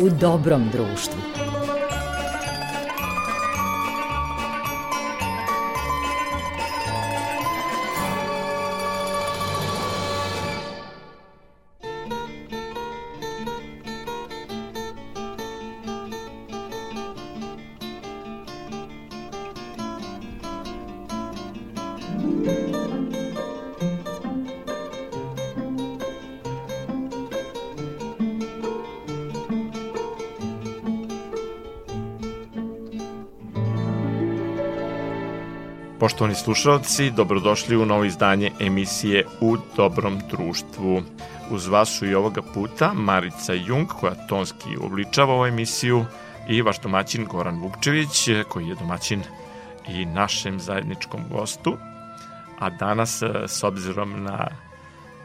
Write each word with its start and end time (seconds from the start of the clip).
u 0.00 0.08
dobrom 0.10 0.68
društvu. 0.72 1.47
Poštovani 36.18 36.34
slušalci, 36.34 37.10
dobrodošli 37.10 37.76
u 37.76 37.86
novo 37.86 38.04
izdanje 38.04 38.50
emisije 38.60 39.24
U 39.40 39.56
dobrom 39.76 40.20
društvu. 40.30 41.02
Uz 41.50 41.66
vas 41.66 41.98
su 41.98 42.06
i 42.06 42.14
ovoga 42.14 42.42
puta 42.54 42.92
Marica 42.94 43.52
Jung, 43.52 43.88
koja 43.88 44.26
tonski 44.26 44.76
obličava 44.80 45.34
ovu 45.34 45.46
emisiju, 45.46 46.04
i 46.48 46.62
vaš 46.62 46.80
domaćin 46.80 47.24
Goran 47.24 47.60
Vukčević, 47.60 48.28
koji 48.48 48.68
je 48.68 48.74
domaćin 48.74 49.22
i 49.88 50.04
našem 50.04 50.60
zajedničkom 50.60 51.20
gostu. 51.30 51.76
A 52.58 52.70
danas, 52.70 53.22
s 53.46 53.64
obzirom 53.64 54.22
na 54.22 54.48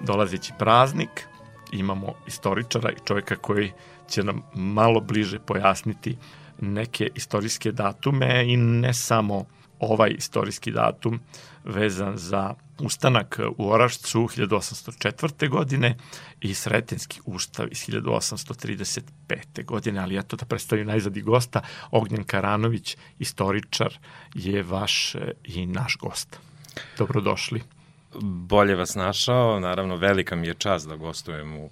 dolazeći 0.01 0.53
praznik, 0.59 1.27
imamo 1.71 2.13
istoričara 2.27 2.91
i 2.91 3.05
čovjeka 3.05 3.35
koji 3.35 3.71
će 4.09 4.23
nam 4.23 4.41
malo 4.55 4.99
bliže 4.99 5.39
pojasniti 5.39 6.17
neke 6.61 7.09
istorijske 7.15 7.71
datume 7.71 8.45
i 8.47 8.57
ne 8.57 8.93
samo 8.93 9.45
ovaj 9.89 10.15
istorijski 10.17 10.71
datum 10.71 11.19
vezan 11.63 12.17
za 12.17 12.53
ustanak 12.79 13.39
u 13.57 13.69
Orašcu 13.69 14.19
1804. 14.19 15.49
godine 15.49 15.95
i 16.41 16.53
Sretenski 16.53 17.19
ustav 17.25 17.67
iz 17.71 17.77
1835. 17.77 19.65
godine, 19.65 19.99
ali 19.99 20.17
eto 20.17 20.35
da 20.35 20.45
predstavim 20.45 20.87
najzad 20.87 21.17
i 21.17 21.21
gosta, 21.21 21.61
Ognjen 21.91 22.23
Karanović, 22.23 22.97
istoričar, 23.19 23.97
je 24.33 24.63
vaš 24.63 25.15
e, 25.15 25.31
i 25.43 25.65
naš 25.65 25.97
gost. 25.97 26.39
Dobrodošli. 26.97 27.61
Bolje 28.21 28.75
vas 28.75 28.95
našao, 28.95 29.59
naravno 29.59 29.95
velika 29.95 30.35
mi 30.35 30.47
je 30.47 30.53
čast 30.53 30.87
da 30.87 30.95
gostujem 30.95 31.57
u 31.57 31.69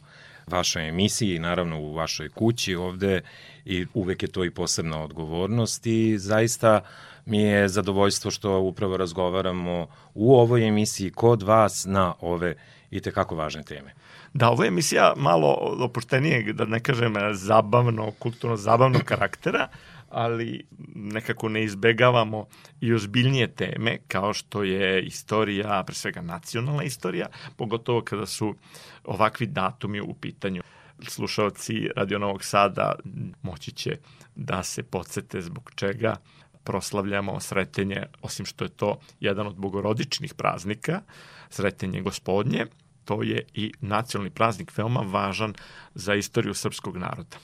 vašoj 0.47 0.89
emisiji, 0.89 1.39
naravno 1.39 1.79
u 1.79 1.93
vašoj 1.93 2.29
kući 2.29 2.75
ovde 2.75 3.21
i 3.65 3.85
uvek 3.93 4.23
je 4.23 4.31
to 4.31 4.45
i 4.45 4.51
posebna 4.51 5.03
odgovornost 5.03 5.87
i 5.87 6.17
zaista 6.17 6.81
mi 7.25 7.41
je 7.41 7.69
zadovoljstvo 7.69 8.31
što 8.31 8.59
upravo 8.59 8.97
razgovaramo 8.97 9.88
u 10.14 10.36
ovoj 10.36 10.67
emisiji 10.67 11.09
kod 11.09 11.44
vas 11.44 11.86
na 11.86 12.13
ove 12.19 12.55
i 12.91 13.00
tekako 13.00 13.36
važne 13.36 13.63
teme. 13.63 13.94
Da, 14.33 14.50
ovo 14.50 14.63
je 14.63 14.67
emisija 14.67 15.13
malo 15.17 15.47
opuštenijeg, 15.80 16.52
da 16.52 16.66
ne 16.66 16.80
kažem 16.80 17.13
zabavno, 17.33 18.11
kulturno 18.19 18.58
zabavnog 18.58 19.02
karaktera, 19.11 19.67
ali 20.09 20.66
nekako 20.95 21.50
ne 21.50 21.63
izbegavamo 21.63 22.45
i 22.81 22.94
ozbiljnije 22.94 23.47
teme 23.47 23.97
kao 24.08 24.33
što 24.33 24.63
je 24.63 25.03
istorija, 25.03 25.83
pre 25.83 25.95
svega 25.95 26.22
nacionalna 26.22 26.83
istorija, 26.83 27.28
pogotovo 27.56 28.02
kada 28.02 28.25
su 28.25 28.56
ovakvi 29.03 29.47
datumi 29.47 30.02
u 30.02 30.13
pitanju. 30.13 30.61
Slušalci 31.08 31.89
Radio 31.95 32.19
Novog 32.19 32.44
Sada 32.44 32.95
moći 33.41 33.72
će 33.72 33.97
da 34.35 34.63
se 34.63 34.84
podsete 34.84 35.41
zbog 35.41 35.72
čega 35.75 36.16
proslavljamo 36.63 37.39
sretenje, 37.39 38.03
osim 38.22 38.45
što 38.45 38.66
je 38.66 38.69
to 38.69 38.99
jedan 39.19 39.47
od 39.47 39.55
bogorodičnih 39.55 40.33
praznika, 40.33 41.01
sretenje 41.49 42.01
gospodnje, 42.01 42.66
to 43.05 43.23
je 43.23 43.45
i 43.53 43.72
nacionalni 43.81 44.29
praznik 44.29 44.77
veoma 44.77 45.00
važan 45.00 45.53
za 45.95 46.16
istoriju 46.16 46.53
srpskog 46.53 46.97
naroda. 46.97 47.38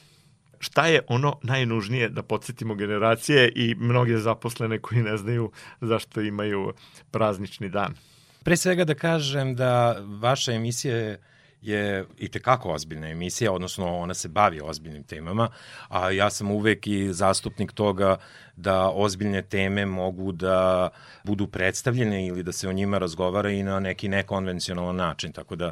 Šta 0.60 0.88
je 0.88 1.02
ono 1.08 1.40
najnužnije 1.44 2.10
da 2.10 2.24
podsjetimo 2.24 2.76
generacije 2.76 3.52
i 3.56 3.76
mnoge 3.76 4.18
zaposlene 4.18 4.80
koji 4.80 5.02
ne 5.02 5.18
znaju 5.18 5.52
zašto 5.82 6.22
imaju 6.22 6.74
praznični 7.12 7.70
dan? 7.70 7.96
Pre 8.44 8.58
svega 8.58 8.86
da 8.86 8.96
kažem 8.96 9.56
da 9.56 9.98
vaša 10.22 10.52
emisija 10.52 10.96
je 10.96 11.22
je 11.62 12.06
i 12.18 12.28
tekako 12.28 12.72
ozbiljna 12.72 13.10
emisija, 13.10 13.52
odnosno 13.52 13.98
ona 13.98 14.14
se 14.14 14.28
bavi 14.28 14.62
ozbiljnim 14.64 15.04
temama, 15.04 15.50
a 15.90 16.12
ja 16.12 16.30
sam 16.30 16.52
uvek 16.52 16.88
i 16.88 17.14
zastupnik 17.14 17.72
toga 17.72 18.18
da 18.56 18.90
ozbiljne 18.90 19.42
teme 19.42 19.86
mogu 19.86 20.32
da 20.32 20.90
budu 21.24 21.48
predstavljene 21.48 22.28
ili 22.28 22.44
da 22.44 22.52
se 22.52 22.70
o 22.70 22.74
njima 22.74 22.98
razgovara 22.98 23.52
i 23.52 23.64
na 23.64 23.80
neki 23.80 24.08
nekonvencionalan 24.08 24.96
način, 24.96 25.32
tako 25.32 25.56
da 25.56 25.72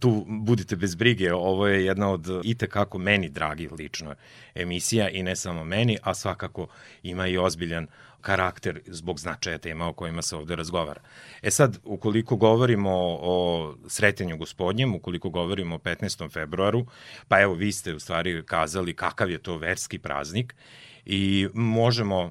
tu 0.00 0.24
budite 0.28 0.76
bez 0.76 0.94
brige, 0.94 1.34
ovo 1.34 1.66
je 1.66 1.84
jedna 1.84 2.10
od 2.10 2.40
i 2.44 2.54
tekako 2.54 2.98
meni 2.98 3.28
dragi 3.28 3.68
lično 3.78 4.14
emisija 4.54 5.08
i 5.08 5.22
ne 5.22 5.36
samo 5.36 5.64
meni, 5.64 5.98
a 6.02 6.14
svakako 6.14 6.66
ima 7.02 7.26
i 7.26 7.38
ozbiljan 7.38 7.86
karakter 8.22 8.80
zbog 8.86 9.18
značaja 9.20 9.58
tema 9.58 9.88
o 9.88 9.92
kojima 9.92 10.22
se 10.22 10.36
ovde 10.36 10.56
razgovara. 10.56 11.00
E 11.42 11.50
sad, 11.50 11.78
ukoliko 11.84 12.36
govorimo 12.36 12.90
o 13.20 13.74
sretenju 13.88 14.36
gospodnjem, 14.36 14.94
ukoliko 14.94 15.30
govorimo 15.30 15.74
o 15.74 15.78
15. 15.78 16.32
februaru, 16.32 16.86
pa 17.28 17.40
evo 17.40 17.54
vi 17.54 17.72
ste 17.72 17.94
u 17.94 18.00
stvari 18.00 18.42
kazali 18.46 18.96
kakav 18.96 19.30
je 19.30 19.38
to 19.38 19.56
verski 19.56 19.98
praznik 19.98 20.54
i 21.04 21.48
možemo 21.54 22.30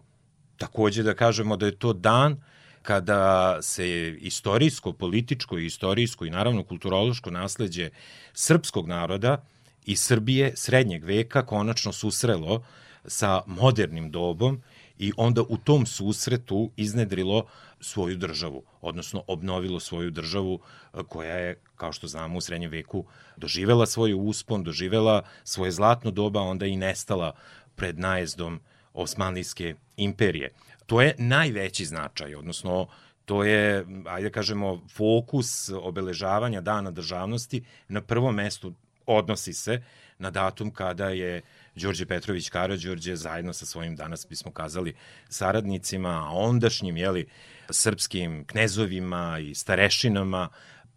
takođe 0.58 1.04
da 1.04 1.14
kažemo 1.14 1.58
da 1.58 1.66
je 1.66 1.76
to 1.80 1.94
dan 1.94 2.42
kada 2.82 3.58
se 3.62 4.16
istorijsko, 4.20 4.94
političko 4.94 5.58
i 5.58 5.66
istorijsko 5.66 6.26
i 6.26 6.30
naravno 6.30 6.64
kulturološko 6.64 7.32
nasledđe 7.32 7.90
srpskog 8.34 8.88
naroda 8.88 9.44
i 9.86 9.96
Srbije 9.96 10.54
srednjeg 10.56 11.04
veka 11.04 11.46
konačno 11.46 11.92
susrelo 11.92 12.64
sa 13.06 13.42
modernim 13.48 14.12
dobom 14.12 14.62
i 15.02 15.12
onda 15.18 15.42
u 15.50 15.58
tom 15.58 15.86
susretu 15.86 16.72
iznedrilo 16.78 17.46
svoju 17.80 18.18
državu, 18.18 18.64
odnosno 18.82 19.24
obnovilo 19.28 19.80
svoju 19.80 20.12
državu 20.12 20.60
e, 20.94 20.98
koja 21.10 21.36
je, 21.36 21.60
kao 21.76 21.92
što 21.92 22.08
znamo, 22.08 22.38
u 22.38 22.42
srednjem 22.42 22.72
veku 22.72 23.06
doživela 23.38 23.86
svoj 23.86 24.14
uspon, 24.14 24.64
doživela 24.64 25.24
svoje 25.44 25.72
zlatno 25.72 26.12
doba, 26.12 26.42
onda 26.42 26.66
i 26.66 26.78
nestala 26.78 27.34
pred 27.76 28.00
najezdom 28.00 28.60
Osmanlijske 28.94 29.76
imperije. 29.98 30.54
To 30.86 31.02
je 31.02 31.16
najveći 31.18 31.86
značaj, 31.86 32.36
odnosno 32.36 32.88
to 33.26 33.44
je, 33.44 33.86
ajde 34.06 34.30
da 34.30 34.34
kažemo, 34.34 34.82
fokus 34.96 35.70
obeležavanja 35.70 36.62
dana 36.62 36.92
državnosti 36.92 37.64
na 37.88 38.02
prvom 38.02 38.36
mestu 38.36 38.74
odnosi 39.06 39.54
se 39.54 39.82
na 40.20 40.32
datum 40.32 40.72
kada 40.72 41.10
je 41.10 41.42
Đorđe 41.76 42.06
Petrović 42.06 42.50
Karadžorđe 42.50 43.16
zajedno 43.16 43.54
sa 43.54 43.66
svojim, 43.66 43.96
danas 43.96 44.28
bismo 44.30 44.52
kazali, 44.52 44.96
saradnicima, 45.30 46.30
ondašnjim, 46.32 46.98
jeli, 46.98 47.28
srpskim 47.70 48.46
knezovima 48.46 49.40
i 49.40 49.56
starešinama 49.56 50.50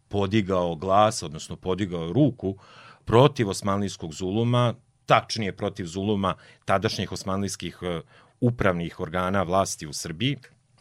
podigao 0.08 0.74
glas, 0.74 1.22
odnosno 1.22 1.56
podigao 1.56 2.12
ruku 2.12 2.56
protiv 3.04 3.48
osmanlijskog 3.48 4.12
zuluma, 4.12 4.74
tačnije 5.06 5.56
protiv 5.56 5.86
zuluma 5.86 6.34
tadašnjih 6.64 7.12
osmanlijskih 7.12 7.78
e, 7.82 8.00
upravnih 8.40 9.00
organa 9.00 9.42
vlasti 9.42 9.86
u 9.86 9.92
Srbiji, 9.92 10.36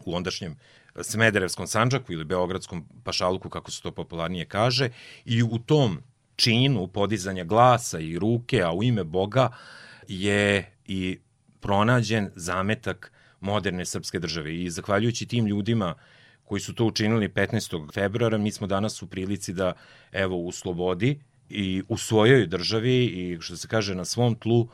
u 0.05 0.15
ondašnjem 0.15 0.55
Smederevskom 1.01 1.67
Sanđaku 1.67 2.13
ili 2.13 2.23
Beogradskom 2.23 2.85
pašaluku, 3.03 3.49
kako 3.49 3.71
se 3.71 3.81
to 3.81 3.91
popularnije 3.91 4.45
kaže, 4.45 4.89
i 5.25 5.43
u 5.43 5.59
tom 5.59 6.01
činu 6.35 6.87
podizanja 6.87 7.43
glasa 7.43 7.99
i 7.99 8.19
ruke, 8.19 8.61
a 8.61 8.71
u 8.71 8.83
ime 8.83 9.03
Boga, 9.03 9.49
je 10.07 10.71
i 10.85 11.19
pronađen 11.59 12.29
zametak 12.35 13.11
moderne 13.39 13.85
srpske 13.85 14.19
države. 14.19 14.55
I 14.55 14.69
zahvaljujući 14.69 15.25
tim 15.25 15.47
ljudima 15.47 15.95
koji 16.43 16.61
su 16.61 16.75
to 16.75 16.85
učinili 16.85 17.29
15. 17.29 17.93
februara, 17.93 18.37
mi 18.37 18.51
smo 18.51 18.67
danas 18.67 19.01
u 19.01 19.07
prilici 19.07 19.53
da, 19.53 19.73
evo, 20.11 20.37
u 20.37 20.51
slobodi 20.51 21.19
i 21.49 21.83
u 21.87 21.97
svojoj 21.97 22.47
državi 22.47 23.05
i, 23.05 23.37
što 23.41 23.57
se 23.57 23.67
kaže, 23.67 23.95
na 23.95 24.05
svom 24.05 24.35
tlu, 24.35 24.67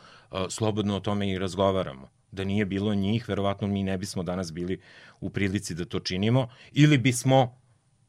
slobodno 0.50 0.98
o 0.98 1.00
tome 1.00 1.32
i 1.32 1.40
razgovaramo. 1.40 2.10
Da 2.32 2.44
nije 2.44 2.66
bilo 2.66 2.94
njih, 2.96 3.30
verovatno 3.30 3.68
mi 3.68 3.84
ne 3.84 3.98
bismo 3.98 4.24
danas 4.24 4.54
bili 4.54 4.80
u 5.20 5.30
prilici 5.30 5.76
da 5.76 5.86
to 5.86 6.00
činimo 6.00 6.50
ili 6.72 6.98
bismo 6.98 7.58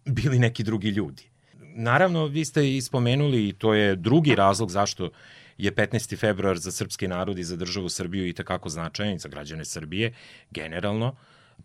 bili 0.05 0.39
neki 0.39 0.63
drugi 0.63 0.89
ljudi. 0.89 1.30
Naravno, 1.75 2.27
vi 2.27 2.45
ste 2.45 2.77
ispomenuli 2.77 3.49
i 3.49 3.53
to 3.53 3.75
je 3.75 3.97
drugi 3.97 4.35
razlog 4.35 4.71
zašto 4.71 5.11
je 5.59 5.75
15. 5.75 6.19
februar 6.19 6.59
za 6.59 6.73
srpski 6.73 7.09
narod 7.09 7.39
i 7.39 7.45
za 7.45 7.57
državu 7.57 7.89
Srbiju 7.89 8.29
i 8.29 8.33
takako 8.33 8.69
značajan 8.69 9.19
za 9.19 9.29
građane 9.29 9.65
Srbije 9.65 10.13
generalno. 10.51 11.17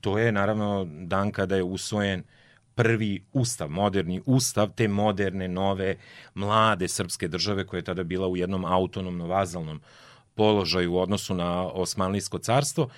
To 0.01 0.19
je 0.19 0.31
naravno 0.31 0.87
dan 0.89 1.31
kada 1.31 1.55
je 1.55 1.63
usvojen 1.63 2.23
prvi 2.75 3.23
ustav, 3.33 3.69
moderni 3.69 4.21
ustav 4.25 4.69
te 4.75 4.87
moderne, 4.87 5.47
nove, 5.47 5.95
mlade 6.33 6.87
srpske 6.87 7.27
države 7.27 7.67
koja 7.67 7.77
je 7.77 7.83
tada 7.83 8.03
bila 8.03 8.27
u 8.27 8.37
jednom 8.37 8.65
autonomno 8.65 9.27
vazalnom 9.27 9.81
položaj 10.35 10.87
u 10.87 10.97
odnosu 10.97 11.35
na 11.35 11.67
Osmanlijsko 11.67 12.37
carstvo 12.37 12.89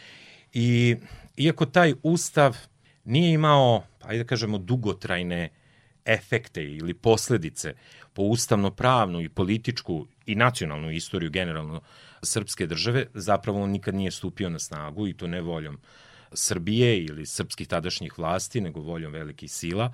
i 0.53 0.95
iako 1.37 1.65
taj 1.65 1.93
ustav 2.03 2.57
nije 3.05 3.33
imao, 3.33 3.83
ajde 4.01 4.23
da 4.23 4.27
kažemo, 4.27 4.57
dugotrajne 4.57 5.49
efekte 6.07 6.63
ili 6.63 6.93
posledice 6.93 7.73
po 8.13 8.21
ustavno-pravnu 8.21 9.21
i 9.21 9.29
političku 9.29 10.07
i 10.25 10.35
nacionalnu 10.35 10.91
istoriju 10.91 11.31
generalno 11.31 11.81
srpske 12.23 12.67
države, 12.67 13.05
zapravo 13.13 13.63
on 13.63 13.69
nikad 13.69 13.95
nije 13.95 14.11
stupio 14.11 14.49
na 14.49 14.59
snagu 14.59 15.07
i 15.07 15.13
to 15.13 15.27
ne 15.27 15.41
voljom 15.41 15.79
Srbije 16.33 17.03
ili 17.03 17.25
srpskih 17.25 17.67
tadašnjih 17.67 18.19
vlasti, 18.19 18.61
nego 18.61 18.79
voljom 18.79 19.13
velikih 19.13 19.51
sila. 19.51 19.93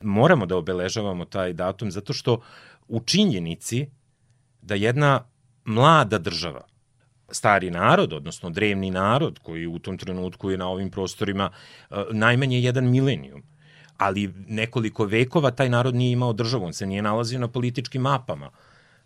Moramo 0.00 0.46
da 0.46 0.56
obeležavamo 0.56 1.24
taj 1.24 1.52
datum 1.52 1.90
zato 1.90 2.12
što 2.12 2.40
u 2.88 3.00
činjenici 3.00 3.86
da 4.62 4.74
jedna 4.74 5.24
mlada 5.64 6.18
država, 6.18 6.64
stari 7.30 7.70
narod, 7.70 8.12
odnosno 8.12 8.50
drevni 8.50 8.90
narod 8.90 9.38
koji 9.42 9.66
u 9.66 9.78
tom 9.78 9.98
trenutku 9.98 10.50
je 10.50 10.58
na 10.58 10.68
ovim 10.68 10.90
prostorima 10.90 11.50
e, 11.90 11.94
najmanje 12.10 12.60
jedan 12.60 12.90
milenijum, 12.90 13.42
ali 14.00 14.32
nekoliko 14.48 15.04
vekova 15.04 15.50
taj 15.50 15.68
narod 15.68 15.94
nije 15.94 16.12
imao 16.12 16.32
državu, 16.32 16.64
on 16.64 16.72
se 16.72 16.86
nije 16.86 17.02
nalazio 17.02 17.38
na 17.38 17.48
političkim 17.48 18.02
mapama 18.02 18.50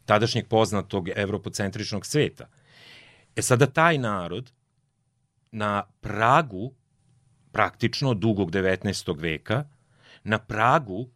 tadašnjeg 0.05 0.47
poznatog 0.49 1.09
evropocentričnog 1.17 2.07
sveta. 2.07 2.47
E 3.37 3.43
sada 3.43 3.67
taj 3.67 3.99
narod 3.99 4.53
na 5.53 5.83
pragu 6.01 6.73
praktično 7.53 8.15
dugog 8.15 8.51
19. 8.51 9.21
veka, 9.21 9.65
na 10.25 10.39
pragu 10.39 11.09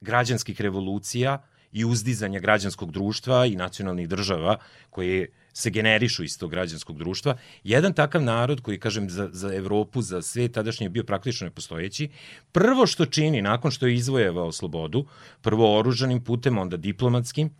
građanskih 0.00 0.60
revolucija 0.60 1.42
i 1.72 1.84
uzdizanja 1.84 2.40
građanskog 2.40 2.92
društva 2.92 3.46
i 3.46 3.56
nacionalnih 3.56 4.08
država 4.08 4.56
koje 4.90 5.28
se 5.52 5.70
generišu 5.70 6.24
iz 6.24 6.38
tog 6.38 6.50
građanskog 6.50 6.98
društva. 6.98 7.36
Jedan 7.64 7.92
takav 7.92 8.22
narod 8.22 8.60
koji, 8.60 8.78
kažem, 8.78 9.10
za, 9.10 9.28
za 9.32 9.54
Evropu, 9.54 10.02
za 10.02 10.22
sve 10.22 10.48
tadašnje 10.48 10.84
je 10.84 10.90
bio 10.90 11.04
praktično 11.04 11.44
nepostojeći, 11.44 12.08
prvo 12.52 12.86
što 12.86 13.06
čini 13.06 13.42
nakon 13.42 13.70
što 13.70 13.86
je 13.86 13.94
izvojevao 13.94 14.52
slobodu, 14.52 15.06
prvo 15.42 15.78
oružanim 15.78 16.24
putem, 16.24 16.58
onda 16.58 16.76
diplomatskim, 16.76 17.50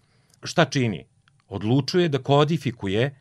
šta 0.42 0.64
čini? 0.64 1.04
Odlučuje 1.48 2.08
da 2.08 2.18
kodifikuje 2.18 3.16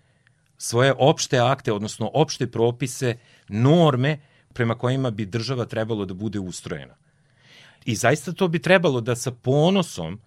svoje 0.58 0.94
opšte 0.98 1.40
akte, 1.40 1.74
odnosno 1.74 2.12
opšte 2.14 2.48
propise, 2.48 3.18
norme 3.48 4.20
prema 4.54 4.76
kojima 4.76 5.12
bi 5.12 5.26
država 5.26 5.66
trebalo 5.66 6.06
da 6.06 6.14
bude 6.14 6.40
ustrojena. 6.40 6.96
I 7.86 7.96
zaista 7.96 8.32
to 8.32 8.48
bi 8.48 8.60
trebalo 8.60 9.02
da 9.02 9.16
sa 9.16 9.32
ponosom 9.32 10.20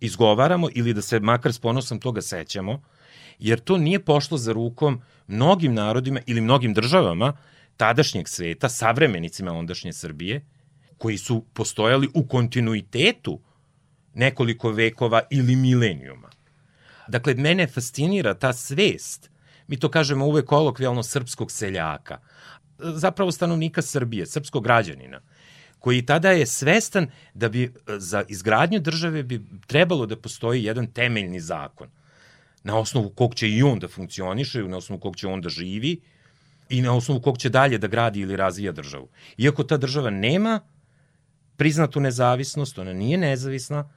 izgovaramo 0.00 0.68
ili 0.74 0.94
da 0.94 1.02
se 1.02 1.20
makar 1.20 1.52
s 1.52 1.58
ponosom 1.58 2.00
toga 2.00 2.22
sećamo, 2.22 2.82
jer 3.38 3.60
to 3.60 3.76
nije 3.76 4.04
pošlo 4.04 4.38
za 4.38 4.52
rukom 4.52 5.02
mnogim 5.26 5.74
narodima 5.74 6.20
ili 6.26 6.40
mnogim 6.40 6.74
državama 6.74 7.32
tadašnjeg 7.76 8.28
sveta, 8.28 8.68
savremenicima 8.68 9.52
ondašnje 9.52 9.92
Srbije, 9.92 10.44
koji 10.98 11.18
su 11.18 11.44
postojali 11.52 12.08
u 12.14 12.26
kontinuitetu 12.26 13.40
nekoliko 14.14 14.70
vekova 14.70 15.22
ili 15.30 15.56
milenijuma. 15.56 16.30
Dakle, 17.08 17.34
mene 17.34 17.66
fascinira 17.66 18.34
ta 18.34 18.52
svest, 18.52 19.30
mi 19.66 19.76
to 19.76 19.88
kažemo 19.88 20.26
uvek 20.26 20.46
kolokvijalno 20.46 21.02
srpskog 21.02 21.50
seljaka, 21.52 22.18
zapravo 22.78 23.32
stanovnika 23.32 23.82
Srbije, 23.82 24.26
srpskog 24.26 24.64
građanina, 24.64 25.20
koji 25.78 26.06
tada 26.06 26.30
je 26.30 26.46
svestan 26.46 27.10
da 27.34 27.48
bi 27.48 27.74
za 27.86 28.24
izgradnju 28.28 28.80
države 28.80 29.22
bi 29.22 29.40
trebalo 29.66 30.06
da 30.06 30.16
postoji 30.16 30.64
jedan 30.64 30.86
temeljni 30.86 31.40
zakon 31.40 31.88
na 32.68 32.78
osnovu 32.78 33.10
kog 33.10 33.34
će 33.34 33.48
i 33.48 33.62
on 33.62 33.78
da 33.78 33.88
funkcioniše, 33.88 34.62
na 34.62 34.76
osnovu 34.76 35.00
kog 35.00 35.16
će 35.16 35.26
on 35.26 35.40
da 35.40 35.48
živi 35.48 36.00
i 36.68 36.82
na 36.84 36.92
osnovu 36.96 37.20
kog 37.24 37.38
će 37.38 37.48
dalje 37.48 37.78
da 37.78 37.88
gradi 37.88 38.20
ili 38.20 38.36
razvija 38.36 38.72
državu. 38.72 39.08
Iako 39.38 39.64
ta 39.64 39.76
država 39.76 40.10
nema 40.10 40.60
priznatu 41.56 42.00
nezavisnost, 42.00 42.78
ona 42.78 42.92
nije 42.92 43.18
nezavisna, 43.18 43.88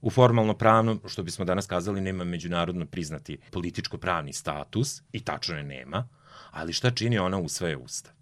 u 0.00 0.10
formalno 0.10 0.54
pravnom, 0.54 1.00
što 1.08 1.22
bismo 1.22 1.44
danas 1.44 1.66
kazali, 1.66 2.00
nema 2.00 2.24
međunarodno 2.24 2.86
priznati 2.86 3.38
političko-pravni 3.50 4.32
status, 4.32 5.02
i 5.12 5.20
tačno 5.20 5.56
je 5.56 5.64
nema, 5.64 6.08
ali 6.50 6.72
šta 6.72 6.90
čini 6.90 7.18
ona 7.18 7.38
u 7.38 7.48
sve 7.48 7.76
ustav? 7.76 8.12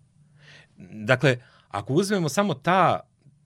Dakle, 1.06 1.36
ako 1.68 1.94
uzmemo 1.94 2.28
samo 2.28 2.54
ta 2.54 3.00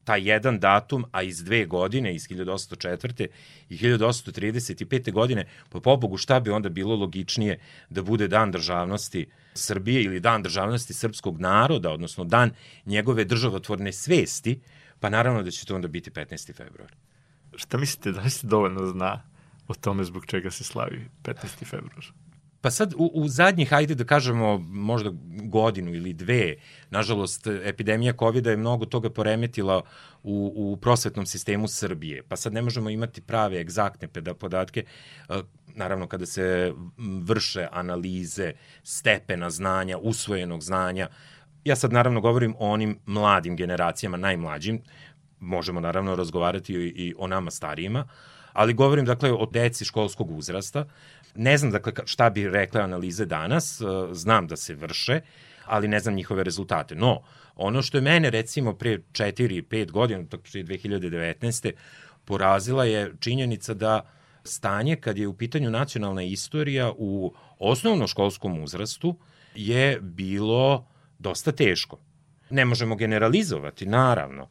taj 0.07 0.29
jedan 0.29 0.59
datum, 0.63 1.05
a 1.13 1.23
iz 1.23 1.43
dve 1.45 1.65
godine, 1.67 2.15
iz 2.15 2.29
1804. 2.29 3.27
i 3.69 3.79
1835. 3.79 5.13
godine, 5.13 5.45
pa 5.69 5.81
pobogu 5.81 6.17
šta 6.17 6.41
bi 6.41 6.51
onda 6.51 6.69
bilo 6.69 6.97
logičnije 6.97 7.59
da 7.91 8.03
bude 8.03 8.29
dan 8.29 8.51
državnosti 8.51 9.27
Srbije 9.55 10.03
ili 10.03 10.21
dan 10.21 10.43
državnosti 10.43 10.95
srpskog 10.95 11.41
naroda, 11.41 11.91
odnosno 11.91 12.25
dan 12.25 12.51
njegove 12.87 13.25
državotvorne 13.25 13.93
svesti, 13.93 14.61
pa 15.01 15.11
naravno 15.11 15.43
da 15.43 15.51
će 15.51 15.67
to 15.67 15.75
onda 15.75 15.89
biti 15.89 16.11
15. 16.11 16.55
februar. 16.55 16.93
Šta 17.57 17.79
mislite, 17.79 18.13
da 18.13 18.21
li 18.21 18.31
se 18.31 18.47
dovoljno 18.47 18.87
zna 18.87 19.23
o 19.69 19.75
tome 19.75 20.05
zbog 20.05 20.27
čega 20.27 20.51
se 20.51 20.65
slavi 20.65 21.09
15. 21.25 21.65
februar? 21.65 22.26
Pa 22.67 22.71
sad 22.71 22.95
u, 22.97 23.11
u 23.15 23.29
zadnjih, 23.29 23.73
ajde 23.73 23.95
da 23.95 24.05
kažemo, 24.05 24.59
možda 24.59 25.11
godinu 25.43 25.95
ili 25.95 26.13
dve, 26.13 26.55
nažalost, 26.91 27.47
epidemija 27.47 28.13
COVID 28.19 28.47
je 28.47 28.57
mnogo 28.57 28.87
toga 28.87 29.11
poremetila 29.11 29.83
u, 30.23 30.53
u 30.57 30.77
prosvetnom 30.77 31.27
sistemu 31.27 31.69
Srbije. 31.69 32.23
Pa 32.23 32.37
sad 32.37 32.53
ne 32.53 32.63
možemo 32.63 32.91
imati 32.91 33.21
prave, 33.21 33.61
egzaktne 33.61 34.09
podatke, 34.39 34.85
e, 35.29 35.35
naravno 35.75 36.07
kada 36.07 36.27
se 36.27 36.73
vrše 37.23 37.69
analize 37.73 38.53
stepena 38.83 39.51
znanja, 39.51 39.99
usvojenog 39.99 40.63
znanja. 40.63 41.09
Ja 41.65 41.77
sad 41.77 41.93
naravno 41.93 42.21
govorim 42.21 42.55
o 42.59 42.71
onim 42.71 42.99
mladim 43.07 43.57
generacijama, 43.57 44.17
najmlađim, 44.17 44.83
možemo 45.41 45.81
naravno 45.81 46.17
razgovarati 46.17 46.75
i, 46.75 46.93
i 46.97 47.15
o 47.19 47.27
nama 47.27 47.51
starijima, 47.51 48.09
ali 48.57 48.75
govorim 48.75 49.05
dakle 49.05 49.33
o 49.33 49.47
deci 49.47 49.85
školskog 49.85 50.31
uzrasta 50.31 50.85
Ne 51.37 51.59
znam 51.59 51.73
dakle 51.73 51.93
šta 52.05 52.31
bi 52.31 52.49
rekle 52.49 52.81
analize 52.81 53.27
danas, 53.27 53.81
e, 53.81 53.85
znam 54.13 54.47
da 54.47 54.57
se 54.57 54.75
vrše, 54.75 55.21
ali 55.65 55.89
ne 55.89 56.01
znam 56.01 56.15
njihove 56.15 56.45
rezultate. 56.45 56.95
No, 56.95 57.23
ono 57.57 57.83
što 57.83 57.99
je 57.99 58.03
mene 58.03 58.31
recimo 58.31 58.73
pre 58.73 58.99
4-5 58.99 59.91
godina, 59.91 60.25
tako 60.25 60.43
je 60.53 60.65
2019. 60.65 61.73
porazila 62.25 62.85
je 62.85 63.13
činjenica 63.21 63.75
da 63.75 64.11
stanje 64.45 64.97
kad 64.97 65.19
je 65.19 65.29
u 65.29 65.37
pitanju 65.37 65.71
nacionalna 65.71 66.23
istorija 66.23 66.93
u 66.97 67.35
osnovnoškolskom 67.59 68.63
uzrastu 68.63 69.17
je 69.55 70.01
bilo 70.01 70.87
dosta 71.19 71.53
teško. 71.53 71.99
Ne 72.51 72.65
možemo 72.65 72.97
generalizovati, 72.97 73.87
naravno, 73.87 74.49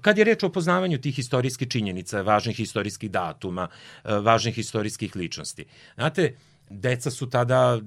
Kad 0.00 0.18
je 0.18 0.24
reč 0.24 0.42
o 0.42 0.52
poznavanju 0.52 0.98
tih 0.98 1.18
istorijskih 1.18 1.68
činjenica, 1.68 2.22
važnih 2.22 2.60
istorijskih 2.60 3.10
datuma, 3.10 3.68
e, 4.04 4.14
važnih 4.14 4.58
istorijskih 4.58 5.16
ličnosti. 5.16 5.64
Znate, 5.94 6.36
deca 6.70 7.10
su 7.10 7.30
tada 7.30 7.78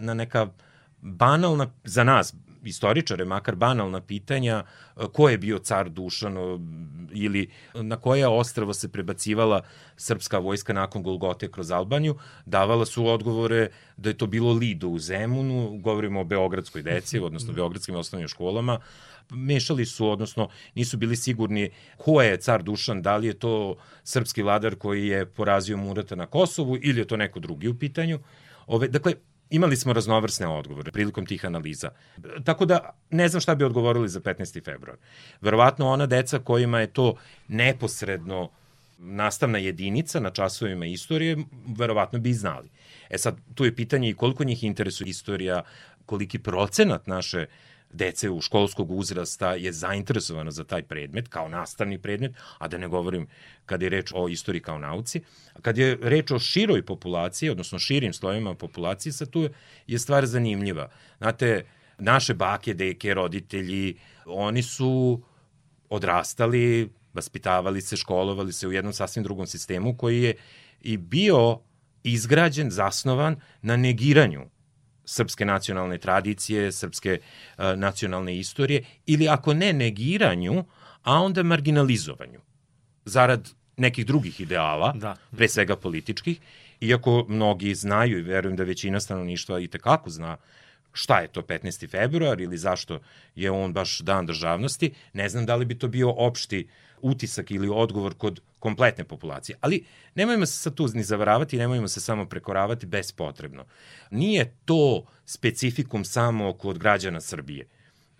na 0.00 0.14
neka 0.14 0.48
banalna, 1.00 1.70
za 1.84 2.04
nas, 2.04 2.34
istoričare, 2.64 3.24
makar 3.24 3.56
banalna 3.56 4.00
pitanja, 4.00 4.64
e, 4.96 5.04
ko 5.12 5.28
je 5.28 5.38
bio 5.38 5.58
car 5.58 5.88
Dušan 5.88 6.36
ili 7.12 7.50
na 7.74 7.96
koje 7.96 8.28
ostravo 8.28 8.74
se 8.74 8.88
prebacivala 8.88 9.62
srpska 9.96 10.38
vojska 10.38 10.72
nakon 10.72 11.02
Golgote 11.02 11.50
kroz 11.50 11.70
Albaniju, 11.70 12.16
davala 12.46 12.86
su 12.86 13.06
odgovore 13.06 13.68
da 13.96 14.10
je 14.10 14.18
to 14.18 14.26
bilo 14.26 14.52
Lido 14.52 14.88
u 14.88 14.98
Zemunu, 14.98 15.78
govorimo 15.82 16.20
o 16.20 16.24
beogradskoj 16.24 16.82
deci, 16.82 17.18
odnosno 17.28 17.52
beogradskim 17.52 17.96
osnovnim 17.96 18.28
školama, 18.28 18.80
mešali 19.30 19.86
su, 19.86 20.10
odnosno 20.10 20.48
nisu 20.74 20.96
bili 20.96 21.16
sigurni 21.16 21.70
ko 21.96 22.22
je 22.22 22.36
car 22.36 22.62
Dušan, 22.62 23.02
da 23.02 23.16
li 23.16 23.26
je 23.26 23.38
to 23.38 23.76
srpski 24.04 24.42
vladar 24.42 24.74
koji 24.74 25.06
je 25.06 25.26
porazio 25.26 25.76
Murata 25.76 26.14
na 26.14 26.26
Kosovu 26.26 26.78
ili 26.82 27.00
je 27.00 27.04
to 27.04 27.16
neko 27.16 27.40
drugi 27.40 27.68
u 27.68 27.78
pitanju. 27.78 28.18
Ove, 28.66 28.88
dakle, 28.88 29.14
imali 29.50 29.76
smo 29.76 29.92
raznovrsne 29.92 30.48
odgovore 30.48 30.92
prilikom 30.92 31.26
tih 31.26 31.44
analiza. 31.44 31.90
Tako 32.44 32.66
da 32.66 32.90
ne 33.10 33.28
znam 33.28 33.40
šta 33.40 33.54
bi 33.54 33.64
odgovorili 33.64 34.08
za 34.08 34.20
15. 34.20 34.64
februar. 34.64 34.96
Verovatno 35.40 35.88
ona 35.88 36.06
deca 36.06 36.38
kojima 36.38 36.80
je 36.80 36.86
to 36.86 37.14
neposredno 37.48 38.50
nastavna 38.98 39.58
jedinica 39.58 40.20
na 40.20 40.30
časovima 40.30 40.86
istorije, 40.86 41.36
verovatno 41.78 42.18
bi 42.18 42.32
znali. 42.32 42.70
E 43.10 43.18
sad, 43.18 43.36
tu 43.54 43.64
je 43.64 43.74
pitanje 43.76 44.08
i 44.08 44.14
koliko 44.14 44.44
njih 44.44 44.64
interesuje 44.64 45.08
istorija, 45.08 45.62
koliki 46.06 46.38
procenat 46.38 47.06
naše 47.06 47.46
dece 47.92 48.30
u 48.30 48.40
školskog 48.40 48.90
uzrasta 48.90 49.54
je 49.54 49.72
zainteresovano 49.72 50.50
za 50.50 50.64
taj 50.64 50.82
predmet 50.82 51.28
kao 51.28 51.48
nastavni 51.48 51.98
predmet, 51.98 52.32
a 52.58 52.68
da 52.68 52.78
ne 52.78 52.88
govorim 52.88 53.26
kad 53.66 53.82
je 53.82 53.88
reč 53.88 54.12
o 54.14 54.28
istoriji 54.28 54.62
kao 54.62 54.78
nauci. 54.78 55.20
A 55.54 55.60
kad 55.60 55.78
je 55.78 55.98
reč 56.02 56.30
o 56.30 56.38
široj 56.38 56.82
populaciji, 56.86 57.50
odnosno 57.50 57.78
širim 57.78 58.12
slojima 58.12 58.54
populacije, 58.54 59.12
sa 59.12 59.26
tu 59.26 59.48
je 59.86 59.98
stvar 59.98 60.26
zanimljiva. 60.26 60.90
Znate, 61.18 61.64
naše 61.98 62.34
bake, 62.34 62.74
deke, 62.74 63.14
roditelji, 63.14 63.98
oni 64.26 64.62
su 64.62 65.22
odrastali, 65.88 66.90
vaspitavali 67.14 67.80
se, 67.80 67.96
školovali 67.96 68.52
se 68.52 68.68
u 68.68 68.72
jednom 68.72 68.92
sasvim 68.92 69.24
drugom 69.24 69.46
sistemu 69.46 69.96
koji 69.96 70.22
je 70.22 70.34
i 70.80 70.96
bio 70.96 71.60
izgrađen, 72.02 72.70
zasnovan 72.70 73.36
na 73.62 73.76
negiranju 73.76 74.46
srpske 75.10 75.44
nacionalne 75.44 75.98
tradicije, 75.98 76.72
srpske 76.72 77.18
uh, 77.18 77.64
nacionalne 77.76 78.38
istorije, 78.38 78.84
ili 79.06 79.28
ako 79.28 79.54
ne 79.54 79.72
negiranju, 79.72 80.64
a 81.02 81.20
onda 81.22 81.42
marginalizovanju, 81.42 82.40
zarad 83.04 83.50
nekih 83.76 84.06
drugih 84.06 84.40
ideala, 84.40 84.92
da. 84.92 85.16
pre 85.36 85.48
svega 85.48 85.76
političkih, 85.76 86.40
iako 86.80 87.24
mnogi 87.28 87.74
znaju 87.74 88.18
i 88.18 88.22
verujem 88.22 88.56
da 88.56 88.64
većina 88.64 89.00
stanovništva 89.00 89.60
i 89.60 89.68
tekako 89.68 90.10
zna 90.10 90.36
šta 90.92 91.20
je 91.20 91.28
to 91.28 91.42
15. 91.42 91.90
februar 91.90 92.40
ili 92.40 92.58
zašto 92.58 93.00
je 93.34 93.50
on 93.50 93.72
baš 93.72 93.98
dan 94.00 94.26
državnosti, 94.26 94.92
ne 95.12 95.28
znam 95.28 95.46
da 95.46 95.56
li 95.56 95.64
bi 95.64 95.78
to 95.78 95.88
bio 95.88 96.10
opšti 96.10 96.68
utisak 97.00 97.50
ili 97.50 97.68
odgovor 97.68 98.14
kod 98.14 98.40
kompletne 98.60 99.04
populacije. 99.04 99.58
Ali 99.60 99.84
nemojmo 100.14 100.46
se 100.46 100.58
sad 100.58 100.74
tu 100.74 100.88
ni 100.94 101.02
zavaravati, 101.02 101.58
nemojmo 101.58 101.88
se 101.88 102.00
samo 102.00 102.26
prekoravati 102.26 102.86
bespotrebno. 102.86 103.64
Nije 104.10 104.56
to 104.64 105.06
specifikum 105.24 106.04
samo 106.04 106.52
kod 106.52 106.78
građana 106.78 107.20
Srbije. 107.20 107.68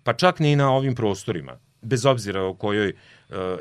Pa 0.03 0.13
čak 0.13 0.39
ni 0.39 0.57
na 0.57 0.71
ovim 0.71 0.95
prostorima, 0.95 1.59
bez 1.83 2.07
obzira 2.07 2.43
o 2.43 2.55
kojoj 2.55 2.89
e, 2.89 2.95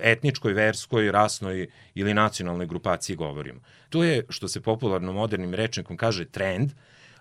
etničkoj, 0.01 0.53
verskoj, 0.53 1.11
rasnoj 1.11 1.67
ili 1.93 2.13
nacionalnoj 2.13 2.67
grupaciji 2.67 3.15
govorimo. 3.15 3.61
To 3.89 4.03
je, 4.03 4.25
što 4.29 4.47
se 4.47 4.61
popularno 4.61 5.13
modernim 5.13 5.53
rečnikom 5.53 5.97
kaže, 5.97 6.25
trend 6.25 6.71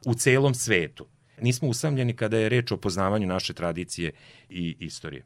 u 0.07 0.15
celom 0.15 0.55
svetu. 0.55 1.07
Nismo 1.41 1.69
usamljeni 1.69 2.17
kada 2.17 2.39
je 2.39 2.49
reč 2.49 2.73
o 2.73 2.77
poznavanju 2.77 3.27
naše 3.27 3.55
tradicije 3.55 4.13
i 4.49 4.77
istorije. 4.79 5.25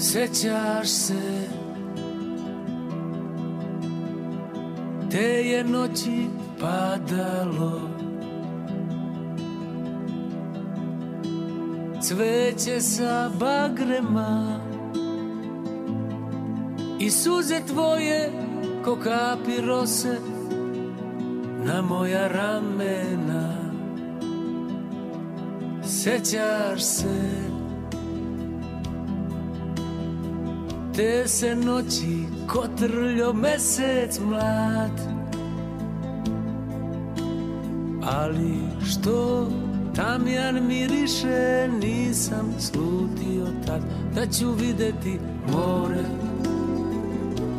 Sećaš 0.00 0.88
se 0.88 1.48
Te 5.10 5.18
je 5.22 5.64
noći 5.64 6.26
padalo. 6.60 7.80
Cveće 12.02 12.80
sa 12.80 13.30
bagrema 13.40 14.60
I 16.98 17.10
suze 17.10 17.60
tvoje 17.66 18.32
ko 18.84 18.96
kapi 18.96 19.60
rose 19.60 20.18
Na 21.64 21.82
moja 21.82 22.28
ramena. 22.28 23.70
Sećaš 25.84 26.82
se 26.82 27.59
Te 31.00 31.28
se 31.28 31.54
noći 31.56 32.24
kotrljo 32.46 33.32
mesec 33.32 34.20
mlad. 34.20 35.00
Ali 38.02 38.54
što 38.90 39.48
tamjan 39.96 40.66
miriše 40.66 41.68
Nisam 41.82 42.54
slutio 42.58 43.46
tad 43.66 43.82
Da 44.14 44.26
ću 44.26 44.52
videti 44.52 45.18
more. 45.52 46.04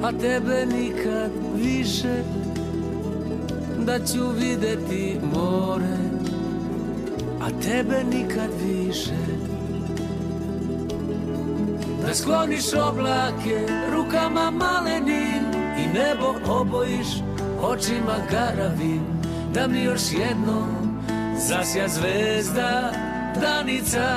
A 0.03 0.11
tebe 0.11 0.65
nikad 0.65 1.31
više 1.55 2.23
Da 3.85 3.99
ću 4.05 4.27
videti 4.39 5.19
more. 5.35 5.97
A 7.41 7.61
tebe 7.61 8.03
nikad 8.03 8.49
više 8.67 9.30
da 12.11 12.15
skloniš 12.15 12.73
oblake 12.73 13.67
rukama 13.91 14.51
malenim 14.51 15.43
i 15.77 15.87
nebo 15.97 16.53
obojiš 16.59 17.07
očima 17.61 18.15
garavim 18.31 19.01
da 19.53 19.67
mi 19.67 19.83
još 19.83 20.01
jednom 20.11 21.01
zasja 21.37 21.87
zvezda 21.87 22.91
danica. 23.41 24.07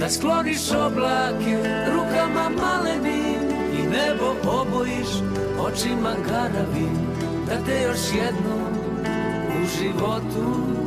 Da 0.00 0.10
skloniš 0.10 0.70
oblake 0.70 1.58
rukama 1.94 2.50
malenim 2.62 3.42
i 3.78 3.86
nebo 3.86 4.50
obojiš 4.60 5.08
očima 5.60 6.14
garavim 6.28 6.98
da 7.46 7.64
te 7.66 7.82
još 7.82 8.00
jednom 8.14 8.72
u 9.48 9.66
životu 9.78 10.85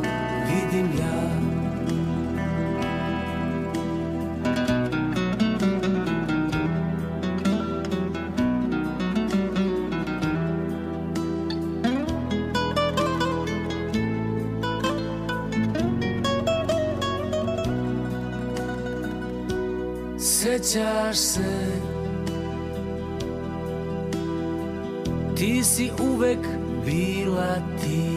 bila 26.89 27.55
ti. 27.81 28.09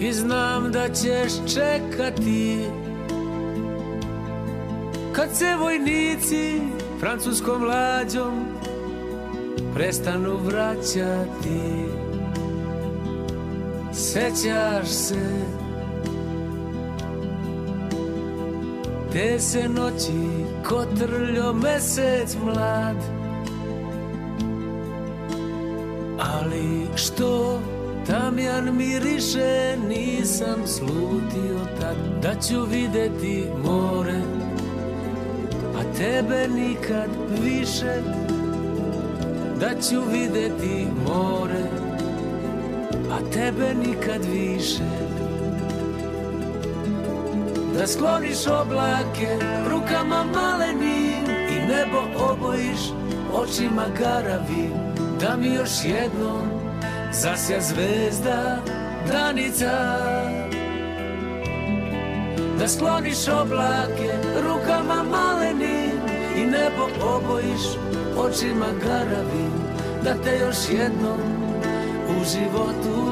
I 0.00 0.12
znam 0.12 0.72
da 0.72 0.88
ćeš 0.88 1.54
čekati. 1.54 2.58
Kad 5.12 5.28
se 5.36 5.56
vojnici 5.60 6.60
francuskom 7.00 7.64
lađom 7.64 8.44
Prestanu 9.74 10.36
vraćati 10.36 11.86
Sećaš 13.92 14.88
se 14.88 15.28
Te 19.12 19.38
se 19.38 19.68
noći 19.68 20.44
kotrljo 20.68 21.52
mesec 21.52 22.36
mlad 22.44 23.23
Ali 26.40 26.86
što 26.96 27.60
tamjan 28.06 28.76
miriše 28.76 29.76
Nisam 29.88 30.66
slutio 30.66 31.58
tad 31.80 31.96
Da 32.22 32.40
ću 32.40 32.64
videti 32.70 33.46
more. 33.64 34.20
A 35.76 35.96
tebe 35.98 36.48
nikad 36.48 37.08
više 37.42 38.02
Da 39.60 39.80
ću 39.80 40.00
videti 40.12 40.86
more. 41.06 41.64
A 43.10 43.30
tebe 43.32 43.74
nikad 43.86 44.24
više 44.32 44.84
Da 47.78 47.86
skloniš 47.86 48.46
oblake 48.46 49.38
rukama 49.70 50.24
malenim 50.34 51.24
I 51.50 51.66
nebo 51.68 52.28
obojiš 52.30 52.80
očima 53.34 53.84
garavim 53.98 54.93
Da 55.24 55.36
mi 55.36 55.54
još 55.54 55.70
jednom 55.84 56.48
zasja 57.12 57.60
zvezda 57.60 58.62
danica 59.12 59.98
Da 62.58 62.68
skloniš 62.68 63.28
oblake 63.28 64.12
rukama 64.42 65.02
malenim 65.10 66.00
I 66.36 66.40
nebo 66.46 66.88
obojiš 67.16 67.62
očima 68.16 68.66
garavim 68.84 69.52
Da 70.02 70.14
te 70.24 70.38
još 70.38 70.56
jednom 70.70 71.20
u 72.08 72.24
životu 72.24 73.03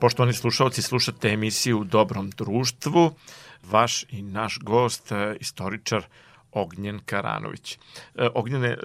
Poštovani 0.00 0.32
slušalci, 0.32 0.82
slušate 0.82 1.28
emisiju 1.28 1.80
u 1.80 1.84
Dobrom 1.84 2.30
društvu. 2.30 3.10
Vaš 3.62 4.04
i 4.08 4.22
naš 4.22 4.58
gost, 4.62 5.12
e, 5.12 5.36
istoričar 5.40 6.02
Ognjen 6.52 7.00
Karanović. 7.04 7.78
E, 8.14 8.28
Ognjene, 8.34 8.68
e, 8.68 8.76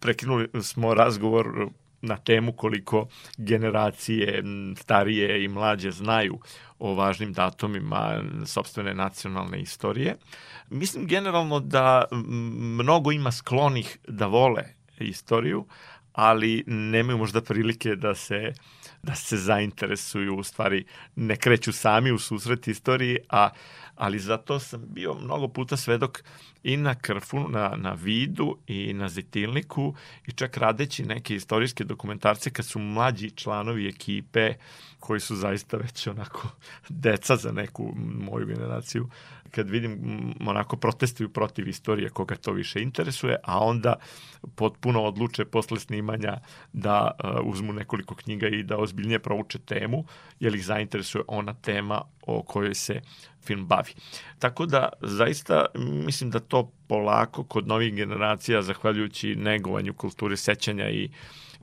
prekinuli 0.00 0.48
smo 0.62 0.94
razgovor 0.94 1.68
na 2.00 2.16
temu 2.16 2.52
koliko 2.52 3.08
generacije 3.36 4.42
starije 4.76 5.44
i 5.44 5.48
mlađe 5.48 5.90
znaju 5.90 6.38
o 6.78 6.94
važnim 6.94 7.32
datumima 7.32 8.22
sobstvene 8.46 8.94
nacionalne 8.94 9.60
istorije. 9.60 10.16
Mislim 10.68 11.06
generalno 11.06 11.60
da 11.60 12.04
mnogo 12.82 13.12
ima 13.12 13.32
sklonih 13.32 13.98
da 14.08 14.26
vole 14.26 14.64
istoriju, 15.00 15.66
ali 16.12 16.64
nemaju 16.66 17.18
možda 17.18 17.42
prilike 17.42 17.96
da 17.96 18.14
se 18.14 18.52
da 19.02 19.14
se 19.14 19.36
zainteresuju, 19.36 20.36
u 20.36 20.42
stvari 20.42 20.84
ne 21.16 21.36
kreću 21.36 21.72
sami 21.72 22.12
u 22.12 22.18
susret 22.18 22.68
istoriji, 22.68 23.18
a, 23.28 23.50
ali 23.96 24.18
zato 24.18 24.58
sam 24.58 24.84
bio 24.86 25.14
mnogo 25.14 25.48
puta 25.48 25.76
svedok 25.76 26.22
i 26.62 26.76
na 26.76 26.94
Krfu, 26.94 27.48
na, 27.48 27.72
na 27.76 27.92
Vidu 27.92 28.58
i 28.66 28.92
na 28.92 29.08
Zitilniku 29.08 29.94
i 30.26 30.32
čak 30.32 30.56
radeći 30.56 31.04
neke 31.04 31.34
istorijske 31.34 31.84
dokumentarce 31.84 32.50
kad 32.50 32.66
su 32.66 32.78
mlađi 32.78 33.30
članovi 33.30 33.88
ekipe 33.88 34.54
koji 34.98 35.20
su 35.20 35.36
zaista 35.36 35.76
već 35.76 36.06
onako 36.06 36.48
deca 36.88 37.36
za 37.36 37.52
neku 37.52 37.92
moju 37.96 38.46
generaciju 38.46 39.08
kad 39.50 39.70
vidim 39.70 40.00
onako 40.46 40.76
protestuju 40.76 41.28
protiv 41.28 41.68
istorije 41.68 42.08
koga 42.08 42.36
to 42.36 42.52
više 42.52 42.82
interesuje, 42.82 43.36
a 43.44 43.64
onda 43.64 43.94
potpuno 44.54 45.02
odluče 45.02 45.44
posle 45.44 45.80
snimanja 45.80 46.38
da 46.72 47.10
uh, 47.24 47.30
uzmu 47.44 47.72
nekoliko 47.72 48.14
knjiga 48.14 48.48
i 48.48 48.62
da 48.62 48.78
ozbiljnije 48.78 49.18
prouče 49.18 49.58
temu, 49.58 50.04
jer 50.40 50.54
ih 50.54 50.64
zainteresuje 50.64 51.24
ona 51.28 51.54
tema 51.54 52.02
o 52.26 52.42
kojoj 52.42 52.74
se 52.74 53.00
film 53.42 53.66
bavi. 53.66 53.92
Tako 54.38 54.66
da 54.66 54.88
zaista 55.00 55.66
mislim 56.06 56.30
da 56.30 56.40
to 56.40 56.72
polako 56.86 57.44
kod 57.44 57.66
novih 57.66 57.94
generacija, 57.94 58.62
zahvaljujući 58.62 59.36
negovanju 59.36 59.94
kulture 59.94 60.36
sećanja 60.36 60.90
i 60.90 61.10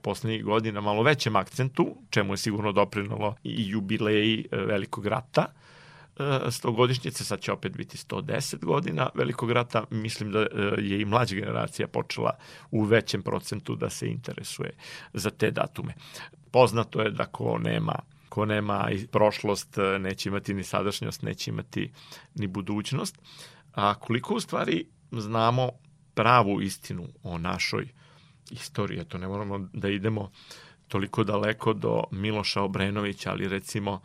poslednjih 0.01 0.43
godina 0.43 0.81
malo 0.81 1.03
većem 1.03 1.35
akcentu, 1.35 1.95
čemu 2.09 2.33
je 2.33 2.37
sigurno 2.37 2.71
doprinalo 2.71 3.35
i 3.43 3.69
jubileji 3.69 4.45
e, 4.51 4.57
velikog 4.57 5.05
rata, 5.05 5.45
stogodišnjice, 6.49 7.23
sad 7.23 7.39
će 7.39 7.51
opet 7.51 7.77
biti 7.77 7.97
110 7.97 8.65
godina 8.65 9.09
velikog 9.15 9.51
rata, 9.51 9.83
mislim 9.89 10.31
da 10.31 10.39
e, 10.39 10.47
je 10.77 11.01
i 11.01 11.05
mlađa 11.05 11.35
generacija 11.35 11.87
počela 11.87 12.37
u 12.71 12.83
većem 12.83 13.21
procentu 13.21 13.75
da 13.75 13.89
se 13.89 14.07
interesuje 14.07 14.69
za 15.13 15.29
te 15.29 15.51
datume. 15.51 15.93
Poznato 16.51 17.01
je 17.01 17.11
da 17.11 17.25
ko 17.25 17.57
nema 17.57 17.95
ko 18.29 18.45
nema 18.45 18.89
i 18.91 19.07
prošlost, 19.07 19.77
e, 19.77 19.99
neće 19.99 20.29
imati 20.29 20.53
ni 20.53 20.63
sadašnjost, 20.63 21.21
neće 21.21 21.51
imati 21.51 21.91
ni 22.35 22.47
budućnost. 22.47 23.17
A 23.73 23.93
koliko 23.93 24.35
u 24.35 24.39
stvari 24.39 24.85
znamo 25.11 25.69
pravu 26.13 26.61
istinu 26.61 27.07
o 27.23 27.37
našoj 27.37 27.87
istoriji, 28.51 29.05
to 29.05 29.17
ne 29.17 29.27
moramo 29.27 29.69
da 29.73 29.89
idemo 29.89 30.31
toliko 30.87 31.23
daleko 31.23 31.73
do 31.73 32.03
Miloša 32.11 32.61
Obrenovića, 32.61 33.31
ali 33.31 33.47
recimo 33.47 34.01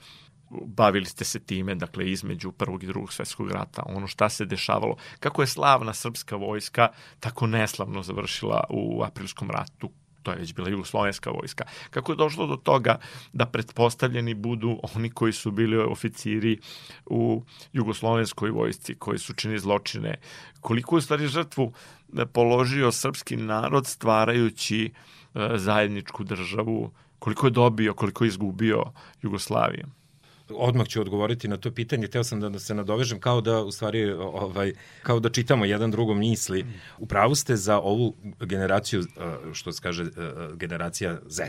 bavili 0.66 1.04
ste 1.04 1.24
se 1.24 1.40
time, 1.40 1.74
dakle, 1.74 2.10
između 2.10 2.52
prvog 2.52 2.82
i 2.82 2.86
drugog 2.86 3.12
svetskog 3.12 3.50
rata, 3.50 3.82
ono 3.86 4.06
šta 4.06 4.28
se 4.28 4.44
dešavalo, 4.44 4.96
kako 5.20 5.42
je 5.42 5.46
slavna 5.46 5.94
srpska 5.94 6.36
vojska 6.36 6.88
tako 7.20 7.46
neslavno 7.46 8.02
završila 8.02 8.64
u 8.70 9.02
aprilskom 9.02 9.50
ratu, 9.50 9.90
to 10.22 10.30
je 10.30 10.38
već 10.38 10.54
bila 10.54 10.68
jugoslovenska 10.68 11.30
vojska. 11.30 11.64
Kako 11.90 12.12
je 12.12 12.16
došlo 12.16 12.46
do 12.46 12.56
toga 12.56 12.98
da 13.32 13.46
pretpostavljeni 13.46 14.34
budu 14.34 14.78
oni 14.94 15.10
koji 15.10 15.32
su 15.32 15.50
bili 15.50 15.76
oficiri 15.76 16.58
u 17.06 17.44
jugoslovenskoj 17.72 18.50
vojsci, 18.50 18.94
koji 18.94 19.18
su 19.18 19.34
čini 19.34 19.58
zločine, 19.58 20.20
koliko 20.60 20.96
je 20.96 21.02
stvari 21.02 21.26
žrtvu 21.26 21.72
položio 22.32 22.92
srpski 22.92 23.36
narod 23.36 23.86
stvarajući 23.86 24.92
e, 25.34 25.48
zajedničku 25.56 26.24
državu, 26.24 26.92
koliko 27.18 27.46
je 27.46 27.50
dobio, 27.50 27.94
koliko 27.94 28.24
je 28.24 28.28
izgubio 28.28 28.84
Jugoslavije 29.22 29.84
odmah 30.48 30.86
ću 30.86 31.00
odgovoriti 31.00 31.48
na 31.48 31.56
to 31.56 31.70
pitanje. 31.70 32.08
Teo 32.08 32.24
sam 32.24 32.40
da 32.40 32.58
se 32.58 32.74
nadovežem 32.74 33.20
kao 33.20 33.40
da 33.40 33.62
u 33.62 33.72
stvari 33.72 34.12
ovaj 34.12 34.72
kao 35.02 35.20
da 35.20 35.30
čitamo 35.30 35.64
jedan 35.64 35.90
drugom 35.90 36.18
misli. 36.18 36.66
Upravo 36.98 37.34
ste 37.34 37.56
za 37.56 37.80
ovu 37.80 38.14
generaciju 38.40 39.04
što 39.52 39.72
se 39.72 39.82
kaže 39.82 40.04
generacija 40.54 41.18
Z. 41.26 41.42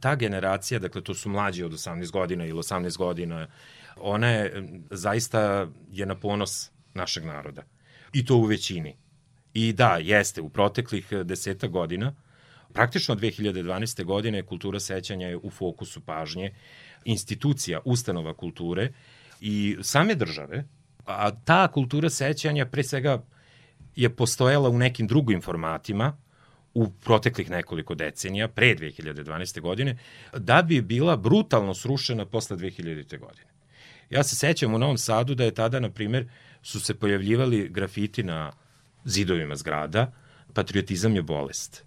Ta 0.00 0.14
generacija, 0.14 0.78
dakle 0.78 1.02
to 1.02 1.14
su 1.14 1.28
mlađi 1.28 1.62
od 1.62 1.72
18 1.72 2.10
godina 2.10 2.46
ili 2.46 2.58
18 2.58 2.98
godina, 2.98 3.46
ona 3.96 4.30
je 4.30 4.68
zaista 4.90 5.68
je 5.92 6.06
na 6.06 6.14
ponos 6.14 6.70
našeg 6.94 7.24
naroda. 7.24 7.62
I 8.12 8.24
to 8.24 8.36
u 8.36 8.44
većini. 8.44 8.96
I 9.54 9.72
da, 9.72 9.96
jeste, 10.02 10.40
u 10.40 10.48
proteklih 10.48 11.12
deseta 11.24 11.66
godina, 11.66 12.14
praktično 12.72 13.12
od 13.12 13.20
2012. 13.20 14.04
godine 14.04 14.42
kultura 14.42 14.80
sećanja 14.80 15.28
je 15.28 15.36
u 15.36 15.50
fokusu 15.50 16.00
pažnje 16.00 16.54
institucija, 17.04 17.80
ustanova 17.84 18.34
kulture 18.34 18.92
i 19.40 19.76
same 19.82 20.14
države, 20.14 20.64
a 21.06 21.30
ta 21.44 21.68
kultura 21.68 22.10
sećanja 22.10 22.66
pre 22.66 22.82
svega 22.82 23.24
je 23.96 24.16
postojala 24.16 24.68
u 24.68 24.78
nekim 24.78 25.06
drugim 25.06 25.42
formatima, 25.42 26.16
u 26.74 26.90
proteklih 26.90 27.50
nekoliko 27.50 27.94
decenija, 27.94 28.48
pre 28.48 28.74
2012. 28.74 29.60
godine, 29.60 29.98
da 30.36 30.62
bi 30.62 30.82
bila 30.82 31.16
brutalno 31.16 31.74
srušena 31.74 32.26
posle 32.26 32.56
2000. 32.56 33.18
godine. 33.18 33.46
Ja 34.10 34.22
se 34.22 34.36
sećam 34.36 34.74
u 34.74 34.78
Novom 34.78 34.98
Sadu 34.98 35.34
da 35.34 35.44
je 35.44 35.54
tada, 35.54 35.80
na 35.80 35.90
primer, 35.90 36.28
su 36.62 36.80
se 36.80 36.94
pojavljivali 36.94 37.68
grafiti 37.68 38.22
na 38.22 38.52
zidovima 39.04 39.56
zgrada, 39.56 40.12
patriotizam 40.52 41.16
je 41.16 41.22
bolest. 41.22 41.84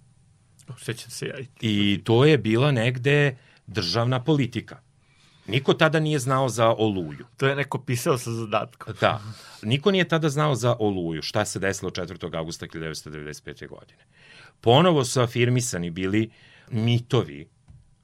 Sećam 0.77 1.11
se 1.11 1.27
ja 1.27 1.39
i 1.39 1.47
I 1.61 2.01
to 2.03 2.25
je 2.25 2.37
bila 2.37 2.71
negde 2.71 3.37
državna 3.67 4.23
politika. 4.23 4.79
Niko 5.47 5.73
tada 5.73 5.99
nije 5.99 6.19
znao 6.19 6.49
za 6.49 6.67
Oluju. 6.77 7.25
To 7.37 7.47
je 7.47 7.55
neko 7.55 7.79
pisao 7.79 8.17
sa 8.17 8.31
zadatkom. 8.31 8.93
Da. 9.01 9.21
Niko 9.61 9.91
nije 9.91 10.07
tada 10.07 10.29
znao 10.29 10.55
za 10.55 10.75
Oluju, 10.79 11.21
šta 11.21 11.45
se 11.45 11.59
desilo 11.59 11.91
4. 11.91 12.37
augusta 12.37 12.67
1995. 12.67 13.67
godine. 13.67 14.03
Ponovo 14.61 15.05
su 15.05 15.21
afirmisani 15.21 15.89
bili 15.89 16.29
mitovi, 16.71 17.47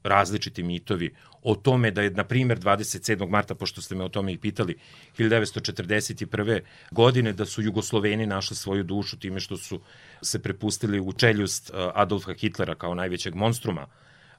različiti 0.02 0.62
mitovi 0.62 1.14
o 1.42 1.54
tome 1.54 1.90
da 1.90 2.02
je, 2.02 2.10
na 2.10 2.24
primjer, 2.24 2.58
27. 2.58 3.28
marta, 3.28 3.54
pošto 3.54 3.82
ste 3.82 3.94
me 3.94 4.04
o 4.04 4.08
tome 4.08 4.32
i 4.32 4.38
pitali, 4.38 4.76
1941. 5.18 6.60
godine, 6.90 7.32
da 7.32 7.46
su 7.46 7.62
Jugosloveni 7.62 8.26
našli 8.26 8.56
svoju 8.56 8.82
dušu 8.82 9.18
time 9.18 9.40
što 9.40 9.56
su 9.56 9.80
se 10.22 10.38
prepustili 10.38 11.00
u 11.00 11.12
čeljust 11.12 11.70
uh, 11.70 11.76
Adolfa 11.94 12.34
Hitlera 12.34 12.74
kao 12.74 12.94
najvećeg 12.94 13.34
monstruma 13.34 13.86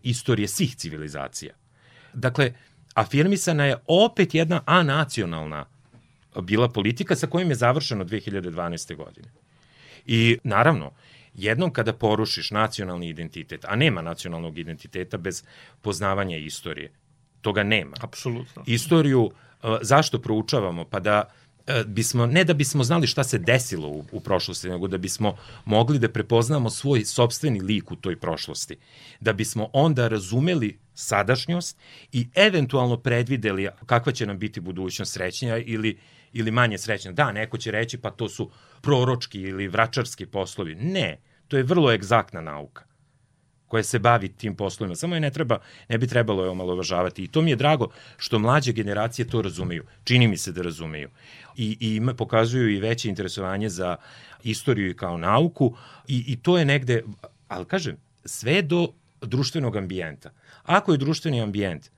istorije 0.04 0.48
svih 0.48 0.76
civilizacija. 0.76 1.54
Dakle, 2.14 2.54
afirmisana 2.96 3.66
je 3.66 3.78
opet 3.88 4.34
jedna 4.34 4.62
anacionalna 4.66 5.66
bila 6.42 6.70
politika 6.70 7.16
sa 7.16 7.28
kojim 7.28 7.50
je 7.50 7.56
završeno 7.56 8.06
2012. 8.06 8.96
godine. 8.96 9.28
I 10.06 10.38
naravno, 10.44 10.92
jednom 11.34 11.74
kada 11.74 11.94
porušiš 11.94 12.52
nacionalni 12.52 13.10
identitet, 13.10 13.66
a 13.66 13.76
nema 13.76 14.02
nacionalnog 14.02 14.58
identiteta 14.58 15.18
bez 15.18 15.44
poznavanja 15.82 16.38
istorije, 16.38 16.92
toga 17.42 17.64
nema. 17.64 17.98
Apsolutno. 18.02 18.64
Istoriju, 18.66 19.32
zašto 19.82 20.22
proučavamo? 20.22 20.86
Pa 20.86 21.00
da 21.00 21.24
E, 21.68 21.84
bismo, 21.88 22.26
ne 22.26 22.44
da 22.44 22.54
bismo 22.54 22.84
znali 22.84 23.08
šta 23.08 23.24
se 23.24 23.38
desilo 23.38 23.88
u, 23.88 24.06
u 24.12 24.20
prošlosti, 24.20 24.70
nego 24.70 24.88
da 24.88 24.98
bismo 24.98 25.38
mogli 25.66 26.00
da 26.00 26.10
prepoznamo 26.10 26.70
svoj 26.70 27.06
sobstveni 27.06 27.60
lik 27.60 27.92
u 27.92 27.96
toj 27.96 28.20
prošlosti. 28.20 28.78
Da 29.20 29.34
bismo 29.34 29.70
onda 29.74 30.08
razumeli 30.08 30.78
sadašnjost 30.96 31.78
i 32.12 32.28
eventualno 32.36 32.98
predvideli 32.98 33.70
kakva 33.86 34.12
će 34.12 34.26
nam 34.26 34.40
biti 34.40 34.60
budućnost 34.60 35.14
srećnja 35.14 35.58
ili, 35.58 35.98
ili 36.34 36.52
manje 36.52 36.78
srećnja. 36.78 37.12
Da, 37.12 37.32
neko 37.32 37.58
će 37.58 37.72
reći 37.72 37.98
pa 37.98 38.12
to 38.12 38.30
su 38.30 38.52
proročki 38.82 39.42
ili 39.42 39.68
vračarski 39.68 40.26
poslovi. 40.26 40.76
Ne, 40.76 41.18
to 41.48 41.58
je 41.58 41.64
vrlo 41.64 41.92
egzaktna 41.92 42.42
nauka 42.42 42.84
koja 43.68 43.84
se 43.84 44.00
bavi 44.00 44.30
tim 44.30 44.56
poslovima. 44.56 44.96
Samo 44.96 45.16
je 45.16 45.22
ne 45.22 45.32
treba, 45.32 45.60
ne 45.90 45.98
bi 45.98 46.08
trebalo 46.08 46.44
je 46.44 46.50
omalovažavati. 46.50 47.24
I 47.24 47.28
to 47.28 47.42
mi 47.42 47.52
je 47.52 47.56
drago 47.56 47.90
što 48.18 48.40
mlađe 48.40 48.72
generacije 48.72 49.28
to 49.28 49.42
razumeju. 49.42 49.84
Čini 50.04 50.28
mi 50.28 50.38
se 50.38 50.52
da 50.52 50.62
razumeju. 50.62 51.10
I, 51.58 51.78
i 51.80 51.96
ima, 51.96 52.14
pokazuju 52.14 52.70
i 52.70 52.80
veće 52.80 53.10
interesovanje 53.10 53.70
za 53.70 53.98
istoriju 54.44 54.96
kao 54.96 55.18
nauku 55.18 55.76
i, 56.08 56.24
i 56.28 56.36
to 56.36 56.58
je 56.58 56.66
negde, 56.66 57.04
ali 57.48 57.66
kažem, 57.66 57.98
sve 58.26 58.62
do 58.62 58.88
društvenog 59.22 59.76
ambijenta. 59.76 60.32
Ako 60.66 60.92
je 60.92 60.98
društveni 60.98 61.42
ambijent 61.42 61.90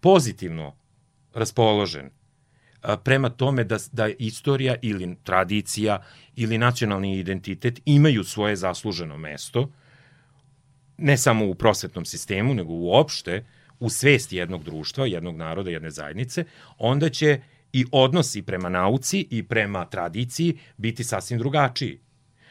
pozitivno 0.00 0.74
raspoložen 1.34 2.10
prema 3.04 3.30
tome 3.30 3.64
da, 3.64 3.78
da 3.92 4.08
istorija 4.08 4.74
ili 4.82 5.16
tradicija 5.22 6.02
ili 6.36 6.58
nacionalni 6.58 7.18
identitet 7.18 7.80
imaju 7.84 8.24
svoje 8.24 8.56
zasluženo 8.56 9.16
mesto, 9.16 9.70
ne 10.98 11.16
samo 11.16 11.46
u 11.46 11.54
prosvetnom 11.54 12.04
sistemu, 12.04 12.54
nego 12.54 12.72
uopšte 12.72 13.44
u 13.80 13.90
svest 13.90 14.32
jednog 14.32 14.64
društva, 14.64 15.06
jednog 15.06 15.36
naroda, 15.36 15.70
jedne 15.70 15.90
zajednice, 15.90 16.44
onda 16.78 17.08
će 17.08 17.40
i 17.72 17.84
odnosi 17.92 18.42
prema 18.42 18.68
nauci 18.68 19.26
i 19.30 19.42
prema 19.42 19.84
tradiciji 19.84 20.58
biti 20.76 21.04
sasvim 21.04 21.38
drugačiji. 21.38 22.00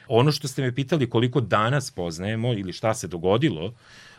Ono 0.07 0.31
što 0.31 0.47
ste 0.47 0.61
me 0.61 0.75
pitali 0.75 1.09
koliko 1.09 1.41
danas 1.41 1.91
poznajemo 1.91 2.53
ili 2.53 2.73
šta 2.73 2.93
se 2.93 3.07
dogodilo 3.07 3.73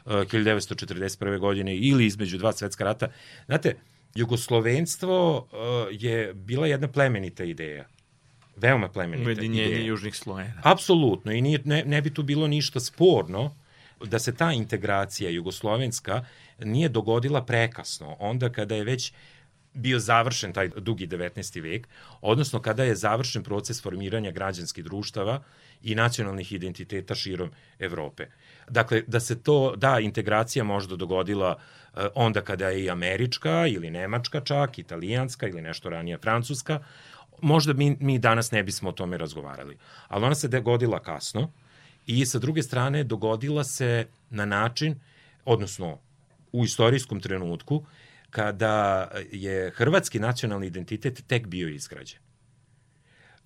1941. 0.06 1.38
godine 1.38 1.76
ili 1.76 2.06
između 2.06 2.38
dva 2.38 2.52
svetska 2.52 2.84
rata, 2.84 3.08
znate, 3.46 3.76
jugoslovenstvo 4.14 5.36
uh, 5.38 5.48
je 5.90 6.34
bila 6.34 6.66
jedna 6.66 6.88
plemenita 6.88 7.44
ideja. 7.44 7.84
Veoma 8.56 8.88
plemenita 8.88 9.26
Ujedinjenje 9.26 9.70
ideja. 9.70 9.86
južnih 9.86 10.16
Slovena. 10.16 10.60
Apsolutno 10.62 11.32
i 11.32 11.40
nije, 11.40 11.60
ne, 11.64 11.84
ne 11.84 12.02
bi 12.02 12.14
tu 12.14 12.22
bilo 12.22 12.46
ništa 12.48 12.80
sporno 12.80 13.54
da 14.04 14.18
se 14.18 14.34
ta 14.34 14.52
integracija 14.52 15.30
jugoslovenska 15.30 16.24
nije 16.58 16.88
dogodila 16.88 17.44
prekasno, 17.44 18.16
onda 18.18 18.52
kada 18.52 18.74
je 18.74 18.84
već 18.84 19.12
bio 19.74 19.98
završen 19.98 20.52
taj 20.52 20.68
dugi 20.68 21.06
19. 21.06 21.62
vek, 21.62 21.88
odnosno 22.20 22.60
kada 22.60 22.84
je 22.84 22.96
završen 22.96 23.42
proces 23.42 23.82
formiranja 23.82 24.30
građanskih 24.30 24.84
društava 24.84 25.42
i 25.82 25.94
nacionalnih 25.94 26.52
identiteta 26.52 27.14
širom 27.14 27.50
Evrope. 27.78 28.26
Dakle, 28.68 29.02
da 29.06 29.20
se 29.20 29.42
to, 29.42 29.76
da, 29.76 29.98
integracija 30.00 30.64
možda 30.64 30.96
dogodila 30.96 31.58
eh, 31.58 32.06
onda 32.14 32.40
kada 32.40 32.68
je 32.68 32.84
i 32.84 32.90
američka 32.90 33.66
ili 33.66 33.90
nemačka 33.90 34.40
čak, 34.40 34.78
italijanska 34.78 35.48
ili 35.48 35.62
nešto 35.62 35.90
ranije 35.90 36.18
francuska, 36.18 36.80
možda 37.40 37.72
mi, 37.72 37.96
mi 38.00 38.18
danas 38.18 38.50
ne 38.50 38.62
bismo 38.62 38.88
o 38.88 38.92
tome 38.92 39.18
razgovarali. 39.18 39.76
Ali 40.08 40.24
ona 40.24 40.34
se 40.34 40.48
dogodila 40.48 40.98
kasno 40.98 41.52
i 42.06 42.26
sa 42.26 42.38
druge 42.38 42.62
strane 42.62 43.04
dogodila 43.04 43.64
se 43.64 44.06
na 44.30 44.44
način, 44.44 45.00
odnosno 45.44 45.98
u 46.52 46.64
istorijskom 46.64 47.20
trenutku, 47.20 47.84
kada 48.32 49.10
je 49.32 49.70
hrvatski 49.70 50.18
nacionalni 50.18 50.66
identitet 50.66 51.22
tek 51.26 51.46
bio 51.46 51.68
izgrađen. 51.68 52.18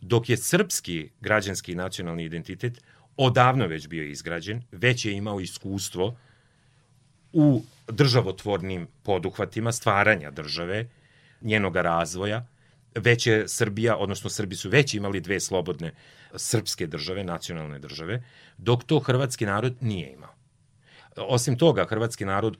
Dok 0.00 0.28
je 0.28 0.36
srpski 0.36 1.10
građanski 1.20 1.74
nacionalni 1.74 2.24
identitet 2.24 2.80
odavno 3.16 3.66
već 3.66 3.88
bio 3.88 4.04
izgrađen, 4.04 4.62
već 4.72 5.04
je 5.04 5.12
imao 5.12 5.40
iskustvo 5.40 6.16
u 7.32 7.62
državotvornim 7.88 8.86
poduhvatima 9.02 9.72
stvaranja 9.72 10.30
države, 10.30 10.86
njenoga 11.40 11.82
razvoja, 11.82 12.46
već 12.94 13.26
je 13.26 13.48
Srbija, 13.48 13.96
odnosno 13.96 14.30
Srbi 14.30 14.56
su 14.56 14.68
već 14.68 14.94
imali 14.94 15.20
dve 15.20 15.40
slobodne 15.40 15.92
srpske 16.34 16.86
države, 16.86 17.24
nacionalne 17.24 17.78
države, 17.78 18.22
dok 18.58 18.84
to 18.84 18.98
hrvatski 18.98 19.46
narod 19.46 19.76
nije 19.80 20.12
imao. 20.12 20.34
Osim 21.16 21.58
toga, 21.58 21.86
hrvatski 21.86 22.24
narod 22.24 22.58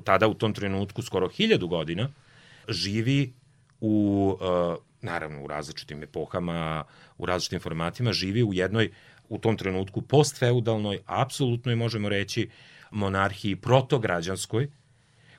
tada 0.00 0.28
u 0.28 0.34
tom 0.34 0.52
trenutku 0.52 1.02
skoro 1.02 1.28
hiljadu 1.28 1.68
godina 1.68 2.08
živi 2.68 3.32
u, 3.80 4.36
uh, 4.40 4.76
naravno 5.02 5.44
u 5.44 5.46
različitim 5.46 6.02
epohama, 6.02 6.84
u 7.18 7.26
različitim 7.26 7.60
formatima, 7.60 8.12
živi 8.12 8.42
u 8.42 8.54
jednoj 8.54 8.90
u 9.28 9.38
tom 9.38 9.56
trenutku 9.56 10.02
postfeudalnoj, 10.02 10.98
apsolutnoj 11.06 11.76
možemo 11.76 12.08
reći, 12.08 12.48
monarhiji 12.90 13.56
protograđanskoj, 13.56 14.68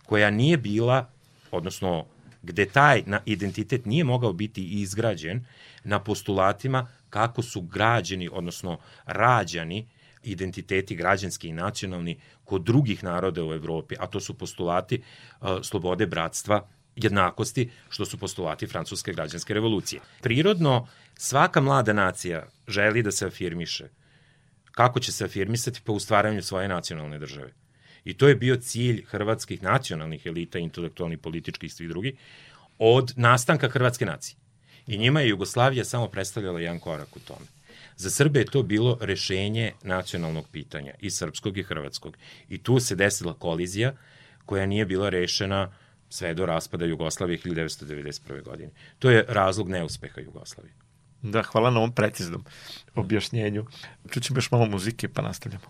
koja 0.05 0.29
nije 0.29 0.57
bila, 0.57 1.09
odnosno 1.51 2.05
gde 2.41 2.65
taj 2.65 3.03
na 3.05 3.21
identitet 3.25 3.85
nije 3.85 4.03
mogao 4.03 4.33
biti 4.33 4.63
izgrađen 4.81 5.45
na 5.83 5.99
postulatima 5.99 6.87
kako 7.09 7.41
su 7.41 7.61
građeni, 7.61 8.29
odnosno 8.31 8.77
rađani 9.05 9.87
identiteti 10.31 10.95
građanski 10.95 11.47
i 11.47 11.53
nacionalni 11.53 12.19
kod 12.43 12.63
drugih 12.63 13.03
naroda 13.03 13.45
u 13.45 13.53
Evropi, 13.53 13.95
a 13.99 14.07
to 14.07 14.19
su 14.19 14.33
postulati 14.33 15.01
uh, 15.41 15.47
slobode, 15.63 16.05
bratstva, 16.05 16.67
jednakosti, 16.95 17.69
što 17.89 18.05
su 18.05 18.17
postulati 18.17 18.67
francuske 18.67 19.13
građanske 19.13 19.53
revolucije. 19.53 20.01
Prirodno, 20.21 20.87
svaka 21.17 21.61
mlada 21.61 21.93
nacija 21.93 22.47
želi 22.67 23.03
da 23.03 23.11
se 23.11 23.25
afirmiše. 23.25 23.89
Kako 24.71 24.99
će 24.99 25.11
se 25.11 25.25
afirmisati? 25.25 25.81
Pa 25.83 25.91
u 25.91 25.99
stvaranju 25.99 26.41
svoje 26.41 26.67
nacionalne 26.67 27.19
države. 27.19 27.53
I 28.05 28.13
to 28.13 28.27
je 28.27 28.35
bio 28.35 28.55
cilj 28.55 29.05
hrvatskih 29.05 29.63
nacionalnih 29.63 30.25
elita, 30.25 30.59
intelektualnih, 30.59 31.19
političkih 31.19 31.67
i 31.67 31.73
svih 31.73 31.89
drugih, 31.89 32.13
od 32.79 33.13
nastanka 33.15 33.69
hrvatske 33.69 34.05
nacije. 34.05 34.37
I 34.87 34.97
njima 34.97 35.21
je 35.21 35.29
Jugoslavija 35.29 35.85
samo 35.85 36.07
predstavljala 36.07 36.59
jedan 36.59 36.79
korak 36.79 37.15
u 37.15 37.19
tome. 37.19 37.56
Za 37.97 38.09
Srbe 38.09 38.39
je 38.39 38.45
to 38.45 38.63
bilo 38.63 38.97
rešenje 39.01 39.73
nacionalnog 39.83 40.47
pitanja, 40.51 40.93
i 40.99 41.09
srpskog 41.09 41.57
i 41.57 41.63
hrvatskog. 41.63 42.17
I 42.49 42.57
tu 42.57 42.79
se 42.79 42.95
desila 42.95 43.33
kolizija 43.33 43.93
koja 44.45 44.65
nije 44.65 44.85
bila 44.85 45.09
rešena 45.09 45.71
sve 46.09 46.33
do 46.33 46.45
raspada 46.45 46.85
Jugoslavije 46.85 47.39
1991. 47.39 48.43
godine. 48.43 48.69
To 48.99 49.09
je 49.09 49.25
razlog 49.27 49.69
neuspeha 49.69 50.21
Jugoslavije. 50.21 50.73
Da, 51.21 51.41
hvala 51.41 51.71
na 51.71 51.77
ovom 51.77 51.91
preciznom 51.91 52.45
objašnjenju. 52.95 53.65
Čućemo 54.11 54.37
još 54.37 54.51
malo 54.51 54.65
muzike 54.65 55.07
pa 55.09 55.21
nastavljamo. 55.21 55.65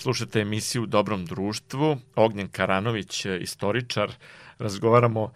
Slušate 0.00 0.40
emisiju 0.40 0.86
Dobrom 0.86 1.24
društvu. 1.26 1.98
Ognjen 2.16 2.48
Karanović, 2.48 3.24
istoričar. 3.40 4.12
Razgovaramo 4.58 5.32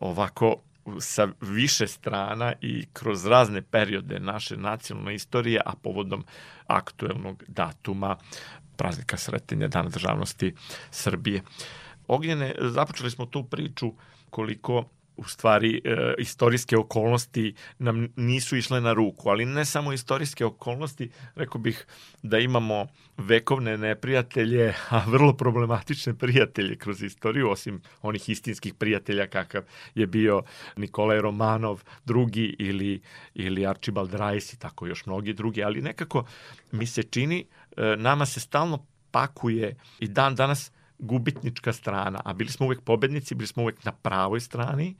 ovako 0.00 0.56
sa 1.00 1.28
više 1.40 1.86
strana 1.86 2.52
i 2.60 2.86
kroz 2.92 3.26
razne 3.26 3.62
periode 3.62 4.20
naše 4.20 4.56
nacionalne 4.56 5.14
istorije, 5.14 5.60
a 5.66 5.72
povodom 5.82 6.24
aktuelnog 6.66 7.42
datuma 7.48 8.16
praznika 8.76 9.16
Sretenja, 9.16 9.68
Dana 9.68 9.88
državnosti 9.88 10.54
Srbije. 10.90 11.42
Ognjene, 12.08 12.54
započeli 12.60 13.10
smo 13.10 13.26
tu 13.26 13.44
priču 13.44 13.92
koliko 14.30 14.84
u 15.20 15.24
stvari 15.24 15.80
e, 15.84 16.14
istorijske 16.18 16.76
okolnosti 16.76 17.54
nam 17.78 18.08
nisu 18.16 18.56
išle 18.56 18.80
na 18.80 18.92
ruku, 18.92 19.28
ali 19.28 19.44
ne 19.44 19.64
samo 19.64 19.92
istorijske 19.92 20.44
okolnosti, 20.44 21.10
rekao 21.34 21.60
bih 21.60 21.86
da 22.22 22.38
imamo 22.38 22.86
vekovne 23.16 23.78
neprijatelje, 23.78 24.74
a 24.88 25.04
vrlo 25.06 25.32
problematične 25.32 26.14
prijatelje 26.14 26.76
kroz 26.76 27.02
istoriju, 27.02 27.50
osim 27.50 27.82
onih 28.02 28.28
istinskih 28.28 28.74
prijatelja 28.74 29.26
kakav 29.26 29.62
je 29.94 30.06
bio 30.06 30.42
Nikolaj 30.76 31.20
Romanov 31.20 31.82
drugi 32.04 32.56
ili, 32.58 33.00
ili 33.34 33.66
Archibald 33.66 34.14
Rice 34.14 34.56
i 34.56 34.58
tako 34.58 34.86
još 34.86 35.06
mnogi 35.06 35.32
drugi, 35.32 35.64
ali 35.64 35.82
nekako 35.82 36.24
mi 36.72 36.86
se 36.86 37.02
čini, 37.02 37.46
e, 37.76 37.96
nama 37.96 38.26
se 38.26 38.40
stalno 38.40 38.86
pakuje 39.10 39.76
i 39.98 40.08
dan 40.08 40.34
danas 40.34 40.72
gubitnička 41.00 41.72
strana, 41.72 42.20
a 42.24 42.32
bili 42.32 42.50
smo 42.50 42.66
uvek 42.66 42.80
pobednici, 42.80 43.34
bili 43.34 43.46
smo 43.46 43.62
uvek 43.62 43.84
na 43.84 43.92
pravoj 43.92 44.40
strani, 44.40 44.94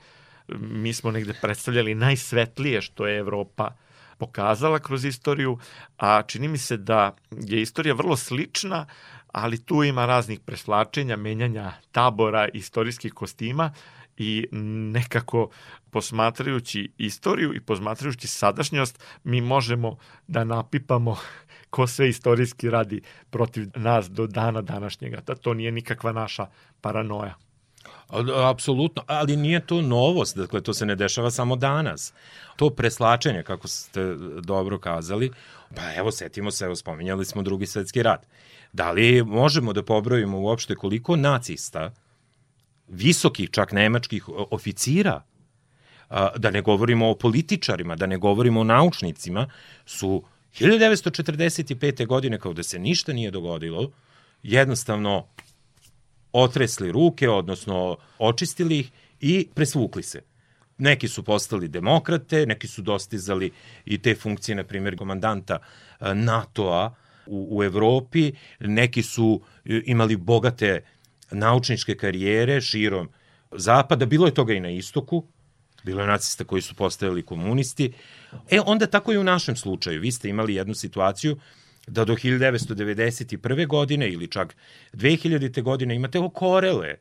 mi 0.59 0.93
smo 0.93 1.11
negde 1.11 1.35
predstavljali 1.43 1.95
najsvetlije 1.95 2.81
što 2.81 3.07
je 3.07 3.19
Evropa 3.19 3.71
pokazala 4.19 4.79
kroz 4.79 5.05
istoriju, 5.05 5.59
a 5.99 6.23
čini 6.23 6.49
mi 6.49 6.59
se 6.59 6.77
da 6.77 7.17
je 7.31 7.63
istorija 7.63 7.95
vrlo 7.95 8.17
slična, 8.17 8.87
ali 9.33 9.65
tu 9.65 9.83
ima 9.85 10.07
raznih 10.07 10.41
preslačenja, 10.41 11.17
menjanja 11.17 11.73
tabora, 11.93 12.49
istorijskih 12.49 13.13
kostima 13.13 13.73
i 14.17 14.47
nekako 14.93 15.51
posmatrajući 15.91 16.93
istoriju 16.99 17.55
i 17.55 17.61
posmatrajući 17.61 18.29
sadašnjost, 18.29 19.05
mi 19.25 19.41
možemo 19.41 19.97
da 20.27 20.45
napipamo 20.45 21.17
ko 21.71 21.87
sve 21.87 22.09
istorijski 22.09 22.71
radi 22.71 23.01
protiv 23.31 23.69
nas 23.75 24.11
do 24.11 24.27
dana 24.27 24.63
današnjega. 24.63 25.21
Da 25.27 25.35
to 25.35 25.55
nije 25.55 25.73
nikakva 25.73 26.13
naša 26.13 26.47
paranoja. 26.81 27.35
Apsolutno, 28.51 29.03
ali 29.07 29.37
nije 29.37 29.67
to 29.67 29.83
novost, 29.83 30.37
dakle 30.37 30.61
to 30.61 30.75
se 30.75 30.87
ne 30.87 30.97
dešava 30.97 31.31
samo 31.31 31.57
danas. 31.57 32.13
To 32.57 32.71
preslačenje, 32.71 33.43
kako 33.43 33.69
ste 33.69 34.15
dobro 34.43 34.79
kazali, 34.79 35.31
pa 35.77 35.95
evo 35.95 36.11
setimo 36.11 36.51
se, 36.51 36.65
evo 36.65 36.77
spominjali 36.77 37.25
smo 37.25 37.43
drugi 37.43 37.67
svetski 37.67 38.03
rat. 38.03 38.27
Da 38.73 38.91
li 38.91 39.23
možemo 39.25 39.73
da 39.73 39.83
pobrojimo 39.83 40.41
uopšte 40.41 40.75
koliko 40.75 41.17
nacista, 41.17 41.93
visokih 42.89 43.51
čak 43.51 43.73
nemačkih 43.73 44.29
oficira, 44.29 45.23
da 46.37 46.51
ne 46.51 46.63
govorimo 46.63 47.11
o 47.11 47.15
političarima, 47.15 47.97
da 47.97 48.07
ne 48.07 48.19
govorimo 48.19 48.61
o 48.61 48.65
naučnicima, 48.65 49.47
su 49.87 50.23
1945. 50.59 52.07
godine, 52.07 52.39
kao 52.39 52.53
da 52.53 52.63
se 52.63 52.79
ništa 52.79 53.13
nije 53.13 53.31
dogodilo, 53.31 53.91
jednostavno 54.43 55.27
otresli 56.33 56.93
ruke, 56.93 57.29
odnosno 57.29 57.97
očistili 58.19 58.79
ih 58.79 58.91
i 59.21 59.49
presvukli 59.55 60.03
se. 60.03 60.23
Neki 60.79 61.09
su 61.09 61.23
postali 61.23 61.69
demokrate, 61.69 62.47
neki 62.47 62.69
su 62.69 62.83
dostizali 62.83 63.51
i 63.85 63.99
te 63.99 64.15
funkcije, 64.15 64.55
na 64.55 64.65
primjer, 64.65 64.97
komandanta 64.97 65.59
e, 66.01 66.15
NATO-a 66.15 66.95
u, 67.27 67.59
u 67.59 67.65
Evropi, 67.65 68.33
neki 68.61 69.03
su 69.03 69.41
e, 69.65 69.83
imali 69.87 70.17
bogate 70.17 70.85
naučničke 71.31 71.97
karijere 71.97 72.61
širom 72.61 73.09
zapada, 73.51 74.07
bilo 74.07 74.27
je 74.27 74.35
toga 74.35 74.55
i 74.55 74.61
na 74.61 74.71
istoku, 74.71 75.25
bilo 75.85 76.01
je 76.01 76.07
nacista 76.07 76.45
koji 76.45 76.63
su 76.63 76.75
postajali 76.75 77.23
komunisti. 77.23 77.93
E, 78.51 78.61
onda 78.67 78.87
tako 78.87 79.13
i 79.13 79.19
u 79.19 79.25
našem 79.25 79.57
slučaju. 79.57 80.01
Vi 80.01 80.13
ste 80.13 80.29
imali 80.29 80.55
jednu 80.55 80.75
situaciju 80.75 81.37
da 81.87 82.05
do 82.05 82.15
1991. 82.15 83.67
godine 83.67 84.11
ili 84.11 84.29
čak 84.29 84.57
2000. 84.93 85.63
godine 85.63 85.95
imate 85.95 86.19
okorele 86.19 86.95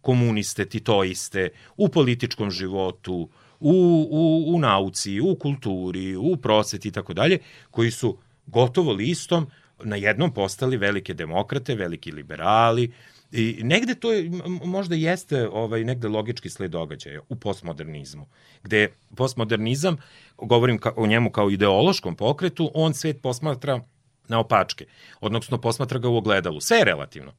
komuniste, 0.00 0.64
titoiste 0.64 1.48
u 1.76 1.88
političkom 1.88 2.50
životu, 2.50 3.28
u, 3.60 4.08
u, 4.10 4.54
u 4.54 4.58
nauci, 4.58 5.20
u 5.20 5.34
kulturi, 5.34 6.16
u 6.16 6.36
prosveti 6.36 6.88
i 6.88 6.92
tako 6.92 7.14
dalje, 7.14 7.38
koji 7.70 7.90
su 7.90 8.18
gotovo 8.46 8.92
listom 8.92 9.46
na 9.84 9.96
jednom 9.96 10.34
postali 10.34 10.76
velike 10.76 11.14
demokrate, 11.14 11.74
veliki 11.74 12.12
liberali, 12.12 12.92
I 13.32 13.60
negde 13.62 13.94
to 13.94 14.12
je, 14.12 14.30
možda 14.64 14.94
jeste 14.94 15.48
ovaj, 15.48 15.84
negde 15.84 16.08
logički 16.08 16.50
sled 16.50 16.70
događaja 16.70 17.20
u 17.28 17.36
postmodernizmu, 17.36 18.26
gde 18.62 18.88
postmodernizam, 19.16 19.96
govorim 20.36 20.78
ka, 20.78 20.92
o 20.96 21.06
njemu 21.06 21.30
kao 21.30 21.50
ideološkom 21.50 22.16
pokretu, 22.16 22.70
on 22.74 22.94
svet 22.94 23.22
posmatra 23.22 23.80
na 24.28 24.40
opačke, 24.40 24.86
odnosno 25.20 25.60
posmatra 25.60 25.98
ga 25.98 26.08
u 26.08 26.16
ogledalu. 26.16 26.60
Sve 26.60 26.76
je 26.76 26.84
relativno. 26.84 27.32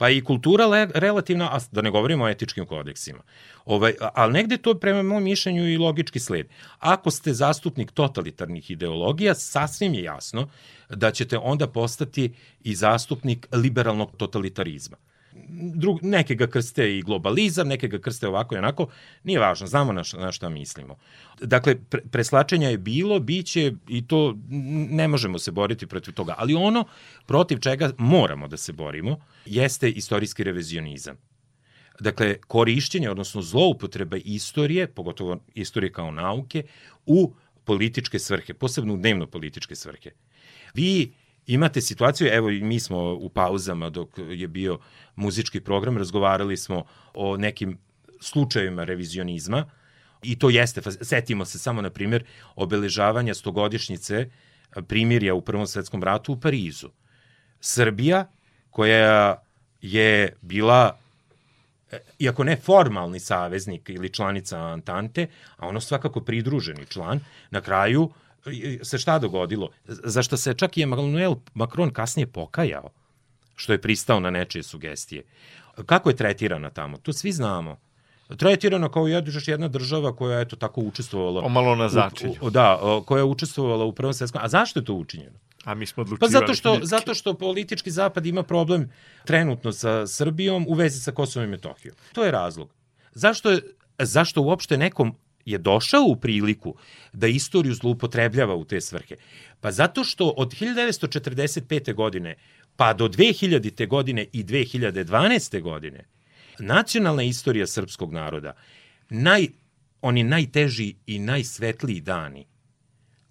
Pa 0.00 0.08
i 0.10 0.22
kultura 0.24 0.64
le, 0.66 0.86
relativna, 0.94 1.50
a 1.52 1.58
da 1.72 1.82
ne 1.82 1.90
govorimo 1.90 2.24
o 2.24 2.28
etičkim 2.28 2.66
kodeksima. 2.66 3.20
Ovaj, 3.64 3.94
ali 4.14 4.32
negde 4.32 4.56
to 4.56 4.74
prema 4.74 5.02
mojom 5.02 5.24
mišljenju 5.24 5.68
i 5.68 5.76
logički 5.76 6.20
sled. 6.20 6.48
Ako 6.78 7.10
ste 7.10 7.34
zastupnik 7.34 7.92
totalitarnih 7.92 8.70
ideologija, 8.70 9.34
sasvim 9.34 9.94
je 9.94 10.02
jasno 10.02 10.48
da 10.88 11.10
ćete 11.10 11.38
onda 11.38 11.68
postati 11.68 12.32
i 12.64 12.74
zastupnik 12.74 13.48
liberalnog 13.52 14.16
totalitarizma 14.16 14.96
drug, 15.74 15.98
neke 16.02 16.34
ga 16.34 16.46
krste 16.46 16.98
i 16.98 17.02
globalizam, 17.02 17.68
neke 17.68 17.88
ga 17.88 17.98
krste 17.98 18.28
ovako 18.28 18.54
i 18.54 18.58
onako, 18.58 18.86
nije 19.24 19.38
važno, 19.38 19.66
znamo 19.66 19.92
na, 19.92 20.02
na 20.18 20.32
šta 20.32 20.48
mislimo. 20.48 20.96
Dakle, 21.40 21.76
pre, 21.90 22.00
preslačenja 22.00 22.68
je 22.68 22.78
bilo, 22.78 23.20
biće 23.20 23.72
i 23.88 24.06
to 24.06 24.36
ne 24.90 25.08
možemo 25.08 25.38
se 25.38 25.50
boriti 25.50 25.86
protiv 25.86 26.14
toga, 26.14 26.34
ali 26.38 26.54
ono 26.54 26.84
protiv 27.26 27.58
čega 27.58 27.90
moramo 27.98 28.48
da 28.48 28.56
se 28.56 28.72
borimo 28.72 29.16
jeste 29.46 29.90
istorijski 29.90 30.44
revizionizam. 30.44 31.16
Dakle, 32.00 32.36
korišćenje, 32.46 33.10
odnosno 33.10 33.42
zloupotreba 33.42 34.16
istorije, 34.24 34.86
pogotovo 34.86 35.38
istorije 35.54 35.92
kao 35.92 36.10
nauke, 36.10 36.62
u 37.06 37.34
političke 37.64 38.18
svrhe, 38.18 38.54
posebno 38.54 38.94
u 38.94 38.96
dnevno 38.96 39.26
političke 39.26 39.74
svrhe. 39.74 40.10
Vi 40.74 41.12
imate 41.54 41.80
situaciju, 41.80 42.28
evo 42.32 42.48
mi 42.48 42.80
smo 42.80 43.14
u 43.14 43.28
pauzama 43.28 43.90
dok 43.90 44.08
je 44.18 44.48
bio 44.48 44.78
muzički 45.16 45.60
program, 45.60 45.98
razgovarali 45.98 46.56
smo 46.56 46.84
o 47.14 47.36
nekim 47.36 47.78
slučajevima 48.20 48.84
revizionizma 48.84 49.70
i 50.22 50.38
to 50.38 50.50
jeste, 50.50 50.80
setimo 51.02 51.44
se 51.44 51.58
samo 51.58 51.82
na 51.82 51.90
primjer 51.90 52.24
obeležavanja 52.56 53.34
stogodišnjice 53.34 54.30
primirja 54.88 55.34
u 55.34 55.40
Prvom 55.40 55.66
svetskom 55.66 56.02
ratu 56.02 56.32
u 56.32 56.40
Parizu. 56.40 56.88
Srbija 57.60 58.30
koja 58.70 59.42
je 59.82 60.36
bila 60.40 60.98
iako 62.18 62.44
ne 62.44 62.56
formalni 62.56 63.20
saveznik 63.20 63.88
ili 63.88 64.12
članica 64.12 64.58
Antante, 64.58 65.26
a 65.56 65.66
ono 65.66 65.80
svakako 65.80 66.20
pridruženi 66.20 66.86
član, 66.86 67.20
na 67.50 67.60
kraju 67.60 68.10
se 68.82 68.98
šta 68.98 69.18
dogodilo? 69.18 69.68
Zašto 69.86 70.36
se 70.36 70.54
čak 70.54 70.76
i 70.76 70.82
Emmanuel 70.82 71.34
Macron 71.54 71.90
kasnije 71.90 72.26
pokajao, 72.26 72.90
što 73.56 73.72
je 73.72 73.80
pristao 73.80 74.20
na 74.20 74.30
nečije 74.30 74.62
sugestije. 74.62 75.22
Kako 75.86 76.10
je 76.10 76.16
tretirana 76.16 76.70
tamo? 76.70 76.98
To 76.98 77.12
svi 77.12 77.32
znamo. 77.32 77.76
Tretirana 78.36 78.88
kao 78.88 79.08
još 79.08 79.48
jedna 79.48 79.68
država 79.68 80.16
koja 80.16 80.36
je 80.36 80.42
eto 80.42 80.56
tako 80.56 80.80
učestvovala. 80.80 81.42
Omalo 81.44 81.76
na 81.76 81.88
začelju. 81.88 82.34
U, 82.40 82.50
da, 82.50 82.80
koja 83.06 83.20
je 83.20 83.24
učestvovala 83.24 83.84
u 83.84 83.92
Prvom 83.92 84.14
svetskom. 84.14 84.40
A 84.44 84.48
zašto 84.48 84.80
je 84.80 84.84
to 84.84 84.94
učinjeno? 84.94 85.38
A 85.64 85.74
mi 85.74 85.86
smo 85.86 86.00
odlučivali. 86.00 86.32
Pa 86.32 86.38
zato 86.38 86.54
što, 86.54 86.78
zato 86.82 87.14
što 87.14 87.34
politički 87.34 87.90
zapad 87.90 88.26
ima 88.26 88.42
problem 88.42 88.90
trenutno 89.24 89.72
sa 89.72 90.06
Srbijom 90.06 90.66
u 90.68 90.74
vezi 90.74 91.00
sa 91.00 91.12
Kosovom 91.12 91.48
i 91.48 91.50
Metohijom. 91.50 91.96
To 92.12 92.24
je 92.24 92.30
razlog. 92.30 92.70
Zašto, 93.12 93.50
je, 93.50 93.62
zašto 93.98 94.42
uopšte 94.42 94.76
nekom 94.76 95.14
je 95.44 95.58
došao 95.58 96.02
u 96.02 96.16
priliku 96.16 96.74
da 97.12 97.26
istoriju 97.26 97.74
zloupotrebljava 97.74 98.54
u 98.54 98.64
te 98.64 98.80
svrhe? 98.80 99.16
Pa 99.60 99.72
zato 99.72 100.04
što 100.04 100.28
od 100.28 100.54
1945. 100.54 101.94
godine 101.94 102.34
pa 102.76 102.92
do 102.92 103.08
2000. 103.08 103.86
godine 103.86 104.26
i 104.32 104.44
2012. 104.44 105.60
godine 105.60 106.04
nacionalna 106.58 107.22
istorija 107.22 107.66
srpskog 107.66 108.12
naroda, 108.12 108.52
naj, 109.10 109.48
oni 110.00 110.22
najteži 110.22 110.94
i 111.06 111.18
najsvetliji 111.18 112.00
dani, 112.00 112.46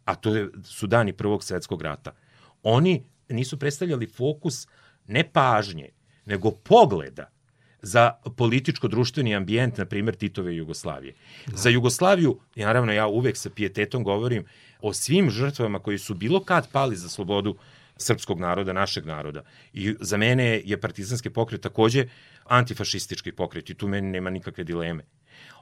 a 0.05 0.15
to 0.15 0.31
su 0.63 0.87
dani 0.87 1.13
Prvog 1.13 1.43
svetskog 1.43 1.81
rata, 1.81 2.15
oni 2.63 3.03
nisu 3.29 3.59
predstavljali 3.59 4.07
fokus 4.07 4.67
ne 5.07 5.31
pažnje, 5.31 5.89
nego 6.25 6.51
pogleda 6.51 7.31
za 7.81 8.11
političko-društveni 8.37 9.35
ambijent, 9.35 9.77
na 9.77 9.85
primjer, 9.85 10.15
Titove 10.15 10.55
Jugoslavije. 10.55 11.13
Da. 11.47 11.57
Za 11.57 11.69
Jugoslaviju, 11.69 12.39
naravno 12.55 12.93
ja 12.93 13.07
uvek 13.07 13.37
sa 13.37 13.49
pijetetom 13.49 14.03
govorim 14.03 14.45
o 14.81 14.93
svim 14.93 15.29
žrtvama 15.29 15.79
koji 15.79 15.97
su 15.97 16.13
bilo 16.13 16.43
kad 16.43 16.71
pali 16.71 16.95
za 16.95 17.09
slobodu 17.09 17.55
srpskog 17.97 18.39
naroda, 18.39 18.73
našeg 18.73 19.05
naroda. 19.05 19.43
I 19.73 19.95
za 19.99 20.17
mene 20.17 20.61
je 20.65 20.81
partizanski 20.81 21.29
pokret 21.29 21.61
takođe 21.61 22.05
antifašistički 22.45 23.31
pokret 23.31 23.69
i 23.69 23.73
tu 23.73 23.87
meni 23.87 24.11
nema 24.11 24.29
nikakve 24.29 24.63
dileme. 24.63 25.03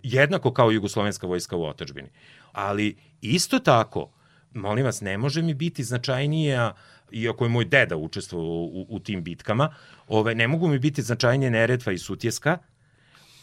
Jednako 0.04 0.54
kao 0.54 0.72
jugoslovenska 0.72 1.28
vojska 1.28 1.56
u 1.56 1.66
otačbini. 1.66 2.10
Ali 2.52 2.98
isto 3.22 3.60
tako, 3.60 4.12
molim 4.54 4.86
vas, 4.86 5.02
ne 5.02 5.18
može 5.18 5.42
mi 5.42 5.54
biti 5.54 5.84
značajnija 5.84 6.74
iako 7.12 7.46
je 7.46 7.50
moj 7.50 7.66
deda 7.66 7.98
učestvovao 7.98 8.48
u, 8.48 8.86
u 8.90 9.00
tim 9.00 9.24
bitkama, 9.24 9.74
ove, 10.08 10.36
ne 10.36 10.48
mogu 10.48 10.68
mi 10.68 10.80
biti 10.80 11.02
značajnije 11.02 11.52
Neretva 11.52 11.92
i 11.92 11.98
Sutjeska, 11.98 12.58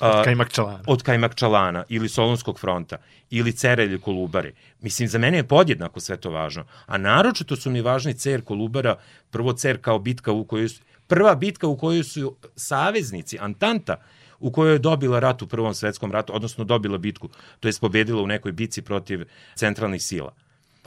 Od 0.00 0.24
Kajmakčalana. 0.24 0.82
Od 0.86 1.02
Kajmakčalana 1.02 1.84
ili 1.88 2.08
Solunskog 2.08 2.58
fronta 2.60 2.96
ili 3.30 3.52
Cera 3.52 3.82
ili 3.82 4.00
Kolubare. 4.00 4.52
Mislim, 4.80 5.08
za 5.08 5.18
mene 5.18 5.36
je 5.36 5.48
podjednako 5.48 6.00
sve 6.00 6.16
to 6.16 6.30
važno. 6.30 6.64
A 6.86 6.98
naročito 6.98 7.56
su 7.56 7.70
mi 7.70 7.80
važni 7.80 8.14
Cer 8.14 8.42
Kolubara, 8.42 8.96
prvo 9.30 9.52
Cer 9.52 9.78
kao 9.80 9.98
bitka 9.98 10.32
u 10.32 10.44
kojoj 10.44 10.68
su, 10.68 10.82
prva 11.06 11.34
bitka 11.34 11.66
u 11.66 11.76
kojoj 11.76 12.04
su 12.04 12.36
saveznici, 12.56 13.38
Antanta, 13.40 13.96
u 14.40 14.52
kojoj 14.52 14.72
je 14.72 14.78
dobila 14.78 15.20
rat 15.20 15.42
u 15.42 15.46
Prvom 15.46 15.74
svetskom 15.74 16.12
ratu, 16.12 16.34
odnosno 16.36 16.64
dobila 16.64 16.98
bitku, 16.98 17.28
to 17.60 17.68
je 17.68 17.74
pobedila 17.80 18.22
u 18.22 18.26
nekoj 18.26 18.52
bici 18.52 18.82
protiv 18.82 19.24
centralnih 19.54 20.02
sila. 20.02 20.34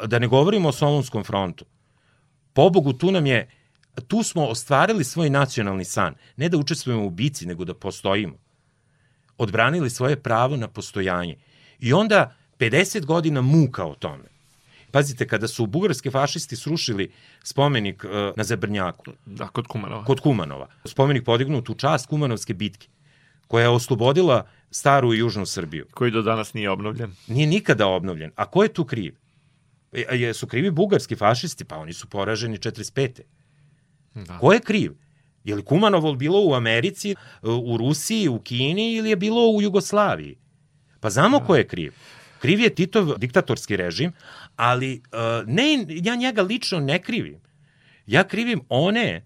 Da 0.06 0.20
ne 0.20 0.28
govorimo 0.28 0.70
o 0.70 0.72
Solunskom 0.72 1.24
frontu. 1.24 1.66
Pobogu, 2.54 2.94
tu 2.94 3.12
nam 3.12 3.26
je, 3.26 3.50
tu 4.08 4.24
smo 4.24 4.46
ostvarili 4.46 5.04
svoj 5.04 5.30
nacionalni 5.30 5.86
san. 5.86 6.16
Ne 6.38 6.50
da 6.50 6.58
učestvujemo 6.58 7.06
u 7.06 7.10
bici, 7.10 7.46
nego 7.46 7.66
da 7.66 7.74
postojimo. 7.74 8.38
Odbranili 9.38 9.90
svoje 9.90 10.16
pravo 10.16 10.58
na 10.58 10.68
postojanje. 10.68 11.36
I 11.80 11.94
onda 11.94 12.36
50 12.60 13.06
godina 13.06 13.42
muka 13.42 13.86
o 13.86 13.96
tome. 13.96 14.24
Pazite, 14.92 15.28
kada 15.28 15.48
su 15.48 15.66
bugarske 15.66 16.12
fašisti 16.12 16.56
srušili 16.56 17.12
spomenik 17.44 18.04
uh, 18.04 18.12
na 18.36 18.44
Zebrnjaku. 18.44 19.12
Da, 19.26 19.48
kod 19.48 19.68
Kumanova. 19.68 20.04
Kod 20.06 20.20
Kumanova. 20.20 20.68
Spomenik 20.86 21.26
podignut 21.26 21.70
u 21.70 21.74
čast 21.74 22.08
Kumanovske 22.08 22.54
bitke, 22.54 22.88
koja 23.48 23.64
je 23.64 23.70
oslobodila 23.70 24.48
staru 24.72 25.14
i 25.14 25.18
južnu 25.18 25.46
Srbiju. 25.46 25.86
Koji 25.94 26.12
do 26.12 26.22
danas 26.22 26.54
nije 26.54 26.70
obnovljen. 26.70 27.16
Nije 27.28 27.48
nikada 27.48 27.88
obnovljen. 27.88 28.32
A 28.36 28.46
ko 28.46 28.64
je 28.64 28.74
tu 28.74 28.86
kriv? 28.86 29.16
E, 29.98 30.34
su 30.34 30.48
krivi 30.48 30.72
bugarski 30.72 31.16
fašisti? 31.16 31.66
Pa 31.66 31.78
oni 31.78 31.94
su 31.94 32.08
poraženi 32.08 32.58
45. 32.58 33.22
Da. 34.14 34.38
Ko 34.38 34.54
je 34.54 34.60
kriv? 34.60 34.94
Je 35.44 35.56
li 35.56 35.64
Kumanovo 35.64 36.14
bilo 36.14 36.46
u 36.46 36.54
Americi, 36.54 37.16
u 37.42 37.78
Rusiji, 37.78 38.28
u 38.28 38.40
Kini 38.40 38.94
ili 38.94 39.10
je 39.10 39.16
bilo 39.16 39.50
u 39.50 39.62
Jugoslaviji? 39.62 40.38
Pa 41.00 41.10
znamo 41.10 41.40
da. 41.40 41.46
ko 41.46 41.56
je 41.56 41.68
kriv. 41.68 41.94
Kriv 42.40 42.60
je 42.60 42.76
Titov 42.76 43.18
diktatorski 43.18 43.78
režim, 43.78 44.12
ali 44.56 45.02
uh, 45.12 45.48
ne, 45.48 45.86
ja 45.88 46.16
njega 46.16 46.42
lično 46.42 46.80
ne 46.80 47.02
krivim. 47.02 47.40
Ja 48.06 48.24
krivim 48.24 48.62
one 48.70 49.26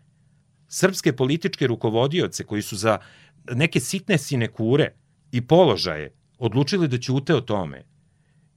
srpske 0.67 1.13
političke 1.13 1.67
rukovodioce 1.67 2.43
koji 2.43 2.61
su 2.61 2.75
za 2.75 2.97
neke 3.51 3.79
sitne 3.79 4.17
sinekure 4.17 4.93
i 5.31 5.41
položaje 5.47 6.13
odlučili 6.37 6.87
da 6.87 6.97
ćute 6.97 7.35
o 7.35 7.41
tome. 7.41 7.83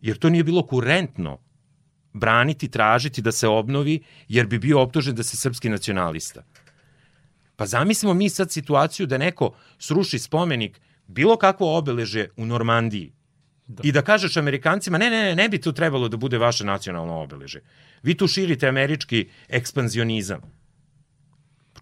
Jer 0.00 0.18
to 0.18 0.30
nije 0.30 0.44
bilo 0.44 0.66
kurentno 0.66 1.38
braniti, 2.14 2.68
tražiti 2.68 3.22
da 3.22 3.32
se 3.32 3.48
obnovi, 3.48 4.00
jer 4.28 4.46
bi 4.46 4.58
bio 4.58 4.80
optužen 4.80 5.14
da 5.14 5.22
se 5.22 5.36
srpski 5.36 5.68
nacionalista. 5.68 6.42
Pa 7.56 7.66
zamislimo 7.66 8.14
mi 8.14 8.28
sad 8.28 8.52
situaciju 8.52 9.06
da 9.06 9.18
neko 9.18 9.54
sruši 9.78 10.18
spomenik 10.18 10.80
bilo 11.06 11.36
kakvo 11.36 11.78
obeleže 11.78 12.28
u 12.36 12.46
Normandiji 12.46 13.12
da. 13.66 13.82
i 13.84 13.92
da 13.92 14.02
kažeš 14.02 14.36
Amerikancima 14.36 14.98
ne, 14.98 15.10
ne, 15.10 15.22
ne, 15.22 15.34
ne 15.34 15.48
bi 15.48 15.60
tu 15.60 15.72
trebalo 15.72 16.08
da 16.08 16.16
bude 16.16 16.38
vaše 16.38 16.64
nacionalno 16.64 17.22
obeleže. 17.22 17.60
Vi 18.02 18.14
tu 18.14 18.28
širite 18.28 18.68
američki 18.68 19.28
ekspanzionizam. 19.48 20.63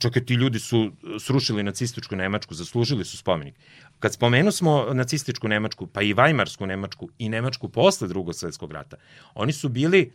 Čekaj, 0.03 0.25
ti 0.25 0.35
ljudi 0.35 0.59
su 0.59 0.93
srušili 1.21 1.62
nacističku 1.62 2.17
Nemačku, 2.17 2.55
zaslužili 2.55 3.05
su 3.05 3.17
spomenik. 3.17 3.55
Kad 3.99 4.12
spomenu 4.12 4.53
smo 4.53 4.87
nacističku 4.93 5.49
Nemačku, 5.49 5.87
pa 5.87 6.03
i 6.03 6.12
Vajmarsku 6.12 6.67
Nemačku 6.67 7.09
i 7.19 7.29
Nemačku 7.29 7.69
posle 7.69 8.09
drugog 8.09 8.35
svetskog 8.35 8.73
rata, 8.73 8.97
oni 9.35 9.53
su 9.53 9.69
bili 9.69 10.12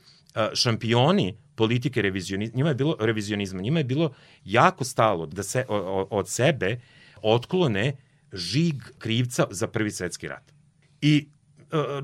šampioni 0.54 1.38
politike 1.56 2.02
revizionizma, 2.02 2.58
njima 2.58 2.70
je 2.70 2.76
bilo 2.76 2.98
revizionizma, 3.00 3.62
njima 3.62 3.80
je 3.80 3.84
bilo 3.84 4.12
jako 4.46 4.84
stalo 4.84 5.26
da 5.26 5.44
se 5.44 5.66
od 6.10 6.30
sebe 6.30 6.82
otklone 7.22 7.96
žig 8.34 8.76
krivca 8.98 9.48
za 9.52 9.68
prvi 9.68 9.92
svetski 9.92 10.28
rat. 10.28 10.54
I 11.02 11.28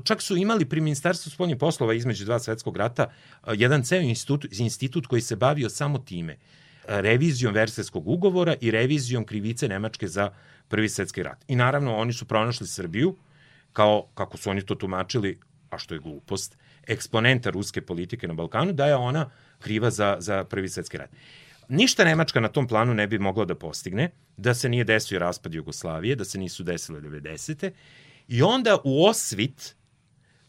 čak 0.04 0.22
su 0.22 0.36
imali 0.36 0.64
pri 0.64 0.80
Ministarstvu 0.80 1.30
spoljnih 1.30 1.56
poslova 1.56 1.94
između 1.94 2.24
dva 2.24 2.38
svetskog 2.38 2.76
rata 2.76 3.10
jedan 3.54 3.82
ceo 3.82 4.00
institut, 4.00 4.46
institut 4.52 5.06
koji 5.06 5.22
se 5.22 5.36
bavio 5.36 5.68
samo 5.68 5.98
time 5.98 6.36
revizijom 6.86 7.54
Versajskog 7.54 8.08
ugovora 8.08 8.54
i 8.60 8.70
revizijom 8.70 9.24
krivice 9.24 9.68
Nemačke 9.68 10.08
za 10.08 10.30
Prvi 10.68 10.88
svetski 10.88 11.22
rat. 11.22 11.44
I 11.48 11.56
naravno 11.56 11.96
oni 11.96 12.12
su 12.12 12.24
pronašli 12.24 12.66
Srbiju 12.66 13.16
kao, 13.72 14.06
kako 14.14 14.36
su 14.36 14.50
oni 14.50 14.62
to 14.62 14.74
tumačili, 14.74 15.40
a 15.70 15.78
što 15.78 15.94
je 15.94 16.00
glupost, 16.00 16.56
eksponenta 16.86 17.50
ruske 17.50 17.82
politike 17.82 18.28
na 18.28 18.34
Balkanu, 18.34 18.72
da 18.72 18.86
je 18.86 18.94
ona 18.94 19.30
kriva 19.58 19.90
za, 19.90 20.16
za 20.18 20.44
Prvi 20.44 20.68
svetski 20.68 20.98
rat. 20.98 21.10
Ništa 21.68 22.04
Nemačka 22.04 22.40
na 22.40 22.48
tom 22.48 22.66
planu 22.66 22.94
ne 22.94 23.06
bi 23.06 23.18
mogla 23.18 23.44
da 23.44 23.54
postigne, 23.54 24.10
da 24.36 24.54
se 24.54 24.68
nije 24.68 24.84
desio 24.84 25.18
raspad 25.18 25.54
Jugoslavije, 25.54 26.16
da 26.16 26.24
se 26.24 26.38
nisu 26.38 26.62
desile 26.62 27.00
90. 27.00 27.70
I 28.28 28.42
onda 28.42 28.78
u 28.84 29.06
osvit 29.06 29.76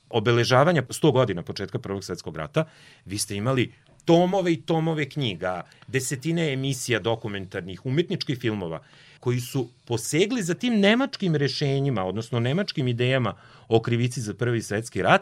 obeležavanja 0.10 0.82
100 0.82 1.12
godina 1.12 1.44
početka 1.44 1.80
Prvog 1.80 2.04
svetskog 2.04 2.38
rata, 2.38 2.66
vi 3.06 3.18
ste 3.18 3.36
imali 3.36 3.74
tomove 4.06 4.54
i 4.54 4.62
tomove 4.62 5.10
knjiga, 5.10 5.62
desetine 5.88 6.54
emisija 6.54 7.00
dokumentarnih, 7.00 7.86
umetničkih 7.86 8.40
filmova, 8.40 8.82
koji 9.20 9.40
su 9.40 9.68
posegli 9.86 10.44
za 10.44 10.54
tim 10.54 10.80
nemačkim 10.80 11.36
rešenjima, 11.36 12.04
odnosno 12.04 12.40
nemačkim 12.40 12.88
idejama 12.88 13.34
o 13.68 13.82
krivici 13.82 14.22
za 14.22 14.34
Prvi 14.34 14.62
svetski 14.62 15.02
rat, 15.02 15.22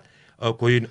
koji 0.60 0.86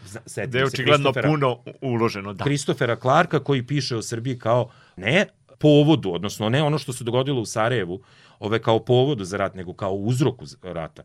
da 0.47 0.59
je 0.59 0.65
očigledno 0.65 1.13
puno 1.13 1.59
uloženo, 1.81 2.33
da. 2.33 2.45
Kristofera 2.45 2.97
Clarka 2.97 3.45
koji 3.45 3.67
piše 3.67 3.97
o 3.97 4.03
Srbiji 4.03 4.39
kao 4.39 4.71
ne 4.97 5.27
povodu, 5.59 6.13
odnosno 6.13 6.49
ne 6.49 6.63
ono 6.63 6.79
što 6.79 6.93
se 6.93 7.05
dogodilo 7.05 7.41
u 7.41 7.47
Sarajevu, 7.47 8.03
ove 8.39 8.63
kao 8.63 8.85
povodu 8.85 9.25
za 9.25 9.37
rat, 9.37 9.55
nego 9.55 9.75
kao 9.75 9.93
uzroku 9.95 10.47
rata. 10.63 11.03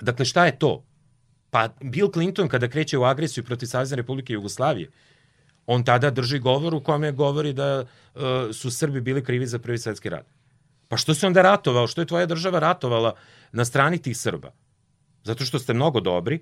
Dakle, 0.00 0.24
šta 0.24 0.46
je 0.46 0.58
to? 0.58 0.84
Pa 1.50 1.68
Bill 1.80 2.10
Clinton 2.12 2.48
kada 2.48 2.68
kreće 2.68 2.98
u 2.98 3.04
agresiju 3.04 3.44
protiv 3.44 3.66
Savjezne 3.66 3.96
Republike 3.96 4.32
Jugoslavije, 4.32 4.90
on 5.66 5.84
tada 5.84 6.10
drži 6.10 6.38
govor 6.38 6.74
u 6.74 6.80
kome 6.80 7.12
govori 7.12 7.52
da 7.52 7.84
uh, 8.14 8.22
su 8.52 8.70
Srbi 8.70 9.00
bili 9.00 9.24
krivi 9.24 9.46
za 9.46 9.58
prvi 9.58 9.78
svetski 9.78 10.08
rat. 10.08 10.26
Pa 10.88 10.96
što 10.96 11.14
se 11.14 11.26
onda 11.26 11.42
ratovao? 11.42 11.86
Što 11.86 12.00
je 12.00 12.06
tvoja 12.06 12.26
država 12.26 12.58
ratovala 12.58 13.14
na 13.52 13.64
strani 13.64 13.98
tih 13.98 14.16
Srba? 14.16 14.52
Zato 15.22 15.44
što 15.44 15.58
ste 15.58 15.74
mnogo 15.74 16.00
dobri. 16.00 16.38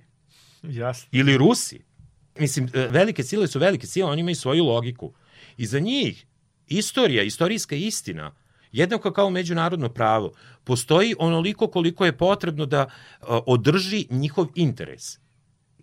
Jasno. 0.62 1.08
Ili 1.12 1.36
Rusi. 1.36 1.80
Mislim, 2.38 2.68
e, 2.74 2.88
velike 2.90 3.22
sile 3.22 3.46
su 3.46 3.58
velike 3.58 3.86
sile, 3.86 4.10
oni 4.10 4.20
imaju 4.20 4.36
svoju 4.36 4.64
logiku. 4.64 5.12
I 5.56 5.66
za 5.66 5.78
njih 5.78 6.26
istorija, 6.68 7.22
istorijska 7.22 7.76
istina, 7.76 8.34
jednako 8.72 9.12
kao 9.12 9.30
međunarodno 9.30 9.88
pravo, 9.88 10.32
postoji 10.64 11.14
onoliko 11.18 11.68
koliko 11.68 12.04
je 12.04 12.16
potrebno 12.16 12.66
da 12.66 12.86
uh, 12.86 13.28
održi 13.46 14.06
njihov 14.10 14.46
interes 14.54 15.18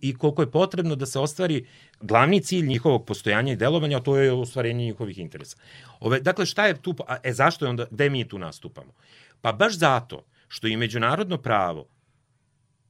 i 0.00 0.14
koliko 0.14 0.42
je 0.42 0.50
potrebno 0.50 0.96
da 0.96 1.06
se 1.06 1.18
ostvari 1.18 1.66
glavni 2.00 2.40
cilj 2.40 2.66
njihovog 2.66 3.06
postojanja 3.06 3.52
i 3.52 3.56
delovanja, 3.56 3.96
a 3.96 4.00
to 4.00 4.16
je 4.16 4.32
ostvarenje 4.32 4.84
njihovih 4.84 5.18
interesa. 5.18 5.56
Ove, 6.00 6.20
dakle, 6.20 6.46
šta 6.46 6.66
je 6.66 6.82
tu, 6.82 6.94
e, 7.22 7.32
zašto 7.32 7.64
je 7.64 7.70
onda, 7.70 7.86
gde 7.90 8.10
mi 8.10 8.28
tu 8.28 8.38
nastupamo? 8.38 8.92
Pa 9.40 9.52
baš 9.52 9.78
zato 9.78 10.24
što 10.48 10.66
i 10.66 10.76
međunarodno 10.76 11.38
pravo, 11.38 11.86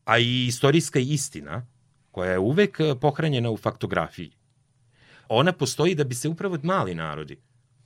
a 0.05 0.19
i 0.19 0.47
istorijska 0.47 0.99
istina, 0.99 1.67
koja 2.11 2.33
je 2.33 2.39
uvek 2.39 2.81
e, 2.81 2.95
pohranjena 3.01 3.51
u 3.51 3.57
faktografiji, 3.57 4.31
ona 5.29 5.53
postoji 5.53 5.95
da 5.95 6.05
bi 6.05 6.15
se 6.15 6.29
upravo 6.29 6.59
mali 6.63 6.95
narodi 6.95 7.37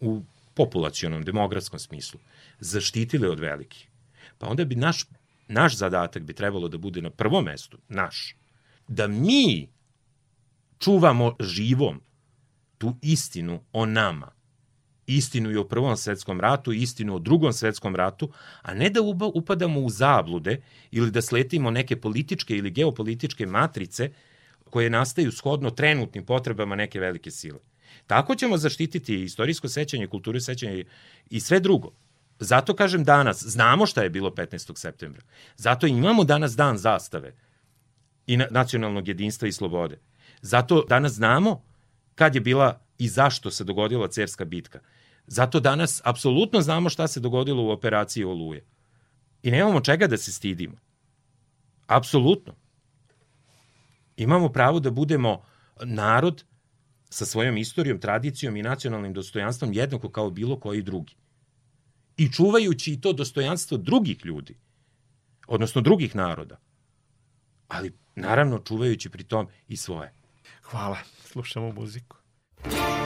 u 0.01 0.23
populacionom, 0.55 1.23
demografskom 1.23 1.79
smislu 1.79 2.21
zaštitili 2.61 3.29
od 3.29 3.41
velikih. 3.41 3.89
Pa 4.39 4.47
onda 4.47 4.65
bi 4.65 4.75
naš, 4.75 5.05
naš 5.49 5.77
zadatak 5.77 6.23
bi 6.23 6.33
trebalo 6.33 6.69
da 6.69 6.79
bude 6.79 7.03
na 7.03 7.11
prvom 7.11 7.45
mestu, 7.45 7.79
naš, 7.89 8.37
da 8.89 9.07
mi 9.07 9.69
čuvamo 10.79 11.37
živom 11.41 12.01
tu 12.79 12.97
istinu 13.03 13.61
o 13.73 13.87
nama, 13.87 14.31
istinu 15.07 15.51
i 15.51 15.57
o 15.57 15.65
Prvom 15.65 15.97
svetskom 15.97 16.41
ratu, 16.41 16.73
istinu 16.73 17.15
o 17.15 17.19
Drugom 17.19 17.53
svetskom 17.53 17.97
ratu, 17.97 18.31
a 18.63 18.75
ne 18.75 18.91
da 18.91 19.01
upadamo 19.35 19.81
u 19.81 19.91
zablude 19.91 20.63
ili 20.91 21.11
da 21.11 21.23
sletimo 21.23 21.71
neke 21.71 22.01
političke 22.01 22.57
ili 22.57 22.71
geopolitičke 22.71 23.47
matrice 23.47 24.11
koje 24.71 24.91
nastaju 24.91 25.33
shodno 25.33 25.71
trenutnim 25.71 26.27
potrebama 26.27 26.77
neke 26.77 27.01
velike 27.01 27.31
sile. 27.31 27.59
Tako 28.07 28.35
ćemo 28.35 28.57
zaštititi 28.57 29.23
istorijsko 29.23 29.69
sećanje, 29.69 30.07
kulturu 30.07 30.41
sećanja 30.41 30.85
i 31.31 31.41
sve 31.41 31.61
drugo. 31.61 31.93
Zato 32.39 32.75
kažem 32.75 33.05
danas, 33.05 33.43
znamo 33.43 33.87
šta 33.87 34.03
je 34.03 34.11
bilo 34.11 34.31
15. 34.31 34.77
septembra. 34.77 35.23
Zato 35.57 35.87
imamo 35.87 36.25
danas 36.25 36.57
dan 36.57 36.79
zastave 36.79 37.35
i 38.27 38.37
nacionalnog 38.37 39.09
jedinstva 39.09 39.49
i 39.49 39.53
slobode. 39.53 39.99
Zato 40.43 40.85
danas 40.89 41.13
znamo 41.13 41.63
kad 42.15 42.35
je 42.35 42.41
bila 42.41 42.81
i 42.99 43.09
zašto 43.09 43.51
se 43.51 43.65
dogodila 43.65 44.09
Cerska 44.09 44.45
bitka. 44.45 44.81
Zato 45.27 45.61
danas 45.61 46.01
apsolutno 46.05 46.61
znamo 46.61 46.89
šta 46.89 47.09
se 47.09 47.21
dogodilo 47.21 47.63
u 47.63 47.71
operaciji 47.71 48.25
Oluje. 48.25 48.65
I 49.43 49.51
nemamo 49.51 49.81
čega 49.81 50.07
da 50.07 50.17
se 50.17 50.33
stidimo. 50.33 50.77
Apsolutno. 51.87 52.55
Imamo 54.17 54.49
pravo 54.49 54.81
da 54.81 54.91
budemo 54.91 55.43
narod 55.83 56.45
sa 57.11 57.27
svojom 57.27 57.57
istorijom, 57.57 58.01
tradicijom 58.01 58.57
i 58.57 58.63
nacionalnim 58.63 59.13
dostojanstvom 59.13 59.73
jednako 59.73 60.09
kao 60.09 60.31
bilo 60.31 60.61
koji 60.61 60.83
drugi. 60.83 61.15
I 62.17 62.33
čuvajući 62.33 63.01
to 63.01 63.13
dostojanstvo 63.13 63.79
drugih 63.79 64.25
ljudi, 64.25 64.57
odnosno 65.47 65.81
drugih 65.81 66.17
naroda, 66.17 66.57
ali 67.75 67.93
naravno 68.15 68.59
čuvajući 68.59 69.11
pri 69.11 69.25
tom 69.25 69.49
i 69.69 69.77
svoje. 69.77 70.13
Hvala, 70.63 70.99
slušamo 71.25 71.73
muziku. 71.73 72.17
Kada 72.63 73.04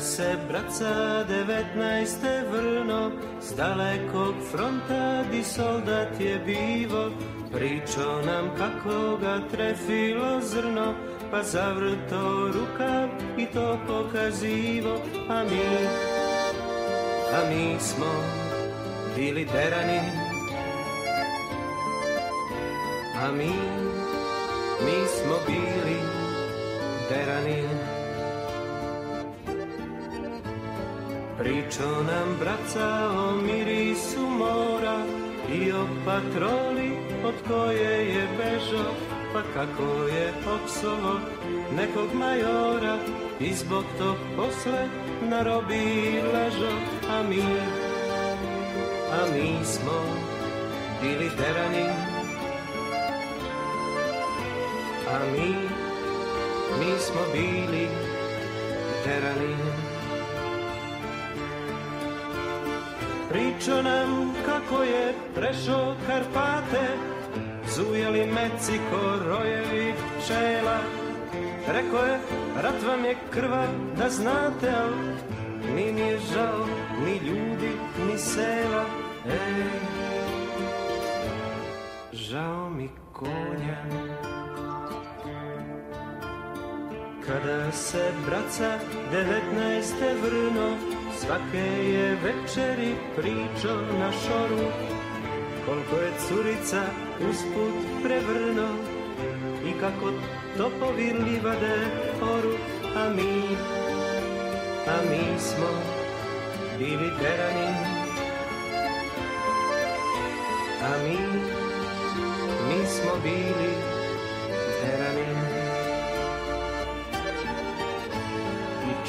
se 0.00 0.36
braca 0.48 1.24
devetnaeste 1.24 2.42
vrno 2.50 3.10
S 3.40 3.56
dalekog 3.56 4.34
fronta 4.50 5.22
di 5.30 5.44
soldat 5.44 6.20
je 6.20 6.38
bivo. 6.38 7.10
Pričao 7.52 8.22
nam 8.22 8.50
kako 8.58 9.16
ga 9.16 9.40
trefilo 9.50 10.40
zrno 10.40 10.94
Pa 11.30 11.42
zavrto 11.42 12.50
rukav 12.54 13.08
i 13.38 13.46
to 13.46 13.78
pokazivo. 13.86 15.00
A 15.28 15.44
mi, 15.44 15.60
a 17.32 17.50
mi 17.50 17.76
smo 17.80 18.12
bili 19.16 19.44
derani. 19.44 20.00
A 23.24 23.32
mi, 23.32 23.52
mi 24.84 25.06
smo 25.06 25.36
bili 25.46 25.98
derani 27.08 27.95
Pričao 31.46 32.02
nam 32.02 32.36
braca 32.40 33.10
o 33.10 33.36
mirisu 33.42 34.20
mora 34.20 35.04
i 35.54 35.72
o 35.72 35.86
patroli 36.04 36.90
od 37.24 37.34
koje 37.48 38.08
je 38.08 38.28
bežo, 38.38 38.84
pa 39.32 39.42
kako 39.54 40.06
je 40.06 40.32
opsovo 40.54 41.20
nekog 41.76 42.14
majora 42.14 42.98
i 43.40 43.54
zbog 43.54 43.84
tog 43.98 44.16
posle 44.36 44.88
na 45.22 45.42
robi 45.42 46.20
ležo, 46.34 46.72
a 47.10 47.22
mi, 47.22 47.42
a 49.12 49.26
mi 49.34 49.64
smo 49.64 50.02
bili 51.02 51.30
derani, 51.38 51.88
a 55.12 55.18
mi, 55.32 55.54
mi 56.78 56.98
smo 56.98 57.20
bili 57.32 57.88
derani. 59.04 59.75
Priča 63.36 63.82
nam 63.82 64.34
kako 64.46 64.82
je 64.82 65.14
prešao 65.34 65.94
Karpate, 66.06 66.86
zujeli 67.74 68.26
Meciko, 68.26 69.18
rojevi 69.28 69.94
pčela. 69.94 70.78
Rekao 71.68 72.04
je, 72.04 72.18
rat 72.62 72.82
vam 72.88 73.04
je 73.04 73.16
krva, 73.30 73.66
da 73.98 74.10
znate, 74.10 74.68
al 74.68 74.90
mi 75.74 76.00
je 76.00 76.18
žao, 76.18 76.66
ni 77.04 77.12
ljudi, 77.28 77.70
ni 78.08 78.18
sela. 78.18 78.84
Ej, 79.26 79.64
žao 82.12 82.70
mi 82.70 82.90
konja. 83.12 83.84
Kada 87.26 87.72
se 87.72 88.12
braca 88.26 88.78
devetnaeste 89.12 90.14
vrno 90.22 90.95
Svake 91.20 91.66
je 91.92 92.16
večeri 92.24 92.94
pričo 93.16 93.74
na 93.98 94.12
šoru. 94.12 94.64
Koliko 95.66 95.96
je 95.96 96.12
curica 96.28 96.82
usput 97.30 98.02
prevrno 98.02 98.68
I 99.66 99.72
kako 99.80 100.12
topovi 100.56 101.12
livade 101.12 101.76
oru 102.22 102.52
A 102.96 103.08
mi, 103.08 103.56
a 104.86 104.96
mi 105.10 105.40
smo 105.40 105.68
bili 106.78 107.10
terani. 107.20 107.74
A 110.82 110.90
mi, 111.04 111.18
mi 112.68 112.86
smo 112.86 113.10
bili 113.22 113.72
terani. 114.82 115.26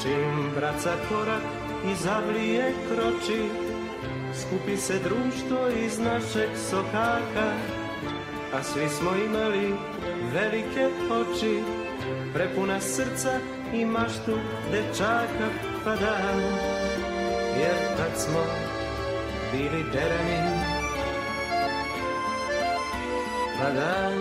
Čim 0.01 0.51
braca 0.55 0.93
korak 1.09 1.66
i 1.85 1.95
zavlije 1.95 2.73
kroči. 2.87 3.41
Skupi 4.41 4.77
se 4.77 4.99
društvo 4.99 5.67
iz 5.85 5.99
našeg 5.99 6.49
sokaka 6.69 7.53
A 8.53 8.63
svi 8.63 8.89
smo 8.89 9.11
imali 9.25 9.73
velike 10.33 10.89
oči. 11.11 11.63
Prepuna 12.33 12.81
srca 12.81 13.39
i 13.73 13.85
maštu 13.85 14.37
dečaka 14.71 15.49
Pa 15.83 15.95
da, 15.95 16.17
jer 17.59 17.97
tad 17.97 18.21
smo 18.21 18.39
bili 19.51 19.83
derani. 19.93 20.61
Pa 23.59 23.69
da, 23.69 24.11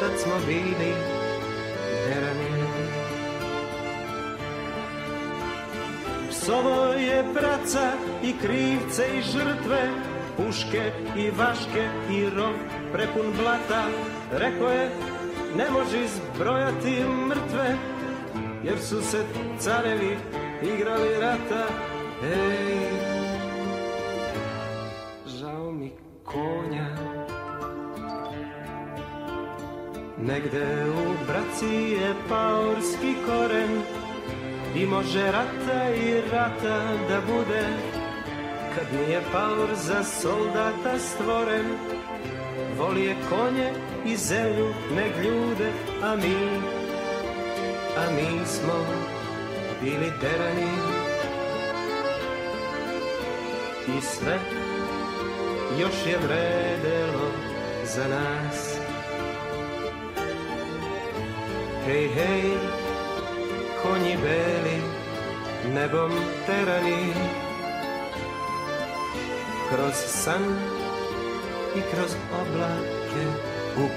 tad 0.00 0.20
smo 0.22 0.34
bili 0.46 0.94
Sovo 6.46 6.92
je 6.92 7.24
braca 7.34 7.92
i 8.22 8.32
krivce 8.42 9.04
i 9.18 9.22
žrtve, 9.22 9.90
puške 10.36 10.92
i 11.16 11.30
vaške 11.30 11.88
i 12.10 12.30
rov 12.36 12.54
prepun 12.92 13.32
blata. 13.40 13.84
Rekao 14.32 14.68
je, 14.68 14.90
ne 15.56 15.70
može 15.70 16.04
izbrojati 16.04 17.04
mrtve, 17.28 17.76
jer 18.64 18.78
su 18.78 19.02
se 19.02 19.24
carevi 19.58 20.16
igrali 20.62 21.20
rata. 21.20 21.66
Ej, 22.24 22.78
žao 25.26 25.72
mi 25.72 25.92
konja. 26.24 26.88
Negde 30.18 30.84
u 30.88 31.26
braci 31.26 31.74
je 31.74 32.14
paorski 32.28 33.14
koren, 33.26 33.82
I 34.76 34.86
može 34.86 35.32
rata 35.32 35.94
i 35.94 36.20
rata 36.32 36.78
da 37.08 37.20
bude 37.32 37.66
Kad 38.74 39.00
nije 39.00 39.20
paur 39.32 39.68
za 39.74 40.04
soldata 40.04 40.98
stvoren. 40.98 41.66
Voli 42.78 43.04
je 43.04 43.16
konje 43.28 43.72
i 44.06 44.16
zemlju, 44.16 44.74
ne 44.96 45.06
ljude 45.24 45.72
A 46.02 46.16
mi, 46.16 46.36
a 47.96 48.10
mi 48.10 48.46
smo 48.46 48.86
bili 49.82 50.12
derani. 50.20 50.72
I 53.98 54.00
sve 54.00 54.38
još 55.80 55.94
je 56.06 56.18
vredelo 56.18 57.30
za 57.84 58.08
nas. 58.08 58.78
Hej, 61.86 62.08
hej, 62.08 62.52
konji 63.84 64.16
beli, 64.16 64.78
nebom 65.74 66.12
terani. 66.46 67.12
Kroz 69.68 69.94
san 69.94 70.44
i 71.76 71.80
kroz 71.90 72.12
oblake 72.40 73.24
u 73.76 73.88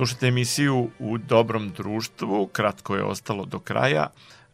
Slušajte 0.00 0.26
emisiju 0.26 0.90
u 0.98 1.18
dobrom 1.18 1.70
društvu, 1.70 2.46
kratko 2.46 2.96
je 2.96 3.04
ostalo 3.04 3.44
do 3.44 3.58
kraja, 3.58 4.06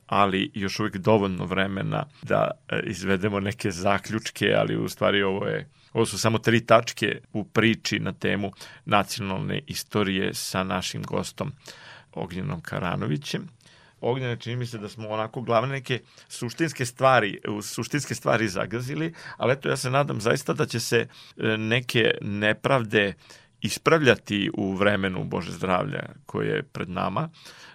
ali 0.07 0.51
još 0.55 0.81
uvijek 0.81 0.97
dovoljno 0.97 1.45
vremena 1.45 2.05
da 2.23 2.51
e, 2.69 2.81
izvedemo 2.87 3.41
neke 3.41 3.71
zaključke, 3.71 4.55
ali 4.59 4.77
u 4.77 4.89
stvari 4.89 5.23
ovo 5.23 5.47
je 5.47 5.69
Ovo 5.93 6.07
su 6.07 6.19
samo 6.19 6.39
tri 6.39 6.67
tačke 6.67 7.21
u 7.33 7.45
priči 7.45 7.99
na 7.99 8.13
temu 8.13 8.53
nacionalne 8.85 9.61
istorije 9.67 10.35
sa 10.35 10.65
našim 10.65 11.03
gostom 11.03 11.53
Ognjenom 12.13 12.61
Karanovićem. 12.61 13.49
Ognjene, 14.01 14.37
čini 14.37 14.57
mi 14.57 14.67
se 14.67 14.79
da 14.79 14.89
smo 14.89 15.09
onako 15.09 15.41
glavne 15.41 15.69
neke 15.69 16.01
suštinske 16.29 16.87
stvari, 16.87 17.41
suštinske 17.63 18.15
stvari 18.15 18.49
zagazili, 18.49 19.15
ali 19.37 19.53
eto 19.53 19.69
ja 19.69 19.77
se 19.77 19.91
nadam 19.91 20.21
zaista 20.21 20.53
da 20.53 20.67
će 20.67 20.81
se 20.81 21.07
e, 21.37 21.57
neke 21.57 22.11
nepravde 22.21 23.15
ispravljati 23.63 24.51
u 24.55 24.73
vremenu 24.73 25.25
Bože 25.25 25.53
zdravlja 25.53 26.03
koje 26.27 26.49
je 26.49 26.63
pred 26.63 26.91
nama, 26.91 27.29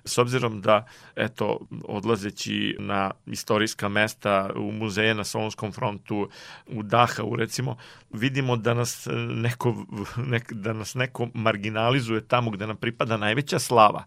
s 0.06 0.18
obzirom 0.18 0.62
da, 0.62 0.86
eto, 1.16 1.60
odlazeći 1.84 2.76
na 2.80 3.12
istorijska 3.26 3.90
mesta 3.90 4.50
u 4.56 4.72
muzeje 4.72 5.14
na 5.14 5.24
Solonskom 5.24 5.72
frontu, 5.72 6.30
u 6.68 6.84
Dachau, 6.84 7.36
recimo, 7.36 7.78
vidimo 8.14 8.58
da 8.58 8.74
nas 8.74 9.08
neko, 9.30 9.86
nek, 10.32 10.54
da 10.54 10.74
nas 10.74 10.96
neko 10.96 11.28
marginalizuje 11.34 12.28
tamo 12.28 12.52
gde 12.52 12.68
nam 12.68 12.78
pripada 12.78 13.18
najveća 13.18 13.60
slava 13.60 14.04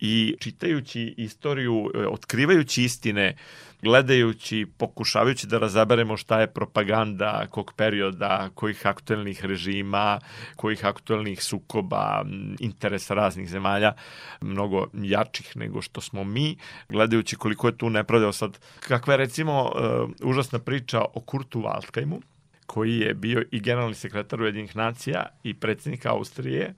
i 0.00 0.36
čitajući 0.40 1.14
istoriju, 1.16 1.90
e, 1.94 2.06
otkrivajući 2.06 2.84
istine, 2.84 3.36
gledajući, 3.82 4.66
pokušavajući 4.78 5.46
da 5.46 5.58
razaberemo 5.58 6.16
šta 6.16 6.40
je 6.40 6.46
propaganda, 6.46 7.46
kog 7.50 7.72
perioda, 7.76 8.50
kojih 8.54 8.86
aktuelnih 8.86 9.44
režima, 9.44 10.20
kojih 10.56 10.84
aktuelnih 10.84 11.42
sukoba, 11.42 12.24
interesa 12.58 13.14
raznih 13.14 13.48
zemalja, 13.48 13.92
mnogo 14.40 14.86
jačih 14.92 15.56
nego 15.56 15.82
što 15.82 16.00
smo 16.00 16.24
mi, 16.24 16.56
gledajući 16.88 17.36
koliko 17.36 17.68
je 17.68 17.78
tu 17.78 17.90
nepravda. 17.90 18.32
Sad, 18.32 18.58
kakva 18.80 19.14
je 19.14 19.18
recimo 19.18 19.62
uh, 19.62 20.10
užasna 20.22 20.58
priča 20.58 21.04
o 21.14 21.20
Kurtu 21.20 21.60
Waldheimu, 21.60 22.20
koji 22.66 22.98
je 22.98 23.14
bio 23.14 23.44
i 23.50 23.60
generalni 23.60 23.94
sekretar 23.94 24.40
Ujedinih 24.40 24.76
nacija 24.76 25.26
i 25.42 25.54
predsednik 25.54 26.06
Austrije, 26.06 26.74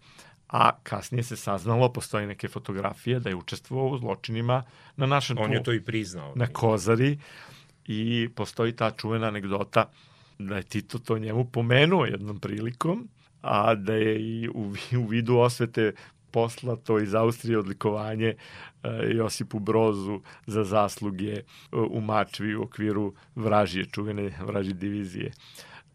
a 0.49 0.73
kasnije 0.83 1.23
se 1.23 1.37
saznalo, 1.37 1.93
postoji 1.93 2.27
neke 2.27 2.49
fotografije 2.49 3.21
da 3.21 3.29
je 3.29 3.37
učestvovao 3.37 3.89
u 3.89 3.99
zločinima 3.99 4.63
na 4.97 5.07
našem 5.07 5.39
On 5.39 5.53
je 5.53 5.63
to 5.63 5.73
i 5.73 5.81
priznao. 5.81 6.33
Na 6.35 6.47
Kozari 6.47 7.19
i 7.87 8.29
postoji 8.35 8.73
ta 8.73 8.91
čuvena 8.91 9.27
anegdota 9.27 9.91
da 10.39 10.57
je 10.57 10.63
Tito 10.63 10.99
to 10.99 11.19
njemu 11.19 11.45
pomenuo 11.45 12.05
jednom 12.05 12.41
prilikom, 12.41 13.09
a 13.43 13.75
da 13.75 13.95
je 13.95 14.21
i 14.21 14.49
u, 14.49 14.75
u 14.99 15.07
vidu 15.07 15.37
osvete 15.37 15.93
poslato 16.31 16.99
iz 16.99 17.15
Austrije 17.15 17.59
odlikovanje 17.59 18.27
e, 18.27 18.37
Josipu 19.15 19.59
Brozu 19.59 20.21
za 20.47 20.65
zasluge 20.65 21.33
e, 21.33 21.43
u 21.73 22.01
Mačvi 22.01 22.57
u 22.57 22.63
okviru 22.63 23.15
vražije, 23.35 23.85
čuvene 23.85 24.33
vražije 24.47 24.75
divizije. 24.75 25.33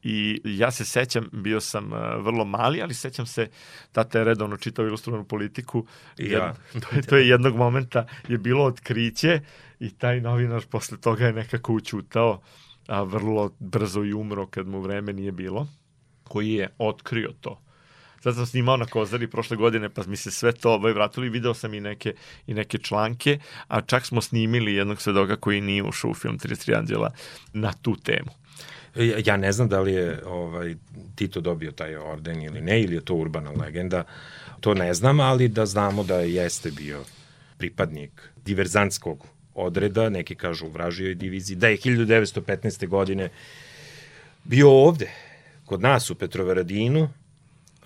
I 0.04 0.42
ja 0.44 0.72
se 0.72 0.86
sećam, 0.86 1.30
bio 1.32 1.62
sam 1.62 1.94
uh, 1.94 2.00
vrlo 2.26 2.46
mali, 2.46 2.82
ali 2.82 2.94
sećam 2.94 3.26
se, 3.26 3.50
tata 3.92 4.20
je 4.20 4.26
redovno 4.26 4.58
čitao 4.58 4.86
ilustrovanu 4.86 5.24
politiku. 5.26 5.86
I 6.18 6.30
ja. 6.30 6.54
to, 6.90 6.96
je, 6.96 7.02
to 7.02 7.18
je 7.18 7.28
jednog 7.28 7.56
momenta 7.56 8.08
je 8.28 8.38
bilo 8.38 8.66
otkriće 8.66 9.42
i 9.80 9.90
taj 9.90 10.22
novinar 10.22 10.66
posle 10.70 10.98
toga 10.98 11.26
je 11.26 11.34
nekako 11.34 11.74
učutao, 11.74 12.42
a 12.88 13.04
vrlo 13.04 13.52
brzo 13.60 14.04
i 14.04 14.14
umro 14.14 14.48
kad 14.48 14.68
mu 14.68 14.82
vreme 14.82 15.14
nije 15.14 15.32
bilo, 15.32 15.68
koji 16.24 16.54
je 16.54 16.70
otkrio 16.78 17.30
to. 17.42 17.62
Sad 18.24 18.36
sam 18.36 18.46
snimao 18.46 18.78
na 18.78 18.86
Kozari 18.86 19.28
prošle 19.28 19.58
godine, 19.58 19.90
pa 19.90 20.04
mi 20.08 20.18
se 20.18 20.32
sve 20.32 20.52
to 20.52 20.74
ovaj 20.74 20.94
vratili, 20.94 21.30
video 21.30 21.54
sam 21.54 21.74
i 21.74 21.80
neke, 21.80 22.14
i 22.48 22.54
neke 22.54 22.78
članke, 22.78 23.40
a 23.68 23.82
čak 23.82 24.06
smo 24.06 24.22
snimili 24.22 24.74
jednog 24.74 25.02
svedoga 25.02 25.36
koji 25.36 25.62
nije 25.62 25.84
ušao 25.84 26.12
u 26.12 26.14
film 26.14 26.38
33 26.40 26.78
anđela 26.78 27.12
na 27.54 27.74
tu 27.74 27.96
temu. 27.96 28.41
Ja 29.26 29.38
ne 29.38 29.52
znam 29.52 29.70
da 29.70 29.80
li 29.82 29.94
je 29.94 30.20
ovaj, 30.26 30.76
Tito 31.16 31.42
dobio 31.42 31.72
taj 31.72 31.96
orden 31.96 32.42
ili 32.42 32.62
ne, 32.62 32.82
ili 32.82 32.96
je 32.96 33.06
to 33.06 33.16
urbana 33.16 33.52
legenda. 33.52 34.04
To 34.60 34.74
ne 34.74 34.94
znam, 34.94 35.20
ali 35.20 35.48
da 35.48 35.66
znamo 35.66 36.04
da 36.04 36.20
jeste 36.20 36.72
bio 36.72 37.04
pripadnik 37.58 38.30
diverzantskog 38.46 39.28
odreda, 39.56 40.10
neki 40.10 40.36
kažu 40.36 40.66
u 40.66 40.70
vražijoj 40.70 41.16
diviziji, 41.16 41.58
da 41.58 41.68
je 41.68 41.78
1915. 41.78 42.88
godine 42.88 43.30
bio 44.44 44.70
ovde, 44.70 45.10
kod 45.66 45.82
nas 45.82 46.10
u 46.10 46.16
Petrovaradinu, 46.16 47.10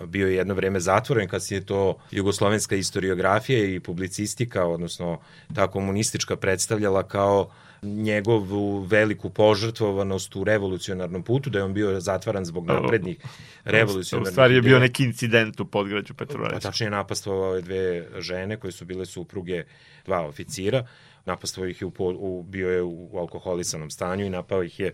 bio 0.04 0.28
je 0.28 0.36
jedno 0.36 0.54
vreme 0.54 0.80
zatvoren 0.80 1.28
kad 1.28 1.42
je 1.50 1.66
to 1.66 1.98
jugoslovenska 2.10 2.76
historiografija 2.76 3.64
i 3.64 3.80
publicistika, 3.80 4.66
odnosno 4.66 5.20
ta 5.54 5.66
komunistička 5.66 6.36
predstavljala 6.36 7.02
kao 7.02 7.50
njegovu 7.86 8.80
veliku 8.80 9.30
požrtvovanost 9.30 10.36
u 10.36 10.44
revolucionarnom 10.44 11.22
putu, 11.22 11.50
da 11.50 11.58
je 11.58 11.64
on 11.64 11.74
bio 11.74 12.00
zatvaran 12.00 12.44
zbog 12.44 12.66
naprednih 12.66 13.16
revolucionarnih 13.64 14.30
U 14.30 14.32
stvari 14.32 14.54
je 14.54 14.62
bio 14.62 14.78
neki 14.78 15.04
incident 15.04 15.60
u 15.60 15.64
podgrađu 15.64 16.14
Petrovaradina. 16.14 16.60
Pa 16.60 16.68
tačnije 16.68 16.90
napastvovao 16.90 17.56
je 17.56 17.62
dve 17.62 18.06
žene 18.18 18.56
koje 18.56 18.72
su 18.72 18.84
bile 18.84 19.06
supruge 19.06 19.64
dva 20.04 20.26
oficira 20.26 20.86
napastvao 21.26 21.66
ih 21.66 21.82
je 21.82 21.86
u, 21.86 21.92
u 21.98 22.42
bio 22.42 22.70
je 22.70 22.82
u 22.82 23.18
alkoholisanom 23.18 23.90
stanju 23.90 24.26
i 24.26 24.30
napao 24.30 24.62
ih 24.62 24.80
je 24.80 24.92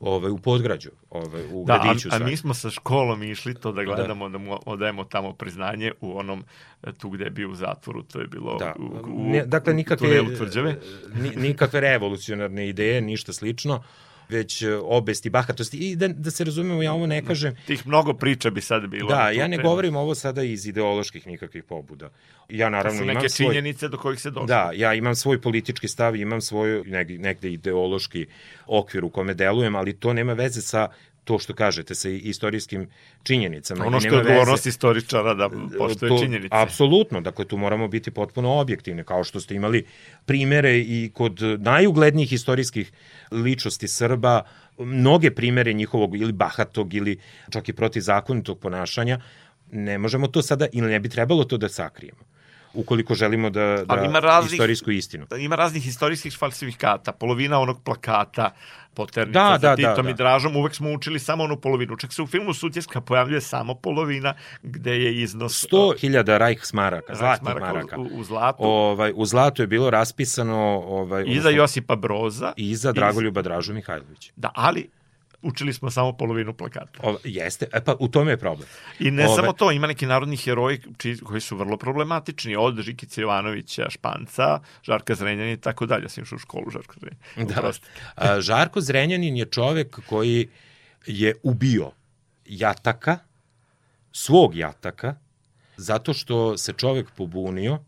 ovaj, 0.00 0.30
u 0.30 0.38
podgrađu, 0.38 0.90
ovaj, 1.10 1.42
u 1.52 1.64
da, 1.66 1.78
gradiću. 1.82 2.08
A, 2.12 2.16
a 2.16 2.18
mi 2.18 2.36
smo 2.36 2.54
sa 2.54 2.70
školom 2.70 3.22
išli 3.22 3.54
to 3.54 3.72
da, 3.72 3.82
da. 3.82 3.94
gledamo, 3.94 4.28
da, 4.28 4.32
da 4.32 4.38
mu 4.38 4.58
odajemo 4.66 5.04
tamo 5.04 5.32
priznanje 5.32 5.92
u 6.00 6.18
onom, 6.18 6.44
e, 6.82 6.92
tu 6.92 7.10
gde 7.10 7.24
je 7.24 7.30
bio 7.30 7.50
u 7.50 7.54
zatvoru, 7.54 8.02
to 8.02 8.20
je 8.20 8.26
bilo 8.26 8.58
da. 8.58 8.74
u, 8.78 8.82
u, 8.82 9.30
ne, 9.30 9.46
dakle, 9.46 9.74
nikakve, 9.74 10.20
u 10.20 10.36
tvrđave. 10.36 10.76
nikakve 11.36 11.80
revolucionarne 11.80 12.68
ideje, 12.68 13.00
ništa 13.00 13.32
slično 13.32 13.82
već 14.34 14.62
e, 14.62 14.74
obesti, 14.76 15.30
bahatosti 15.30 15.78
i 15.78 15.96
da, 15.96 16.08
da 16.08 16.30
se 16.30 16.44
razumemo, 16.44 16.82
ja 16.82 16.92
ovo 16.92 17.06
ne 17.06 17.22
kažem. 17.24 17.56
Tih 17.66 17.86
mnogo 17.86 18.14
priča 18.14 18.50
bi 18.50 18.60
sad 18.60 18.86
bilo. 18.86 19.08
Da, 19.08 19.30
ja 19.30 19.48
ne 19.48 19.56
temu. 19.56 19.68
govorim 19.68 19.96
ovo 19.96 20.14
sada 20.14 20.42
iz 20.42 20.66
ideoloških 20.66 21.26
nikakvih 21.26 21.64
pobuda. 21.64 22.10
Ja 22.48 22.68
naravno 22.68 22.98
to 22.98 23.04
su 23.04 23.06
neke 23.06 23.28
svoj, 23.28 23.48
činjenice 23.48 23.88
do 23.88 23.98
kojih 23.98 24.20
se 24.20 24.30
došlo. 24.30 24.46
Da, 24.46 24.70
ja 24.74 24.94
imam 24.94 25.14
svoj 25.14 25.40
politički 25.40 25.88
stav, 25.88 26.16
imam 26.16 26.40
svoj 26.40 26.82
negde, 26.86 27.18
negde 27.18 27.52
ideološki 27.52 28.26
okvir 28.66 29.04
u 29.04 29.10
kome 29.10 29.34
delujem, 29.34 29.76
ali 29.76 29.92
to 29.92 30.12
nema 30.12 30.32
veze 30.32 30.60
sa 30.60 30.88
to 31.24 31.38
što 31.38 31.54
kažete 31.54 31.94
sa 31.94 32.08
istorijskim 32.08 32.88
činjenicama. 33.22 33.86
Ono 33.86 34.00
što 34.00 34.14
je 34.14 34.20
odgovornost 34.20 34.66
istoričara 34.66 35.34
da 35.34 35.50
postoje 35.78 36.10
to, 36.10 36.18
činjenice. 36.18 36.48
Apsolutno, 36.52 37.20
dakle 37.20 37.44
tu 37.44 37.56
moramo 37.56 37.88
biti 37.88 38.10
potpuno 38.10 38.52
objektivni, 38.60 39.04
kao 39.04 39.24
što 39.24 39.40
ste 39.40 39.54
imali 39.54 39.84
primere 40.26 40.78
i 40.78 41.10
kod 41.14 41.40
najuglednijih 41.58 42.32
istorijskih 42.32 42.92
ličnosti 43.30 43.88
Srba, 43.88 44.42
mnoge 44.78 45.30
primere 45.30 45.72
njihovog 45.72 46.16
ili 46.16 46.32
bahatog 46.32 46.94
ili 46.94 47.18
čak 47.50 47.68
i 47.68 47.72
protivzakonitog 47.72 48.58
ponašanja, 48.58 49.20
ne 49.72 49.98
možemo 49.98 50.26
to 50.26 50.42
sada 50.42 50.66
ili 50.72 50.90
ne 50.90 51.00
bi 51.00 51.08
trebalo 51.08 51.44
to 51.44 51.56
da 51.56 51.68
sakrijemo 51.68 52.33
ukoliko 52.74 53.14
želimo 53.14 53.50
da, 53.50 53.84
da 53.84 54.04
ima 54.04 54.18
raznih, 54.18 54.52
istorijsku 54.52 54.90
istinu. 54.90 55.26
Ima 55.38 55.56
raznih 55.56 55.86
istorijskih 55.86 56.36
falsifikata, 56.38 57.12
polovina 57.12 57.60
onog 57.60 57.82
plakata, 57.84 58.50
poternica 58.94 59.38
da, 59.38 59.58
za 59.58 59.68
da, 59.68 59.76
Titom 59.76 59.96
da, 59.96 60.02
da. 60.02 60.10
i 60.10 60.14
Dražom, 60.14 60.56
uvek 60.56 60.74
smo 60.74 60.92
učili 60.92 61.18
samo 61.18 61.44
onu 61.44 61.56
polovinu. 61.60 61.96
Čak 61.96 62.12
se 62.12 62.22
u 62.22 62.26
filmu 62.26 62.54
Sutjeska 62.54 63.00
pojavljuje 63.00 63.40
samo 63.40 63.74
polovina 63.74 64.34
gde 64.62 65.00
je 65.00 65.22
iznos... 65.22 65.66
100.000 65.70 66.38
Reichsmaraka, 66.38 67.14
zlatnih 67.14 67.54
maraka. 67.60 67.98
U, 67.98 68.08
u, 68.12 68.24
zlatu. 68.24 68.62
Ovaj, 68.64 69.12
u 69.16 69.26
zlatu 69.26 69.62
je 69.62 69.66
bilo 69.66 69.90
raspisano... 69.90 70.82
Ovaj, 70.86 71.24
I 71.26 71.40
za 71.40 71.50
Josipa 71.50 71.96
Broza. 71.96 72.52
I 72.56 72.76
za 72.76 72.92
Dragoljuba 72.92 73.42
Dražu 73.42 73.74
Mihajlovića. 73.74 74.32
Da, 74.36 74.50
ali 74.54 74.90
učili 75.44 75.72
smo 75.72 75.90
samo 75.90 76.12
polovinu 76.12 76.54
plakata. 76.54 77.00
O, 77.02 77.16
jeste, 77.24 77.66
e 77.72 77.84
pa 77.84 77.96
u 78.00 78.08
tome 78.08 78.30
je 78.30 78.36
problem. 78.36 78.68
I 78.98 79.10
ne 79.10 79.26
Ove... 79.26 79.36
samo 79.36 79.52
to, 79.52 79.72
ima 79.72 79.86
neki 79.86 80.06
narodni 80.06 80.36
heroji 80.36 80.80
či, 80.98 81.16
koji 81.24 81.40
su 81.40 81.56
vrlo 81.56 81.76
problematični, 81.76 82.56
od 82.56 82.80
Žikice 82.80 83.20
Jovanovića, 83.20 83.90
Španca, 83.90 84.60
Žarka 84.82 85.14
Zrenjanin 85.14 85.54
i 85.54 85.60
tako 85.60 85.86
dalje. 85.86 86.02
Ja 86.02 86.08
sam 86.08 86.24
išao 86.24 86.36
u 86.36 86.38
školu 86.38 86.70
Žarka 86.70 86.94
Zrenjanin. 87.00 87.54
Da. 87.54 87.72
A, 88.14 88.40
Žarko 88.40 88.80
Zrenjanin 88.80 89.36
je 89.36 89.44
čovek 89.44 90.00
koji 90.06 90.48
je 91.06 91.34
ubio 91.42 91.90
jataka, 92.46 93.18
svog 94.12 94.56
jataka, 94.56 95.16
zato 95.76 96.12
što 96.12 96.56
se 96.58 96.72
čovek 96.72 97.10
pobunio, 97.16 97.78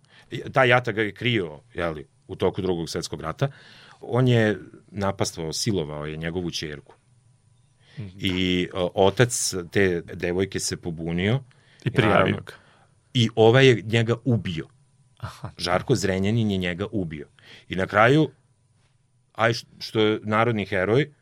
ta 0.52 0.64
jata 0.64 0.92
ga 0.92 1.02
je 1.02 1.14
krio, 1.14 1.60
jeli, 1.74 2.06
u 2.28 2.36
toku 2.36 2.62
drugog 2.62 2.88
svetskog 2.90 3.20
rata, 3.20 3.48
on 4.00 4.28
je 4.28 4.58
napastvao, 4.90 5.52
silovao 5.52 6.06
je 6.06 6.16
njegovu 6.16 6.50
čerku 6.50 6.95
I 8.18 8.68
o, 8.72 8.90
otac 8.94 9.54
te 9.70 10.02
devojke 10.14 10.60
se 10.60 10.76
pobunio. 10.76 11.40
I 11.84 11.90
prijavio 11.90 12.36
ga. 12.46 12.52
I 13.14 13.28
ovaj 13.36 13.66
je 13.66 13.82
njega 13.82 14.14
ubio. 14.24 14.66
Aha. 15.18 15.50
Žarko 15.58 15.94
Zrenjanin 15.94 16.50
je 16.50 16.58
njega 16.58 16.86
ubio. 16.92 17.28
I 17.68 17.76
na 17.76 17.86
kraju, 17.86 18.30
aj 19.32 19.52
što 19.78 20.00
je 20.00 20.20
narodni 20.22 20.66
heroj, 20.66 21.12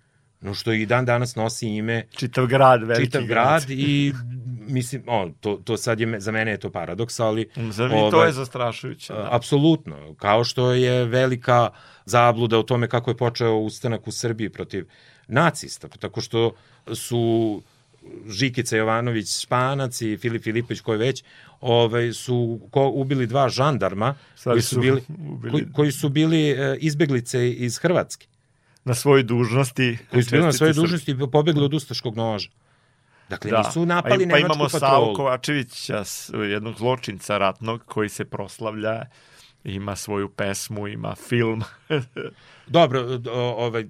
no 0.41 0.55
što 0.55 0.73
i 0.73 0.87
dan 0.87 1.05
danas 1.05 1.37
nosi 1.37 1.69
ime 1.69 2.07
čitav 2.17 2.47
grad, 2.47 2.83
veliki 2.83 3.07
čitav 3.07 3.27
grad, 3.27 3.67
grad 3.67 3.71
i 3.71 4.13
mislim, 4.67 5.03
o, 5.07 5.31
to, 5.41 5.61
to 5.65 5.77
sad 5.77 6.01
je, 6.01 6.21
za 6.21 6.33
mene 6.33 6.51
je 6.51 6.61
to 6.61 6.71
paradoks, 6.71 7.21
ali... 7.21 7.49
Za 7.71 7.89
mi 7.89 8.11
to 8.11 8.25
je 8.25 8.33
zastrašujuće. 8.33 9.13
Da. 9.13 9.29
Apsolutno, 9.31 10.15
kao 10.15 10.45
što 10.45 10.73
je 10.73 11.05
velika 11.05 11.71
zabluda 12.05 12.59
o 12.59 12.63
tome 12.63 12.89
kako 12.89 13.11
je 13.11 13.17
počeo 13.17 13.55
ustanak 13.55 14.09
u 14.09 14.13
Srbiji 14.13 14.49
protiv 14.49 14.87
nacista, 15.29 15.89
tako 15.89 16.21
što 16.21 16.53
su 16.95 17.63
Žikica 18.29 18.77
Jovanović 18.77 19.43
Španac 19.43 20.01
i 20.01 20.17
Filip 20.17 20.43
Filipović 20.43 20.81
koji 20.81 20.99
već 20.99 21.25
ovaj 21.61 22.13
su 22.13 22.61
ko, 22.71 22.89
ubili 22.89 23.27
dva 23.27 23.49
žandarma 23.49 24.15
koji 24.45 24.63
su, 24.63 24.81
bili 24.81 25.03
ubili... 25.35 25.53
Koji, 25.53 25.73
koji 25.73 25.93
su 25.93 26.09
bili 26.09 26.51
e, 26.51 26.77
izbeglice 26.81 27.53
iz 27.53 27.79
Hrvatske 27.79 28.27
na 28.85 28.95
svojoj 28.95 29.23
dužnosti 29.23 29.99
koji 30.11 30.23
su 30.23 30.31
bili 30.31 30.45
na 30.45 30.53
svojoj 30.53 30.73
dužnosti 30.73 31.11
i 31.11 31.31
pobegli 31.33 31.65
od 31.65 31.75
ustaškog 31.75 32.17
noža 32.17 32.51
Dakle, 33.29 33.51
da. 33.51 33.59
nisu 33.59 33.87
napali 33.87 34.27
pa. 34.27 34.31
Pa 34.31 34.39
imamo 34.39 34.69
Savu 34.69 35.15
Kovačevića, 35.15 36.03
jednog 36.51 36.79
zločinca 36.79 37.39
ratnog, 37.39 37.85
koji 37.85 38.09
se 38.09 38.25
proslavlja, 38.25 39.03
ima 39.65 39.97
svoju 39.97 40.29
pesmu, 40.29 40.89
ima 40.89 41.15
film. 41.15 41.63
Dobro, 42.67 43.21
ovaj, 43.33 43.87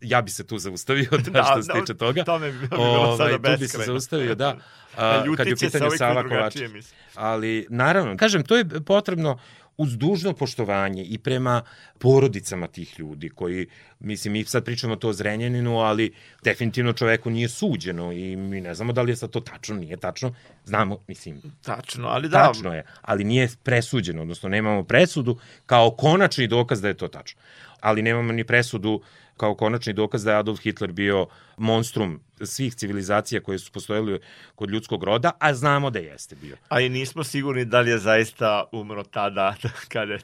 ja 0.00 0.22
bi 0.22 0.30
se 0.30 0.46
tu 0.46 0.58
zaustavio 0.58 1.10
da, 1.24 1.30
da 1.30 1.44
što 1.44 1.62
se 1.62 1.72
tiče 1.80 1.94
toga. 1.94 2.24
To 2.24 2.38
me 2.38 2.52
bi 2.52 2.68
bilo 2.68 2.82
ovaj, 2.84 3.16
sada 3.16 3.38
beskrajno. 3.38 3.56
Tu 3.56 3.60
bi 3.60 3.68
se 3.68 3.84
zaustavio, 3.84 4.34
da. 4.34 4.56
A, 4.96 5.22
kad 5.36 5.46
je 5.46 5.54
u 5.54 5.56
pitanju 5.56 5.90
Sava 5.98 6.28
Kovačević. 6.28 6.86
Ali, 7.14 7.66
naravno, 7.70 8.16
kažem, 8.16 8.44
to 8.44 8.56
je 8.56 8.64
potrebno 8.86 9.38
uz 9.80 9.96
dužno 9.96 10.32
poštovanje 10.32 11.04
i 11.04 11.18
prema 11.18 11.62
porodicama 11.98 12.66
tih 12.66 13.00
ljudi 13.00 13.28
koji, 13.28 13.66
mislim, 14.00 14.32
mi 14.32 14.44
sad 14.44 14.64
pričamo 14.64 14.96
to 14.96 15.08
o 15.08 15.12
Zrenjaninu, 15.12 15.78
ali 15.78 16.12
definitivno 16.44 16.92
čoveku 16.92 17.30
nije 17.30 17.48
suđeno 17.48 18.12
i 18.12 18.36
mi 18.36 18.60
ne 18.60 18.74
znamo 18.74 18.92
da 18.92 19.02
li 19.02 19.12
je 19.12 19.16
sad 19.16 19.30
to 19.30 19.40
tačno, 19.40 19.76
nije 19.76 19.96
tačno, 19.96 20.34
znamo, 20.64 20.98
mislim... 21.08 21.42
Tačno, 21.62 22.08
ali 22.08 22.28
da... 22.28 22.46
Tačno 22.46 22.74
je, 22.74 22.84
ali 23.02 23.24
nije 23.24 23.48
presuđeno, 23.62 24.22
odnosno 24.22 24.48
nemamo 24.48 24.84
presudu 24.84 25.38
kao 25.66 25.90
konačni 25.90 26.46
dokaz 26.46 26.80
da 26.80 26.88
je 26.88 26.94
to 26.94 27.08
tačno. 27.08 27.40
Ali 27.80 28.02
nemamo 28.02 28.32
ni 28.32 28.44
presudu 28.44 29.00
kao 29.40 29.54
konačni 29.54 29.92
dokaz 29.92 30.24
da 30.24 30.32
je 30.32 30.38
Adolf 30.38 30.60
Hitler 30.60 30.92
bio 30.92 31.26
monstrum 31.56 32.20
svih 32.42 32.74
civilizacija 32.74 33.40
koje 33.40 33.58
su 33.58 33.72
postojali 33.72 34.20
kod 34.54 34.70
ljudskog 34.70 35.04
roda, 35.04 35.30
a 35.38 35.54
znamo 35.54 35.90
da 35.90 35.98
jeste 35.98 36.36
bio. 36.42 36.56
A 36.68 36.80
i 36.80 36.88
nismo 36.88 37.24
sigurni 37.24 37.64
da 37.64 37.80
li 37.80 37.90
je 37.90 37.98
zaista 37.98 38.64
umro 38.72 39.02
tada 39.02 39.54
kada 39.92 40.12
je 40.12 40.20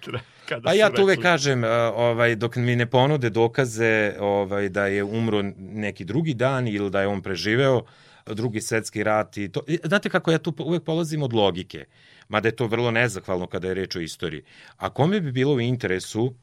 kada 0.48 0.62
Pa 0.62 0.72
ja 0.72 0.90
tu 0.90 1.02
uvek 1.02 1.22
kažem, 1.22 1.64
ovaj, 1.94 2.36
dok 2.36 2.56
mi 2.56 2.76
ne 2.76 2.86
ponude 2.86 3.30
dokaze 3.30 4.14
ovaj, 4.20 4.68
da 4.68 4.86
je 4.86 5.04
umro 5.04 5.42
neki 5.58 6.04
drugi 6.04 6.34
dan 6.34 6.68
ili 6.68 6.90
da 6.90 7.00
je 7.00 7.06
on 7.06 7.22
preživeo 7.22 7.82
drugi 8.26 8.60
svetski 8.60 9.02
rat 9.02 9.36
i 9.36 9.48
to. 9.48 9.60
Znate 9.84 10.10
kako 10.10 10.30
ja 10.30 10.38
tu 10.38 10.54
uvek 10.58 10.84
polazim 10.84 11.22
od 11.22 11.32
logike, 11.32 11.84
mada 12.28 12.48
je 12.48 12.56
to 12.56 12.66
vrlo 12.66 12.90
nezahvalno 12.90 13.46
kada 13.46 13.68
je 13.68 13.74
reč 13.74 13.96
o 13.96 14.00
istoriji. 14.00 14.42
A 14.76 14.90
kome 14.90 15.20
bi 15.20 15.32
bilo 15.32 15.54
u 15.54 15.60
interesu 15.60 16.34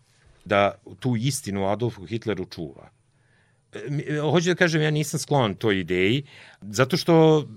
da 0.45 0.81
tu 0.99 1.15
istinu 1.15 1.67
Adolfu 1.67 2.05
Hitleru 2.05 2.45
čuva. 2.45 2.89
E, 3.73 4.19
hoću 4.19 4.49
da 4.49 4.55
kažem, 4.55 4.81
ja 4.81 4.91
nisam 4.91 5.19
sklon 5.19 5.55
toj 5.55 5.79
ideji, 5.79 6.23
zato 6.61 6.97
što 6.97 7.47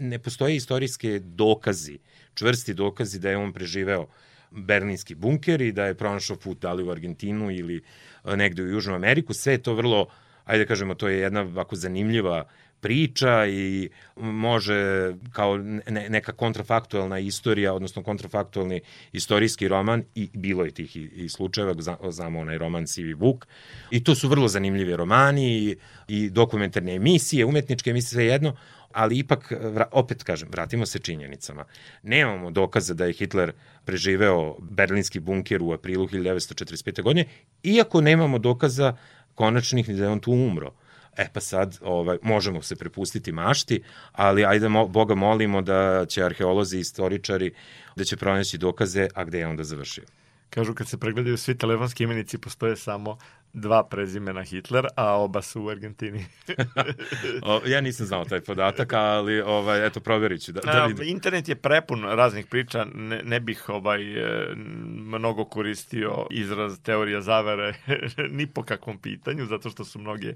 ne 0.00 0.18
postoje 0.18 0.56
istorijske 0.56 1.18
dokazi, 1.18 1.98
čvrsti 2.34 2.74
dokazi 2.74 3.20
da 3.20 3.30
je 3.30 3.36
on 3.36 3.52
preživeo 3.52 4.06
berlinski 4.50 5.14
bunker 5.14 5.60
i 5.60 5.72
da 5.72 5.86
je 5.86 5.94
pronašao 5.94 6.36
put 6.36 6.60
da 6.60 6.72
li 6.72 6.84
u 6.84 6.90
Argentinu 6.90 7.50
ili 7.50 7.82
e, 8.24 8.36
negde 8.36 8.62
u 8.62 8.68
Južnu 8.68 8.94
Ameriku. 8.94 9.34
Sve 9.34 9.52
je 9.52 9.62
to 9.62 9.74
vrlo, 9.74 10.06
ajde 10.44 10.64
da 10.64 10.68
kažemo, 10.68 10.94
to 10.94 11.08
je 11.08 11.18
jedna 11.18 11.40
ovako 11.40 11.76
zanimljiva 11.76 12.48
priča 12.80 13.46
i 13.46 13.88
može 14.16 15.14
kao 15.32 15.56
ne, 15.58 16.08
neka 16.08 16.32
kontrafaktualna 16.32 17.18
istorija, 17.18 17.74
odnosno 17.74 18.02
kontrafaktualni 18.02 18.80
istorijski 19.12 19.68
roman 19.68 20.04
i 20.14 20.28
bilo 20.32 20.64
je 20.64 20.70
tih 20.70 20.96
i, 20.96 21.10
i 21.14 21.28
slučajeva, 21.28 21.74
znamo 22.10 22.40
onaj 22.40 22.58
roman 22.58 22.86
Sivi 22.86 23.14
Vuk 23.14 23.46
i 23.90 24.04
to 24.04 24.14
su 24.14 24.28
vrlo 24.28 24.48
zanimljivi 24.48 24.96
romani 24.96 25.58
i, 25.58 25.76
i 26.08 26.30
dokumentarne 26.30 26.94
emisije, 26.94 27.44
umetničke 27.44 27.90
emisije, 27.90 28.10
sve 28.10 28.26
jedno, 28.26 28.56
ali 28.92 29.18
ipak, 29.18 29.52
opet 29.92 30.22
kažem, 30.22 30.48
vratimo 30.52 30.86
se 30.86 30.98
činjenicama. 30.98 31.64
Nemamo 32.02 32.50
dokaza 32.50 32.94
da 32.94 33.04
je 33.04 33.12
Hitler 33.12 33.52
preživeo 33.84 34.56
berlinski 34.60 35.20
bunker 35.20 35.62
u 35.62 35.72
aprilu 35.72 36.06
1945. 36.06 37.02
godine, 37.02 37.24
iako 37.62 38.00
nemamo 38.00 38.38
dokaza 38.38 38.96
konačnih 39.34 39.88
da 39.88 40.04
je 40.04 40.08
on 40.08 40.20
tu 40.20 40.32
umro. 40.32 40.72
E 41.16 41.28
pa 41.32 41.40
sad 41.40 41.78
ovaj, 41.82 42.18
možemo 42.22 42.62
se 42.62 42.76
prepustiti 42.76 43.32
mašti, 43.32 43.82
ali 44.12 44.44
ajde 44.44 44.68
mo, 44.68 44.86
Boga 44.86 45.14
molimo 45.14 45.62
da 45.62 46.06
će 46.08 46.24
arheolozi 46.24 46.76
i 46.76 46.80
istoričari 46.80 47.52
da 47.96 48.04
će 48.04 48.16
pronaći 48.16 48.58
dokaze, 48.58 49.08
a 49.14 49.24
gde 49.24 49.38
je 49.38 49.46
onda 49.46 49.64
završio. 49.64 50.04
Kažu 50.50 50.74
kad 50.74 50.88
se 50.88 50.98
pregledaju 50.98 51.36
svi 51.36 51.58
telefonski 51.58 52.04
imenici 52.04 52.38
postoje 52.38 52.76
samo 52.76 53.18
dva 53.52 53.84
prezimena 53.84 54.42
Hitler, 54.42 54.86
a 54.96 55.16
oba 55.16 55.42
su 55.42 55.62
u 55.62 55.68
Argentini. 55.68 56.24
o, 57.42 57.60
ja 57.66 57.80
nisam 57.80 58.06
znao 58.06 58.24
taj 58.24 58.40
podatak, 58.40 58.92
ali 58.92 59.40
ovaj 59.40 59.86
eto 59.86 60.00
proverit 60.00 60.42
ću 60.42 60.52
da, 60.52 60.60
da 60.60 60.86
vidim. 60.86 61.08
Internet 61.08 61.48
je 61.48 61.54
prepun 61.54 62.02
raznih 62.02 62.46
priča, 62.46 62.86
ne, 62.94 63.22
ne 63.24 63.40
bih 63.40 63.68
ovaj 63.68 64.02
e, 64.02 64.54
mnogo 64.86 65.44
koristio 65.44 66.26
izraz 66.30 66.80
teorija 66.82 67.20
zavere 67.20 67.74
ni 68.36 68.46
po 68.46 68.62
kakvom 68.62 68.98
pitanju, 68.98 69.46
zato 69.46 69.70
što 69.70 69.84
su 69.84 69.98
mnoge 69.98 70.34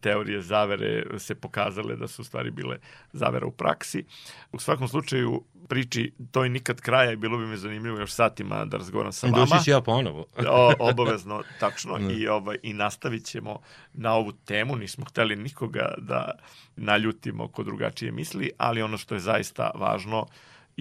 teorije 0.00 0.42
zavere 0.42 1.18
se 1.18 1.34
pokazale 1.34 1.96
da 1.96 2.08
su 2.08 2.24
stvari 2.24 2.50
bile 2.50 2.78
zavera 3.12 3.46
u 3.46 3.50
praksi. 3.50 4.04
U 4.52 4.58
svakom 4.58 4.88
slučaju 4.88 5.44
priči 5.68 6.12
toj 6.30 6.48
nikad 6.48 6.80
kraja 6.80 7.12
i 7.12 7.16
bilo 7.16 7.38
bi 7.38 7.46
mi 7.46 7.56
zanimljivo 7.56 7.98
još 7.98 8.12
satima 8.12 8.64
da 8.64 8.76
razgovaram 8.76 9.12
sa 9.12 9.26
vama. 9.26 9.46
Doći 9.46 9.64
ću 9.64 9.70
ja 9.70 9.80
ponovo. 9.80 10.26
o, 10.48 10.72
obavezno, 10.78 11.42
tačno. 11.60 11.98
I, 12.10 12.28
ovaj, 12.28 12.56
I 12.62 12.72
nastavit 12.72 13.24
ćemo 13.24 13.60
na 13.92 14.14
ovu 14.14 14.32
temu. 14.32 14.76
Nismo 14.76 15.04
hteli 15.04 15.36
nikoga 15.36 15.94
da 15.98 16.30
naljutimo 16.76 17.48
ko 17.48 17.62
drugačije 17.62 18.12
misli, 18.12 18.50
ali 18.58 18.82
ono 18.82 18.98
što 18.98 19.14
je 19.14 19.20
zaista 19.20 19.70
važno 19.74 20.26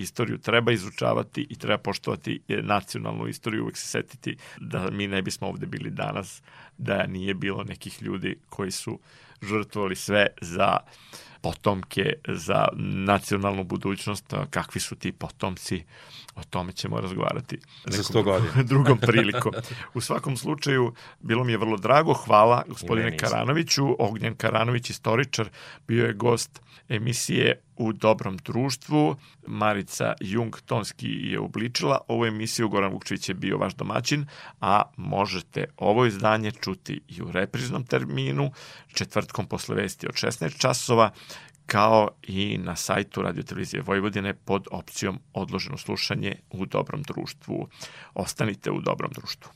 istoriju 0.02 0.38
treba 0.38 0.72
izučavati 0.72 1.48
i 1.50 1.56
treba 1.56 1.78
poštovati 1.78 2.42
nacionalnu 2.48 3.28
istoriju, 3.28 3.64
uvek 3.64 3.78
se 3.78 3.88
setiti 3.88 4.38
da 4.60 4.90
mi 4.92 5.08
ne 5.08 5.22
bismo 5.22 5.48
ovde 5.48 5.66
bili 5.66 5.90
danas, 5.90 6.42
da 6.78 7.08
nije 7.08 7.34
bilo 7.34 7.64
nekih 7.64 8.02
ljudi 8.02 8.36
koji 8.50 8.72
su 8.72 9.00
žrtvovali 9.42 9.96
sve 9.96 10.28
za 10.42 10.78
potomke, 11.42 12.14
za 12.28 12.68
nacionalnu 13.08 13.64
budućnost, 13.64 14.34
kakvi 14.50 14.82
su 14.82 14.96
ti 14.96 15.12
potomci, 15.12 15.84
o 16.36 16.44
tome 16.44 16.72
ćemo 16.72 17.02
razgovarati 17.02 17.60
za 17.86 18.04
100 18.04 18.24
godina. 18.24 18.64
drugom 18.72 18.98
prilikom. 18.98 19.54
U 19.94 20.02
svakom 20.02 20.38
slučaju, 20.38 20.94
bilo 21.20 21.44
mi 21.44 21.52
je 21.52 21.58
vrlo 21.58 21.78
drago, 21.78 22.14
hvala 22.14 22.64
gospodine 22.68 23.18
Karanoviću, 23.18 23.96
Ognjen 24.00 24.36
Karanović, 24.36 24.90
istoričar, 24.90 25.50
bio 25.88 26.06
je 26.06 26.14
gost 26.14 26.62
emisije 26.90 27.62
u 27.78 27.94
dobrom 27.94 28.38
društvu. 28.38 29.16
Marica 29.48 30.14
Jung 30.20 30.56
Tonski 30.66 31.08
je 31.08 31.40
obličila 31.40 32.00
ovu 32.08 32.26
emisiju, 32.26 32.70
Goran 32.70 32.92
Vukčević 32.92 33.30
je 33.30 33.36
bio 33.36 33.58
vaš 33.58 33.76
domaćin, 33.76 34.26
a 34.62 34.82
možete 34.98 35.66
ovo 35.78 36.06
izdanje 36.06 36.52
čuti 36.52 37.02
i 37.08 37.22
u 37.22 37.32
repriznom 37.32 37.86
terminu, 37.86 38.52
četvrtkom 38.94 39.46
posle 39.46 39.76
vesti 39.76 40.08
od 40.08 40.14
16 40.14 40.58
časova, 40.60 41.12
kao 41.66 42.10
i 42.24 42.58
na 42.58 42.76
sajtu 42.76 43.22
Radio 43.22 43.44
Televizije 43.44 43.82
Vojvodine 43.82 44.34
pod 44.34 44.68
opcijom 44.72 45.20
odloženo 45.34 45.78
slušanje 45.78 46.36
u 46.50 46.66
dobrom 46.66 47.02
društvu. 47.02 47.68
Ostanite 48.14 48.72
u 48.72 48.82
dobrom 48.82 49.12
društvu. 49.12 49.52